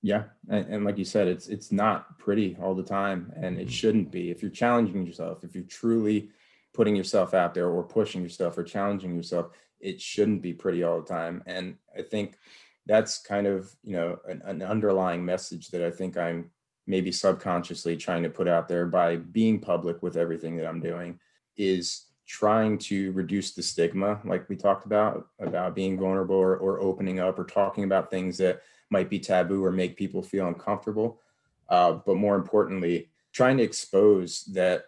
Yeah, 0.00 0.24
and, 0.48 0.66
and, 0.66 0.84
like 0.84 0.96
you 0.96 1.04
said, 1.04 1.26
it's 1.26 1.48
it's 1.48 1.72
not 1.72 2.18
pretty 2.18 2.56
all 2.62 2.74
the 2.74 2.84
time, 2.84 3.32
and 3.36 3.58
it 3.58 3.62
mm-hmm. 3.62 3.70
shouldn't 3.70 4.10
be. 4.12 4.30
If 4.30 4.42
you're 4.42 4.50
challenging 4.50 5.04
yourself, 5.04 5.42
if 5.42 5.54
you're 5.54 5.64
truly 5.64 6.30
putting 6.72 6.94
yourself 6.94 7.34
out 7.34 7.52
there, 7.52 7.68
or 7.68 7.82
pushing 7.82 8.22
yourself, 8.22 8.56
or 8.56 8.62
challenging 8.62 9.16
yourself, 9.16 9.50
it 9.80 10.00
shouldn't 10.00 10.40
be 10.40 10.52
pretty 10.52 10.84
all 10.84 11.00
the 11.00 11.06
time. 11.06 11.42
And 11.46 11.76
I 11.96 12.02
think 12.02 12.38
that's 12.86 13.18
kind 13.18 13.48
of 13.48 13.74
you 13.82 13.94
know 13.94 14.18
an, 14.28 14.40
an 14.44 14.62
underlying 14.62 15.24
message 15.24 15.68
that 15.70 15.82
I 15.82 15.90
think 15.90 16.16
I'm 16.16 16.50
maybe 16.86 17.12
subconsciously 17.12 17.96
trying 17.96 18.22
to 18.22 18.30
put 18.30 18.48
out 18.48 18.68
there 18.68 18.86
by 18.86 19.16
being 19.16 19.60
public 19.60 20.02
with 20.02 20.16
everything 20.16 20.56
that 20.56 20.66
I'm 20.66 20.80
doing 20.80 21.18
is 21.56 22.06
trying 22.26 22.78
to 22.78 23.12
reduce 23.12 23.52
the 23.52 23.62
stigma, 23.62 24.20
like 24.24 24.48
we 24.48 24.56
talked 24.56 24.86
about, 24.86 25.28
about 25.38 25.74
being 25.74 25.98
vulnerable 25.98 26.36
or, 26.36 26.56
or 26.56 26.80
opening 26.80 27.20
up 27.20 27.38
or 27.38 27.44
talking 27.44 27.84
about 27.84 28.10
things 28.10 28.38
that 28.38 28.62
might 28.90 29.10
be 29.10 29.18
taboo 29.18 29.64
or 29.64 29.70
make 29.70 29.96
people 29.96 30.22
feel 30.22 30.48
uncomfortable. 30.48 31.20
Uh, 31.68 31.92
but 31.92 32.16
more 32.16 32.36
importantly, 32.36 33.08
trying 33.32 33.56
to 33.58 33.62
expose 33.62 34.44
that, 34.46 34.84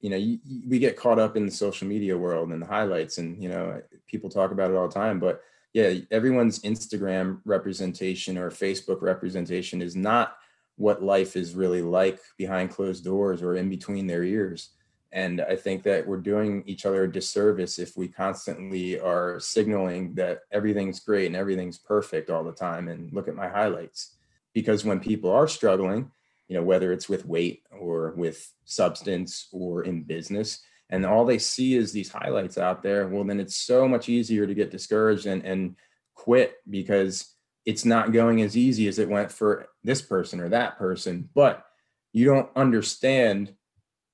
you 0.00 0.10
know, 0.10 0.16
you, 0.16 0.38
we 0.68 0.78
get 0.78 0.96
caught 0.96 1.18
up 1.18 1.36
in 1.36 1.46
the 1.46 1.52
social 1.52 1.86
media 1.86 2.16
world 2.16 2.50
and 2.50 2.60
the 2.60 2.66
highlights, 2.66 3.18
and 3.18 3.42
you 3.42 3.48
know, 3.48 3.80
people 4.06 4.30
talk 4.30 4.50
about 4.50 4.70
it 4.70 4.76
all 4.76 4.88
the 4.88 4.94
time. 4.94 5.18
But 5.18 5.42
yeah, 5.72 5.94
everyone's 6.10 6.60
Instagram 6.60 7.40
representation 7.44 8.38
or 8.38 8.50
Facebook 8.50 9.02
representation 9.02 9.82
is 9.82 9.96
not 9.96 10.36
what 10.76 11.02
life 11.02 11.36
is 11.36 11.54
really 11.54 11.82
like 11.82 12.20
behind 12.36 12.70
closed 12.70 13.04
doors 13.04 13.42
or 13.42 13.56
in 13.56 13.68
between 13.68 14.06
their 14.06 14.24
ears. 14.24 14.70
And 15.14 15.40
I 15.40 15.54
think 15.54 15.84
that 15.84 16.04
we're 16.04 16.16
doing 16.16 16.64
each 16.66 16.84
other 16.84 17.04
a 17.04 17.10
disservice 17.10 17.78
if 17.78 17.96
we 17.96 18.08
constantly 18.08 18.98
are 18.98 19.38
signaling 19.38 20.16
that 20.16 20.40
everything's 20.50 20.98
great 20.98 21.26
and 21.26 21.36
everything's 21.36 21.78
perfect 21.78 22.30
all 22.30 22.42
the 22.42 22.52
time. 22.52 22.88
And 22.88 23.12
look 23.12 23.28
at 23.28 23.36
my 23.36 23.48
highlights. 23.48 24.16
Because 24.54 24.84
when 24.84 24.98
people 24.98 25.30
are 25.30 25.46
struggling, 25.46 26.10
you 26.48 26.56
know, 26.56 26.64
whether 26.64 26.92
it's 26.92 27.08
with 27.08 27.26
weight 27.26 27.62
or 27.70 28.10
with 28.16 28.52
substance 28.64 29.46
or 29.52 29.84
in 29.84 30.02
business, 30.02 30.62
and 30.90 31.06
all 31.06 31.24
they 31.24 31.38
see 31.38 31.76
is 31.76 31.92
these 31.92 32.10
highlights 32.10 32.58
out 32.58 32.82
there, 32.82 33.06
well, 33.06 33.22
then 33.22 33.38
it's 33.38 33.56
so 33.56 33.86
much 33.86 34.08
easier 34.08 34.48
to 34.48 34.54
get 34.54 34.72
discouraged 34.72 35.26
and, 35.26 35.44
and 35.44 35.76
quit 36.14 36.56
because 36.68 37.34
it's 37.64 37.84
not 37.84 38.12
going 38.12 38.42
as 38.42 38.56
easy 38.56 38.88
as 38.88 38.98
it 38.98 39.08
went 39.08 39.30
for 39.30 39.68
this 39.84 40.02
person 40.02 40.40
or 40.40 40.48
that 40.48 40.76
person. 40.76 41.28
But 41.34 41.64
you 42.12 42.26
don't 42.26 42.50
understand 42.56 43.54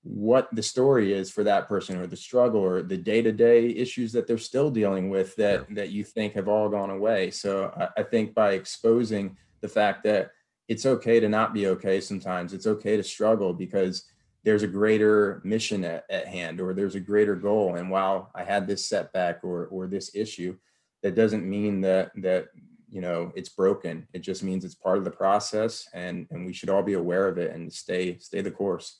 what 0.02 0.48
the 0.52 0.62
story 0.62 1.12
is 1.12 1.30
for 1.30 1.44
that 1.44 1.68
person 1.68 1.98
or 1.98 2.06
the 2.06 2.16
struggle 2.16 2.60
or 2.60 2.82
the 2.82 2.96
day-to-day 2.96 3.68
issues 3.68 4.12
that 4.12 4.26
they're 4.26 4.38
still 4.38 4.70
dealing 4.70 5.10
with 5.10 5.36
that 5.36 5.66
yeah. 5.68 5.74
that 5.74 5.90
you 5.90 6.04
think 6.04 6.32
have 6.32 6.48
all 6.48 6.68
gone 6.70 6.90
away. 6.90 7.30
So 7.30 7.72
I, 7.76 8.00
I, 8.00 8.02
think 8.04 8.34
by 8.34 8.52
exposing 8.52 9.36
the 9.60 9.68
fact 9.68 10.04
that 10.04 10.30
it's 10.68 10.86
okay 10.86 11.20
to 11.20 11.28
not 11.28 11.52
be 11.52 11.66
okay 11.66 12.00
sometimes 12.00 12.54
it's 12.54 12.66
okay 12.66 12.96
to 12.96 13.02
struggle 13.02 13.52
because 13.52 14.04
there's 14.42 14.62
a 14.62 14.68
greater 14.68 15.42
mission 15.44 15.84
at, 15.84 16.04
at 16.08 16.26
hand 16.26 16.62
or 16.62 16.72
there's 16.72 16.94
a 16.94 17.00
greater 17.00 17.36
goal. 17.36 17.74
And 17.74 17.90
while 17.90 18.30
i 18.34 18.42
had 18.42 18.66
this 18.66 18.86
setback 18.86 19.40
or 19.44 19.66
or 19.66 19.86
this 19.86 20.14
issue 20.14 20.56
that 21.02 21.14
doesn't 21.14 21.44
mean 21.44 21.82
that 21.82 22.10
that 22.16 22.48
you 22.88 23.02
know 23.02 23.32
it's 23.36 23.50
broken. 23.50 24.08
It 24.14 24.20
just 24.20 24.42
means 24.42 24.64
it's 24.64 24.74
part 24.74 24.96
of 24.96 25.04
the 25.04 25.10
process 25.10 25.86
and 25.92 26.26
and 26.30 26.46
we 26.46 26.54
should 26.54 26.70
all 26.70 26.82
be 26.82 26.94
aware 26.94 27.28
of 27.28 27.36
it 27.36 27.54
and 27.54 27.70
stay 27.70 28.16
stay 28.16 28.40
the 28.40 28.50
course 28.50 28.98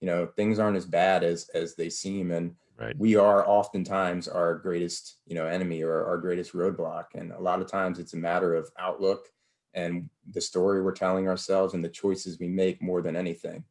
you 0.00 0.06
know 0.06 0.26
things 0.26 0.58
aren't 0.58 0.76
as 0.76 0.86
bad 0.86 1.24
as 1.24 1.48
as 1.54 1.74
they 1.74 1.88
seem 1.88 2.30
and 2.30 2.54
right. 2.78 2.96
we 2.98 3.16
are 3.16 3.48
oftentimes 3.48 4.28
our 4.28 4.56
greatest 4.56 5.16
you 5.26 5.34
know 5.34 5.46
enemy 5.46 5.82
or 5.82 6.04
our 6.04 6.18
greatest 6.18 6.52
roadblock 6.52 7.06
and 7.14 7.32
a 7.32 7.40
lot 7.40 7.60
of 7.60 7.70
times 7.70 7.98
it's 7.98 8.14
a 8.14 8.18
matter 8.18 8.54
of 8.54 8.70
outlook 8.78 9.26
and 9.74 10.08
the 10.32 10.40
story 10.40 10.82
we're 10.82 10.92
telling 10.92 11.28
ourselves 11.28 11.74
and 11.74 11.84
the 11.84 11.88
choices 11.88 12.38
we 12.38 12.48
make 12.48 12.82
more 12.82 13.02
than 13.02 13.16
anything 13.16 13.64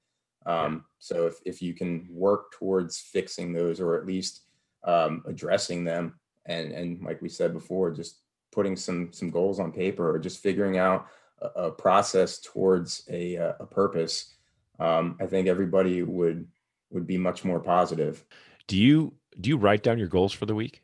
um, 0.45 0.73
yeah. 0.73 0.79
so 0.99 1.27
if, 1.27 1.35
if 1.45 1.61
you 1.61 1.73
can 1.73 2.07
work 2.11 2.51
towards 2.51 2.99
fixing 2.99 3.51
those 3.51 3.79
or 3.79 3.97
at 3.97 4.05
least 4.05 4.41
um, 4.83 5.23
addressing 5.27 5.83
them 5.83 6.19
and 6.45 6.71
and 6.71 7.01
like 7.03 7.21
we 7.21 7.29
said 7.29 7.53
before 7.53 7.91
just 7.91 8.21
putting 8.51 8.75
some 8.75 9.11
some 9.11 9.29
goals 9.29 9.59
on 9.59 9.71
paper 9.71 10.09
or 10.09 10.19
just 10.19 10.41
figuring 10.41 10.77
out 10.77 11.07
a, 11.41 11.47
a 11.63 11.71
process 11.71 12.39
towards 12.39 13.03
a, 13.09 13.35
a 13.35 13.65
purpose 13.65 14.35
um, 14.80 15.17
I 15.19 15.26
think 15.26 15.48
everybody 15.48 16.04
would 16.04 16.48
would 16.92 17.08
be 17.08 17.17
much 17.17 17.44
more 17.44 17.60
positive. 17.60 18.26
Do 18.67 18.78
you 18.78 19.13
do 19.40 19.50
you 19.50 19.58
write 19.58 19.84
down 19.84 19.98
your 19.98 20.08
goals 20.08 20.34
for 20.34 20.46
the 20.46 20.56
week? 20.56 20.82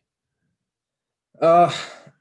Uh, 1.41 1.73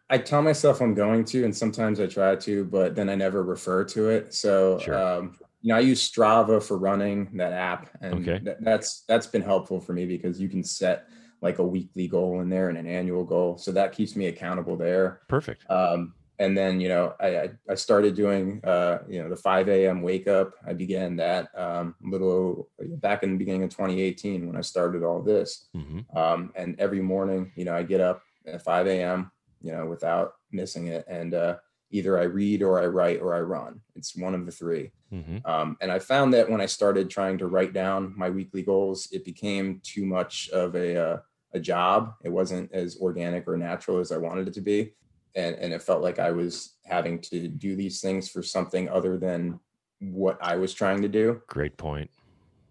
I 0.09 0.19
tell 0.19 0.43
myself 0.43 0.81
I'm 0.81 0.95
going 0.95 1.25
to, 1.27 1.45
and 1.45 1.57
sometimes 1.57 2.01
I 2.01 2.07
try 2.07 2.35
to, 2.37 2.65
but 2.65 2.95
then 2.95 3.09
I 3.09 3.15
never 3.15 3.43
refer 3.43 3.85
to 3.85 4.09
it. 4.09 4.35
So, 4.35 4.79
sure. 4.79 4.99
um, 4.99 5.37
you 5.61 5.69
know, 5.69 5.77
I 5.77 5.81
use 5.81 6.11
Strava 6.11 6.63
for 6.63 6.79
running 6.79 7.37
that 7.37 7.53
app, 7.53 7.91
and 8.01 8.29
okay. 8.29 8.43
th- 8.43 8.57
that's 8.61 9.03
that's 9.03 9.27
been 9.27 9.43
helpful 9.43 9.81
for 9.81 9.93
me 9.93 10.07
because 10.07 10.41
you 10.41 10.49
can 10.49 10.65
set 10.65 11.09
like 11.43 11.59
a 11.59 11.67
weekly 11.67 12.09
goal 12.09 12.41
in 12.41 12.49
there 12.49 12.69
and 12.69 12.79
an 12.79 12.87
annual 12.87 13.25
goal, 13.25 13.59
so 13.59 13.71
that 13.73 13.93
keeps 13.93 14.17
me 14.17 14.27
accountable 14.27 14.77
there. 14.77 15.21
Perfect. 15.29 15.71
Um, 15.71 16.15
and 16.41 16.57
then 16.57 16.81
you 16.81 16.89
know 16.89 17.15
I 17.21 17.51
I 17.69 17.75
started 17.75 18.17
doing 18.17 18.61
uh, 18.65 18.99
you 19.07 19.23
know 19.23 19.29
the 19.29 19.37
5 19.37 19.69
a.m. 19.69 20.03
wake 20.03 20.27
up. 20.27 20.55
I 20.67 20.73
began 20.73 21.15
that 21.17 21.51
um, 21.57 21.95
little 22.03 22.69
back 22.97 23.23
in 23.23 23.33
the 23.33 23.39
beginning 23.39 23.63
of 23.63 23.71
2018 23.71 24.47
when 24.47 24.57
I 24.57 24.63
started 24.63 25.05
all 25.05 25.23
this. 25.23 25.69
Mm-hmm. 25.77 26.17
Um, 26.19 26.53
and 26.57 26.81
every 26.81 27.01
morning, 27.01 27.53
you 27.55 27.67
know, 27.67 27.77
I 27.77 27.83
get 27.83 28.01
up 28.01 28.23
at 28.47 28.63
5 28.63 28.87
a.m. 28.89 29.31
You 29.63 29.73
know, 29.73 29.87
without 29.87 30.33
missing 30.51 30.87
it, 30.87 31.05
and 31.07 31.35
uh, 31.35 31.57
either 31.91 32.19
I 32.19 32.23
read 32.23 32.63
or 32.63 32.81
I 32.81 32.87
write 32.87 33.21
or 33.21 33.35
I 33.35 33.41
run. 33.41 33.81
It's 33.95 34.17
one 34.17 34.35
of 34.35 34.47
the 34.47 34.53
3 34.53 34.91
mm-hmm. 35.13 35.39
um, 35.45 35.77
and 35.83 35.93
I 35.93 35.99
found 35.99 36.33
that 36.33 36.49
when 36.49 36.61
I 36.61 36.67
started 36.67 37.11
trying 37.11 37.37
to 37.39 37.49
write 37.49 37.75
down 37.75 38.15
my 38.17 38.31
weekly 38.31 38.63
goals, 38.63 39.09
it 39.13 39.25
became 39.27 39.81
too 39.85 40.07
much 40.07 40.49
of 40.51 40.75
a 40.75 40.97
uh, 40.97 41.19
a 41.53 41.61
job. 41.61 42.15
It 42.25 42.31
wasn't 42.31 42.73
as 42.73 42.97
organic 42.99 43.47
or 43.47 43.59
natural 43.59 43.99
as 43.99 44.13
I 44.13 44.17
wanted 44.17 44.49
it 44.49 44.55
to 44.55 44.61
be 44.63 44.93
and 45.35 45.57
and 45.57 45.73
it 45.73 45.83
felt 45.83 46.03
like 46.03 46.19
I 46.19 46.31
was 46.31 46.75
having 46.85 47.21
to 47.21 47.49
do 47.49 47.77
these 47.77 48.01
things 48.01 48.29
for 48.29 48.43
something 48.43 48.89
other 48.89 49.19
than 49.19 49.61
what 50.01 50.39
I 50.41 50.57
was 50.57 50.73
trying 50.75 51.03
to 51.03 51.09
do. 51.09 51.43
Great 51.49 51.77
point. 51.77 52.11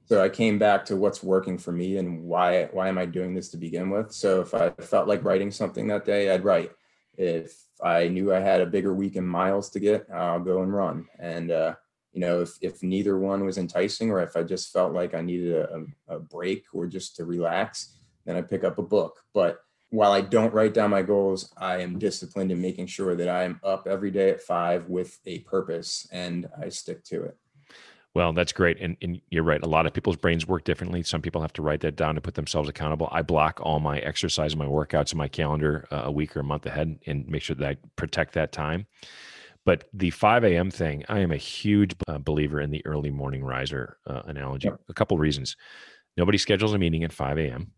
So 0.06 0.24
I 0.24 0.30
came 0.30 0.58
back 0.58 0.86
to 0.86 0.96
what's 0.96 1.22
working 1.22 1.58
for 1.58 1.72
me 1.72 1.98
and 1.98 2.24
why 2.24 2.66
why 2.72 2.88
am 2.88 2.98
I 2.98 3.06
doing 3.06 3.34
this 3.34 3.50
to 3.50 3.58
begin 3.58 3.90
with? 3.90 4.12
So 4.12 4.42
if 4.42 4.54
I 4.54 4.72
felt 4.82 5.08
like 5.08 5.24
writing 5.24 5.52
something 5.52 5.88
that 5.88 6.06
day, 6.06 6.32
I'd 6.32 6.44
write. 6.44 6.72
If 7.18 7.64
I 7.84 8.08
knew 8.08 8.34
I 8.34 8.40
had 8.40 8.62
a 8.62 8.66
bigger 8.66 8.94
week 8.94 9.18
in 9.18 9.26
miles 9.26 9.70
to 9.72 9.80
get, 9.80 10.08
I'll 10.14 10.40
go 10.40 10.64
and 10.64 10.74
run. 10.74 11.06
And 11.20 11.52
uh, 11.52 11.76
you 12.12 12.22
know, 12.22 12.42
if 12.42 12.58
if 12.62 12.82
neither 12.82 13.20
one 13.20 13.46
was 13.46 13.58
enticing, 13.58 14.10
or 14.10 14.22
if 14.22 14.36
I 14.36 14.44
just 14.44 14.74
felt 14.74 14.94
like 14.94 15.14
I 15.14 15.22
needed 15.22 15.54
a, 15.54 15.86
a 16.08 16.20
break 16.20 16.66
or 16.74 16.88
just 16.88 17.16
to 17.18 17.26
relax, 17.26 17.96
then 18.26 18.36
I 18.36 18.42
pick 18.42 18.64
up 18.64 18.80
a 18.80 18.84
book. 18.84 19.20
But 19.34 19.60
while 19.90 20.12
I 20.12 20.22
don't 20.22 20.54
write 20.54 20.74
down 20.74 20.92
my 20.92 21.02
goals, 21.02 21.52
I 21.58 21.78
am 21.78 21.98
disciplined 21.98 22.52
in 22.52 22.62
making 22.62 22.88
sure 22.88 23.16
that 23.16 23.28
I 23.28 23.44
am 23.44 23.60
up 23.64 23.88
every 23.88 24.12
day 24.12 24.30
at 24.30 24.42
five 24.42 24.88
with 24.88 25.18
a 25.26 25.40
purpose 25.40 26.08
and 26.12 26.48
I 26.62 26.70
stick 26.70 27.04
to 27.06 27.24
it. 27.24 27.38
Well, 28.16 28.34
that's 28.34 28.52
great. 28.52 28.78
And, 28.80 28.98
and, 29.02 29.22
you're 29.30 29.44
right. 29.44 29.62
A 29.62 29.68
lot 29.68 29.86
of 29.86 29.94
people's 29.94 30.16
brains 30.16 30.48
work 30.48 30.64
differently. 30.64 31.04
Some 31.04 31.22
people 31.22 31.42
have 31.42 31.54
to 31.54 31.62
write 31.62 31.82
that 31.82 31.96
down 31.96 32.16
to 32.16 32.22
put 32.22 32.34
themselves 32.34 32.68
accountable. 32.68 33.08
I 33.12 33.22
block 33.22 33.60
all 33.62 33.80
my 33.80 34.00
exercise 34.00 34.54
and 34.54 34.60
my 34.60 34.66
workouts 34.66 35.12
in 35.12 35.18
my 35.20 35.28
calendar 35.28 35.88
uh, 35.92 36.04
a 36.06 36.12
week 36.12 36.36
or 36.36 36.40
a 36.40 36.44
month 36.44 36.66
ahead 36.66 37.00
and 37.06 37.28
make 37.28 37.44
sure 37.44 37.56
that 37.56 37.70
I 37.70 37.78
protect 37.96 38.34
that 38.34 38.52
time. 38.52 38.88
But 39.64 39.90
the 39.94 40.10
5 40.10 40.44
a.m. 40.44 40.72
thing, 40.72 41.06
I 41.08 41.20
am 41.20 41.32
a 41.32 41.38
huge 41.38 41.96
uh, 42.08 42.18
believer 42.18 42.60
in 42.60 42.72
the 42.72 42.84
early 42.86 43.12
morning 43.12 43.44
riser 43.44 43.98
uh, 44.08 44.24
analogy. 44.26 44.70
Yep. 44.70 44.80
A 44.90 44.94
couple 44.94 45.18
reasons. 45.18 45.56
Nobody 46.18 46.40
schedules 46.40 46.74
a 46.74 46.80
meeting 46.80 47.04
at 47.04 47.14
5 47.14 47.38
a.m 47.38 47.74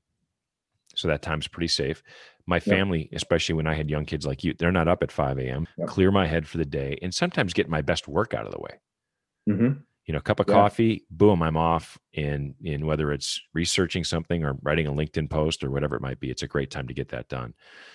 so 1.02 1.08
that 1.08 1.22
time's 1.22 1.48
pretty 1.48 1.68
safe. 1.68 2.04
My 2.48 2.60
family, 2.60 3.10
yep. 3.12 3.18
especially 3.22 3.56
when 3.56 3.68
I 3.68 3.76
had 3.76 3.90
young 3.90 4.06
kids 4.06 4.26
like 4.26 4.44
you, 4.44 4.54
they're 4.58 4.72
not 4.72 4.88
up 4.88 5.04
at 5.04 5.12
5 5.12 5.40
a.m. 5.40 5.68
Yep. 5.78 5.88
Clear 5.88 6.12
my 6.12 6.28
head 6.28 6.48
for 6.48 6.58
the 6.58 6.66
day, 6.66 6.98
and 7.02 7.14
sometimes 7.14 7.54
get 7.54 7.70
my 7.70 7.82
best 7.82 8.08
work 8.08 8.34
out 8.34 8.46
of 8.46 8.52
the 8.52 8.60
way. 8.60 8.80
Mm-hmm. 9.50 9.80
You 10.12 10.18
know, 10.18 10.20
cup 10.20 10.42
of 10.42 10.48
yeah. 10.50 10.56
coffee, 10.56 11.06
boom, 11.10 11.42
I'm 11.42 11.56
off. 11.56 11.98
in 12.12 12.54
in 12.62 12.86
whether 12.86 13.14
it's 13.14 13.40
researching 13.54 14.04
something 14.04 14.44
or 14.44 14.58
writing 14.62 14.86
a 14.86 14.92
LinkedIn 14.92 15.30
post 15.30 15.64
or 15.64 15.72
whatever 15.72 15.96
it 15.96 16.02
might 16.02 16.20
be, 16.20 16.30
it's 16.30 16.44
a 16.44 16.50
great 16.50 16.70
time 16.70 16.86
to 16.90 16.94
get 16.94 17.08
that 17.08 17.30
done. 17.30 17.54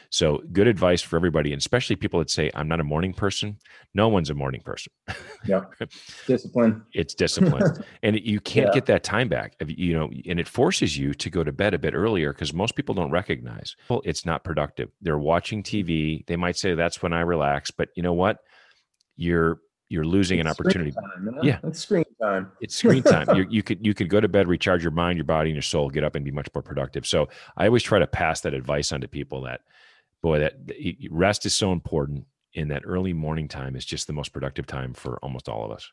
So, 0.09 0.43
good 0.51 0.67
advice 0.67 1.03
for 1.03 1.17
everybody, 1.17 1.53
and 1.53 1.61
especially 1.61 1.95
people 1.95 2.19
that 2.21 2.31
say, 2.31 2.51
I'm 2.55 2.69
not 2.69 2.81
a 2.81 2.85
morning 2.85 3.13
person. 3.13 3.59
No 3.93 4.09
one's 4.09 4.31
a 4.31 4.35
morning 4.35 4.63
person. 4.63 4.95
Yeah. 5.47 5.65
discipline. 6.27 6.87
It's 6.95 7.13
discipline. 7.13 7.85
and 8.03 8.19
you 8.19 8.41
can't 8.41 8.69
yeah. 8.69 8.73
get 8.77 8.87
that 8.87 9.05
time 9.05 9.29
back. 9.29 9.55
You 9.67 9.93
know, 9.93 10.11
and 10.27 10.41
it 10.41 10.49
forces 10.49 10.97
you 10.97 11.13
to 11.13 11.29
go 11.29 11.45
to 11.45 11.53
bed 11.53 11.75
a 11.75 11.79
bit 11.79 11.93
earlier 11.93 12.33
because 12.33 12.55
most 12.55 12.77
people 12.77 12.95
don't 12.95 13.11
recognize 13.11 13.77
well, 13.91 14.01
it's 14.07 14.25
not 14.25 14.43
productive. 14.43 14.89
They're 15.03 15.19
watching 15.19 15.63
mm-hmm. 15.63 15.91
TV. 15.91 16.27
They 16.27 16.37
might 16.37 16.57
say 16.57 16.75
that's 16.75 17.03
when 17.03 17.13
I 17.13 17.21
relax, 17.21 17.71
but 17.71 17.91
you 17.95 18.03
know 18.03 18.15
what? 18.15 18.39
You're 19.17 19.59
you're 19.91 20.07
losing 20.07 20.39
it's 20.39 20.47
an 20.47 20.51
opportunity. 20.51 20.93
Time, 20.93 21.39
yeah, 21.43 21.59
it's 21.63 21.81
screen 21.81 22.06
time. 22.21 22.53
It's 22.61 22.77
screen 22.77 23.03
time. 23.03 23.27
you 23.37 23.47
you 23.51 23.63
could 23.63 23.85
you 23.85 23.95
could 23.95 24.09
go 24.09 24.21
to 24.21 24.29
bed, 24.29 24.49
recharge 24.49 24.83
your 24.83 24.93
mind, 24.93 25.19
your 25.19 25.25
body, 25.25 25.51
and 25.51 25.57
your 25.57 25.63
soul, 25.63 25.91
get 25.91 26.05
up 26.05 26.15
and 26.15 26.25
be 26.25 26.31
much 26.31 26.49
more 26.55 26.63
productive. 26.63 27.07
So 27.07 27.29
I 27.57 27.67
always 27.67 27.83
try 27.83 27.99
to 27.99 28.07
pass 28.07 28.41
that 28.43 28.55
advice 28.55 28.93
on 28.93 29.01
to 29.01 29.09
people 29.09 29.43
that, 29.43 29.63
boy, 30.23 30.39
that 30.41 30.55
rest 31.11 31.47
is 31.47 31.55
so 31.55 31.73
important. 31.73 32.27
In 32.55 32.69
that 32.69 32.85
early 32.87 33.13
morning 33.13 33.49
time 33.49 33.77
is 33.77 33.85
just 33.85 34.07
the 34.07 34.15
most 34.15 34.31
productive 34.33 34.67
time 34.67 34.95
for 34.95 35.19
almost 35.19 35.47
all 35.47 35.63
of 35.63 35.71
us. 35.71 35.93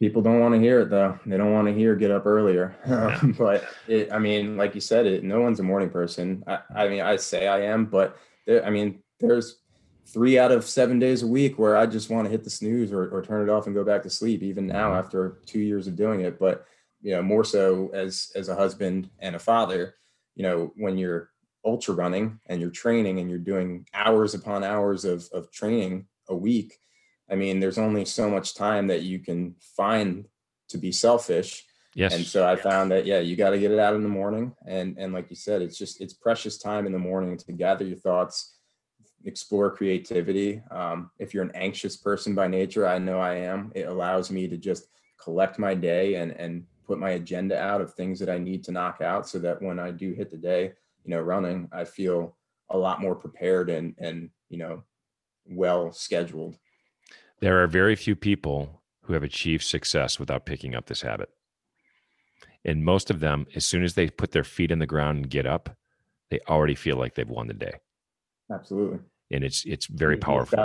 People 0.00 0.22
don't 0.22 0.40
want 0.40 0.54
to 0.54 0.60
hear 0.60 0.80
it 0.80 0.90
though. 0.90 1.18
They 1.26 1.36
don't 1.36 1.52
want 1.52 1.68
to 1.68 1.74
hear 1.74 1.94
get 1.94 2.10
up 2.10 2.24
earlier. 2.24 2.74
Yeah. 2.88 3.20
but 3.38 3.64
it, 3.86 4.10
I 4.10 4.18
mean, 4.18 4.56
like 4.56 4.74
you 4.74 4.80
said, 4.80 5.04
it. 5.04 5.22
No 5.22 5.42
one's 5.42 5.60
a 5.60 5.62
morning 5.62 5.90
person. 5.90 6.42
I, 6.46 6.60
I 6.74 6.88
mean, 6.88 7.02
I 7.02 7.16
say 7.16 7.46
I 7.46 7.60
am, 7.66 7.84
but 7.84 8.16
there, 8.46 8.64
I 8.64 8.70
mean, 8.70 9.02
there's 9.20 9.58
three 10.06 10.38
out 10.38 10.52
of 10.52 10.64
seven 10.64 10.98
days 10.98 11.22
a 11.22 11.26
week 11.26 11.58
where 11.58 11.76
I 11.76 11.86
just 11.86 12.10
want 12.10 12.26
to 12.26 12.30
hit 12.30 12.44
the 12.44 12.50
snooze 12.50 12.92
or, 12.92 13.08
or 13.08 13.22
turn 13.22 13.48
it 13.48 13.52
off 13.52 13.66
and 13.66 13.74
go 13.74 13.84
back 13.84 14.02
to 14.02 14.10
sleep, 14.10 14.42
even 14.42 14.66
now 14.66 14.90
mm-hmm. 14.90 14.98
after 14.98 15.40
two 15.46 15.60
years 15.60 15.86
of 15.86 15.96
doing 15.96 16.20
it. 16.20 16.38
But, 16.38 16.66
you 17.00 17.12
know, 17.12 17.22
more 17.22 17.44
so 17.44 17.90
as, 17.94 18.30
as 18.34 18.48
a 18.48 18.54
husband 18.54 19.10
and 19.20 19.36
a 19.36 19.38
father, 19.38 19.94
you 20.34 20.42
know, 20.42 20.72
when 20.76 20.98
you're 20.98 21.30
ultra 21.64 21.94
running 21.94 22.40
and 22.46 22.60
you're 22.60 22.70
training 22.70 23.20
and 23.20 23.30
you're 23.30 23.38
doing 23.38 23.86
hours 23.94 24.34
upon 24.34 24.64
hours 24.64 25.04
of, 25.04 25.28
of 25.32 25.50
training 25.50 26.06
a 26.28 26.36
week, 26.36 26.78
I 27.30 27.34
mean, 27.34 27.60
there's 27.60 27.78
only 27.78 28.04
so 28.04 28.28
much 28.28 28.54
time 28.54 28.88
that 28.88 29.02
you 29.02 29.18
can 29.18 29.54
find 29.76 30.26
to 30.68 30.78
be 30.78 30.92
selfish. 30.92 31.64
Yes. 31.94 32.14
And 32.14 32.24
so 32.24 32.46
I 32.46 32.56
found 32.56 32.90
that, 32.90 33.06
yeah, 33.06 33.20
you 33.20 33.36
got 33.36 33.50
to 33.50 33.58
get 33.58 33.70
it 33.70 33.78
out 33.78 33.94
in 33.94 34.02
the 34.02 34.08
morning. 34.08 34.54
And, 34.66 34.96
and 34.98 35.12
like 35.12 35.30
you 35.30 35.36
said, 35.36 35.62
it's 35.62 35.78
just, 35.78 36.00
it's 36.00 36.14
precious 36.14 36.58
time 36.58 36.86
in 36.86 36.92
the 36.92 36.98
morning 36.98 37.36
to 37.36 37.52
gather 37.52 37.84
your 37.84 37.98
thoughts, 37.98 38.56
explore 39.24 39.70
creativity. 39.70 40.62
Um, 40.70 41.10
if 41.18 41.32
you're 41.32 41.44
an 41.44 41.52
anxious 41.54 41.96
person 41.96 42.34
by 42.34 42.48
nature, 42.48 42.86
I 42.86 42.98
know 42.98 43.20
I 43.20 43.34
am. 43.34 43.72
It 43.74 43.88
allows 43.88 44.30
me 44.30 44.48
to 44.48 44.56
just 44.56 44.88
collect 45.22 45.58
my 45.58 45.74
day 45.74 46.16
and 46.16 46.32
and 46.32 46.64
put 46.84 46.98
my 46.98 47.10
agenda 47.10 47.58
out 47.58 47.80
of 47.80 47.94
things 47.94 48.18
that 48.18 48.28
I 48.28 48.38
need 48.38 48.64
to 48.64 48.72
knock 48.72 49.00
out, 49.00 49.28
so 49.28 49.38
that 49.38 49.62
when 49.62 49.78
I 49.78 49.90
do 49.90 50.12
hit 50.12 50.30
the 50.30 50.36
day, 50.36 50.72
you 51.04 51.10
know, 51.10 51.20
running, 51.20 51.68
I 51.72 51.84
feel 51.84 52.36
a 52.70 52.78
lot 52.78 53.00
more 53.00 53.14
prepared 53.14 53.70
and 53.70 53.94
and 53.98 54.30
you 54.48 54.58
know, 54.58 54.82
well 55.46 55.92
scheduled. 55.92 56.58
There 57.40 57.62
are 57.62 57.66
very 57.66 57.96
few 57.96 58.14
people 58.14 58.82
who 59.02 59.14
have 59.14 59.22
achieved 59.22 59.64
success 59.64 60.20
without 60.20 60.46
picking 60.46 60.74
up 60.74 60.86
this 60.86 61.02
habit. 61.02 61.30
And 62.64 62.84
most 62.84 63.10
of 63.10 63.18
them, 63.18 63.46
as 63.56 63.64
soon 63.64 63.82
as 63.82 63.94
they 63.94 64.08
put 64.08 64.30
their 64.30 64.44
feet 64.44 64.70
in 64.70 64.78
the 64.78 64.86
ground 64.86 65.18
and 65.18 65.30
get 65.30 65.46
up, 65.46 65.76
they 66.30 66.38
already 66.48 66.76
feel 66.76 66.96
like 66.96 67.14
they've 67.14 67.28
won 67.28 67.48
the 67.48 67.54
day. 67.54 67.80
Absolutely 68.52 69.00
and 69.32 69.44
it's 69.44 69.64
it's 69.64 69.86
very 69.86 70.16
powerful. 70.16 70.56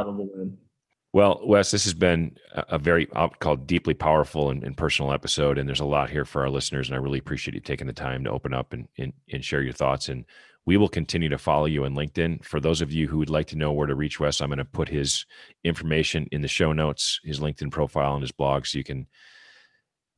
Well, 1.14 1.42
Wes, 1.44 1.72
this 1.72 1.86
has 1.86 1.94
been 1.94 2.38
a 2.54 2.78
very 2.78 3.08
I'll 3.16 3.30
call 3.30 3.56
deeply 3.56 3.94
powerful 3.94 4.50
and, 4.50 4.64
and, 4.64 4.76
personal 4.76 5.14
episode, 5.14 5.58
and 5.58 5.68
there's 5.68 5.80
a 5.80 5.86
lot 5.86 6.10
here 6.10 6.26
for 6.26 6.42
our 6.42 6.50
listeners, 6.50 6.90
and 6.90 6.96
I 6.96 7.00
really 7.00 7.20
appreciate 7.20 7.56
you 7.56 7.62
taking 7.62 7.88
the 7.88 7.94
time 7.94 8.24
to 8.26 8.30
open 8.30 8.54
up 8.54 8.74
and, 8.74 8.88
and, 8.98 9.14
and 9.32 9.44
share 9.44 9.62
your 9.62 9.74
thoughts. 9.74 10.10
And 10.10 10.26
we 10.66 10.76
will 10.76 10.90
continue 10.90 11.30
to 11.30 11.38
follow 11.38 11.66
you 11.66 11.86
on 11.86 11.96
LinkedIn. 11.96 12.44
For 12.44 12.60
those 12.60 12.82
of 12.82 12.92
you 12.92 13.08
who 13.08 13.18
would 13.20 13.30
like 13.30 13.48
to 13.48 13.56
know 13.56 13.72
where 13.72 13.88
to 13.88 13.96
reach 13.96 14.20
Wes, 14.20 14.42
I'm 14.42 14.50
going 14.50 14.58
to 14.58 14.66
put 14.66 14.90
his 14.90 15.26
information 15.64 16.28
in 16.32 16.42
the 16.42 16.48
show 16.50 16.74
notes, 16.74 17.22
his 17.24 17.40
LinkedIn 17.40 17.72
profile 17.72 18.14
and 18.14 18.22
his 18.22 18.34
blog, 18.34 18.66
so 18.66 18.78
you 18.78 18.84
can 18.84 19.08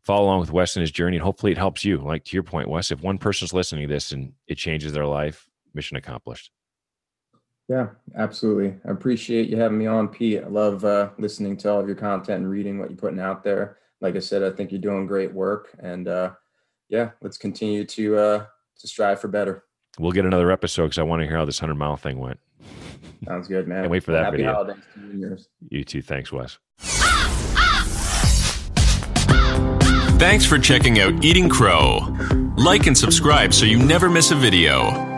follow 0.03 0.25
along 0.25 0.39
with 0.39 0.51
Wes 0.51 0.75
and 0.75 0.81
his 0.81 0.91
journey, 0.91 1.17
and 1.17 1.23
hopefully 1.23 1.51
it 1.51 1.57
helps 1.57 1.85
you. 1.85 1.99
Like 1.99 2.23
to 2.25 2.35
your 2.35 2.43
point, 2.43 2.67
Wes, 2.67 2.89
if 2.89 3.01
one 3.01 3.19
person's 3.19 3.53
listening 3.53 3.87
to 3.87 3.93
this 3.93 4.11
and 4.11 4.33
it 4.47 4.57
changes 4.57 4.91
their 4.91 5.05
life, 5.05 5.47
mission 5.75 5.97
accomplished. 5.97 6.49
Yeah, 7.69 7.89
absolutely. 8.17 8.75
I 8.83 8.91
appreciate 8.91 9.47
you 9.47 9.57
having 9.57 9.77
me 9.77 9.85
on, 9.85 10.07
Pete. 10.07 10.43
I 10.43 10.47
love 10.47 10.83
uh, 10.83 11.11
listening 11.19 11.55
to 11.57 11.71
all 11.71 11.79
of 11.79 11.85
your 11.85 11.95
content 11.95 12.41
and 12.41 12.49
reading 12.49 12.79
what 12.79 12.89
you're 12.89 12.97
putting 12.97 13.19
out 13.19 13.43
there. 13.43 13.77
Like 14.01 14.15
I 14.15 14.19
said, 14.19 14.41
I 14.41 14.49
think 14.49 14.71
you're 14.71 14.81
doing 14.81 15.05
great 15.05 15.31
work, 15.31 15.69
and 15.79 16.07
uh, 16.07 16.31
yeah, 16.89 17.11
let's 17.21 17.37
continue 17.37 17.85
to 17.85 18.17
uh, 18.17 18.45
to 18.79 18.87
strive 18.87 19.21
for 19.21 19.27
better. 19.27 19.65
We'll 19.99 20.13
get 20.13 20.25
another 20.25 20.51
episode 20.51 20.85
because 20.85 20.97
I 20.97 21.03
want 21.03 21.21
to 21.21 21.27
hear 21.27 21.37
how 21.37 21.45
this 21.45 21.59
hundred 21.59 21.75
mile 21.75 21.95
thing 21.95 22.17
went. 22.17 22.39
Sounds 23.27 23.47
good, 23.47 23.67
man. 23.67 23.83
And 23.83 23.91
wait 23.91 24.03
for 24.03 24.13
that 24.13 24.25
Happy 24.25 24.37
video. 24.37 24.53
Holidays 24.53 24.83
to 24.95 25.17
you, 25.17 25.37
you 25.69 25.83
too. 25.83 26.01
Thanks, 26.01 26.31
Wes. 26.31 26.57
Thanks 30.17 30.45
for 30.45 30.57
checking 30.57 30.99
out 30.99 31.23
Eating 31.23 31.49
Crow. 31.49 31.99
Like 32.57 32.87
and 32.87 32.97
subscribe 32.97 33.53
so 33.53 33.65
you 33.65 33.77
never 33.77 34.09
miss 34.09 34.31
a 34.31 34.35
video. 34.35 35.08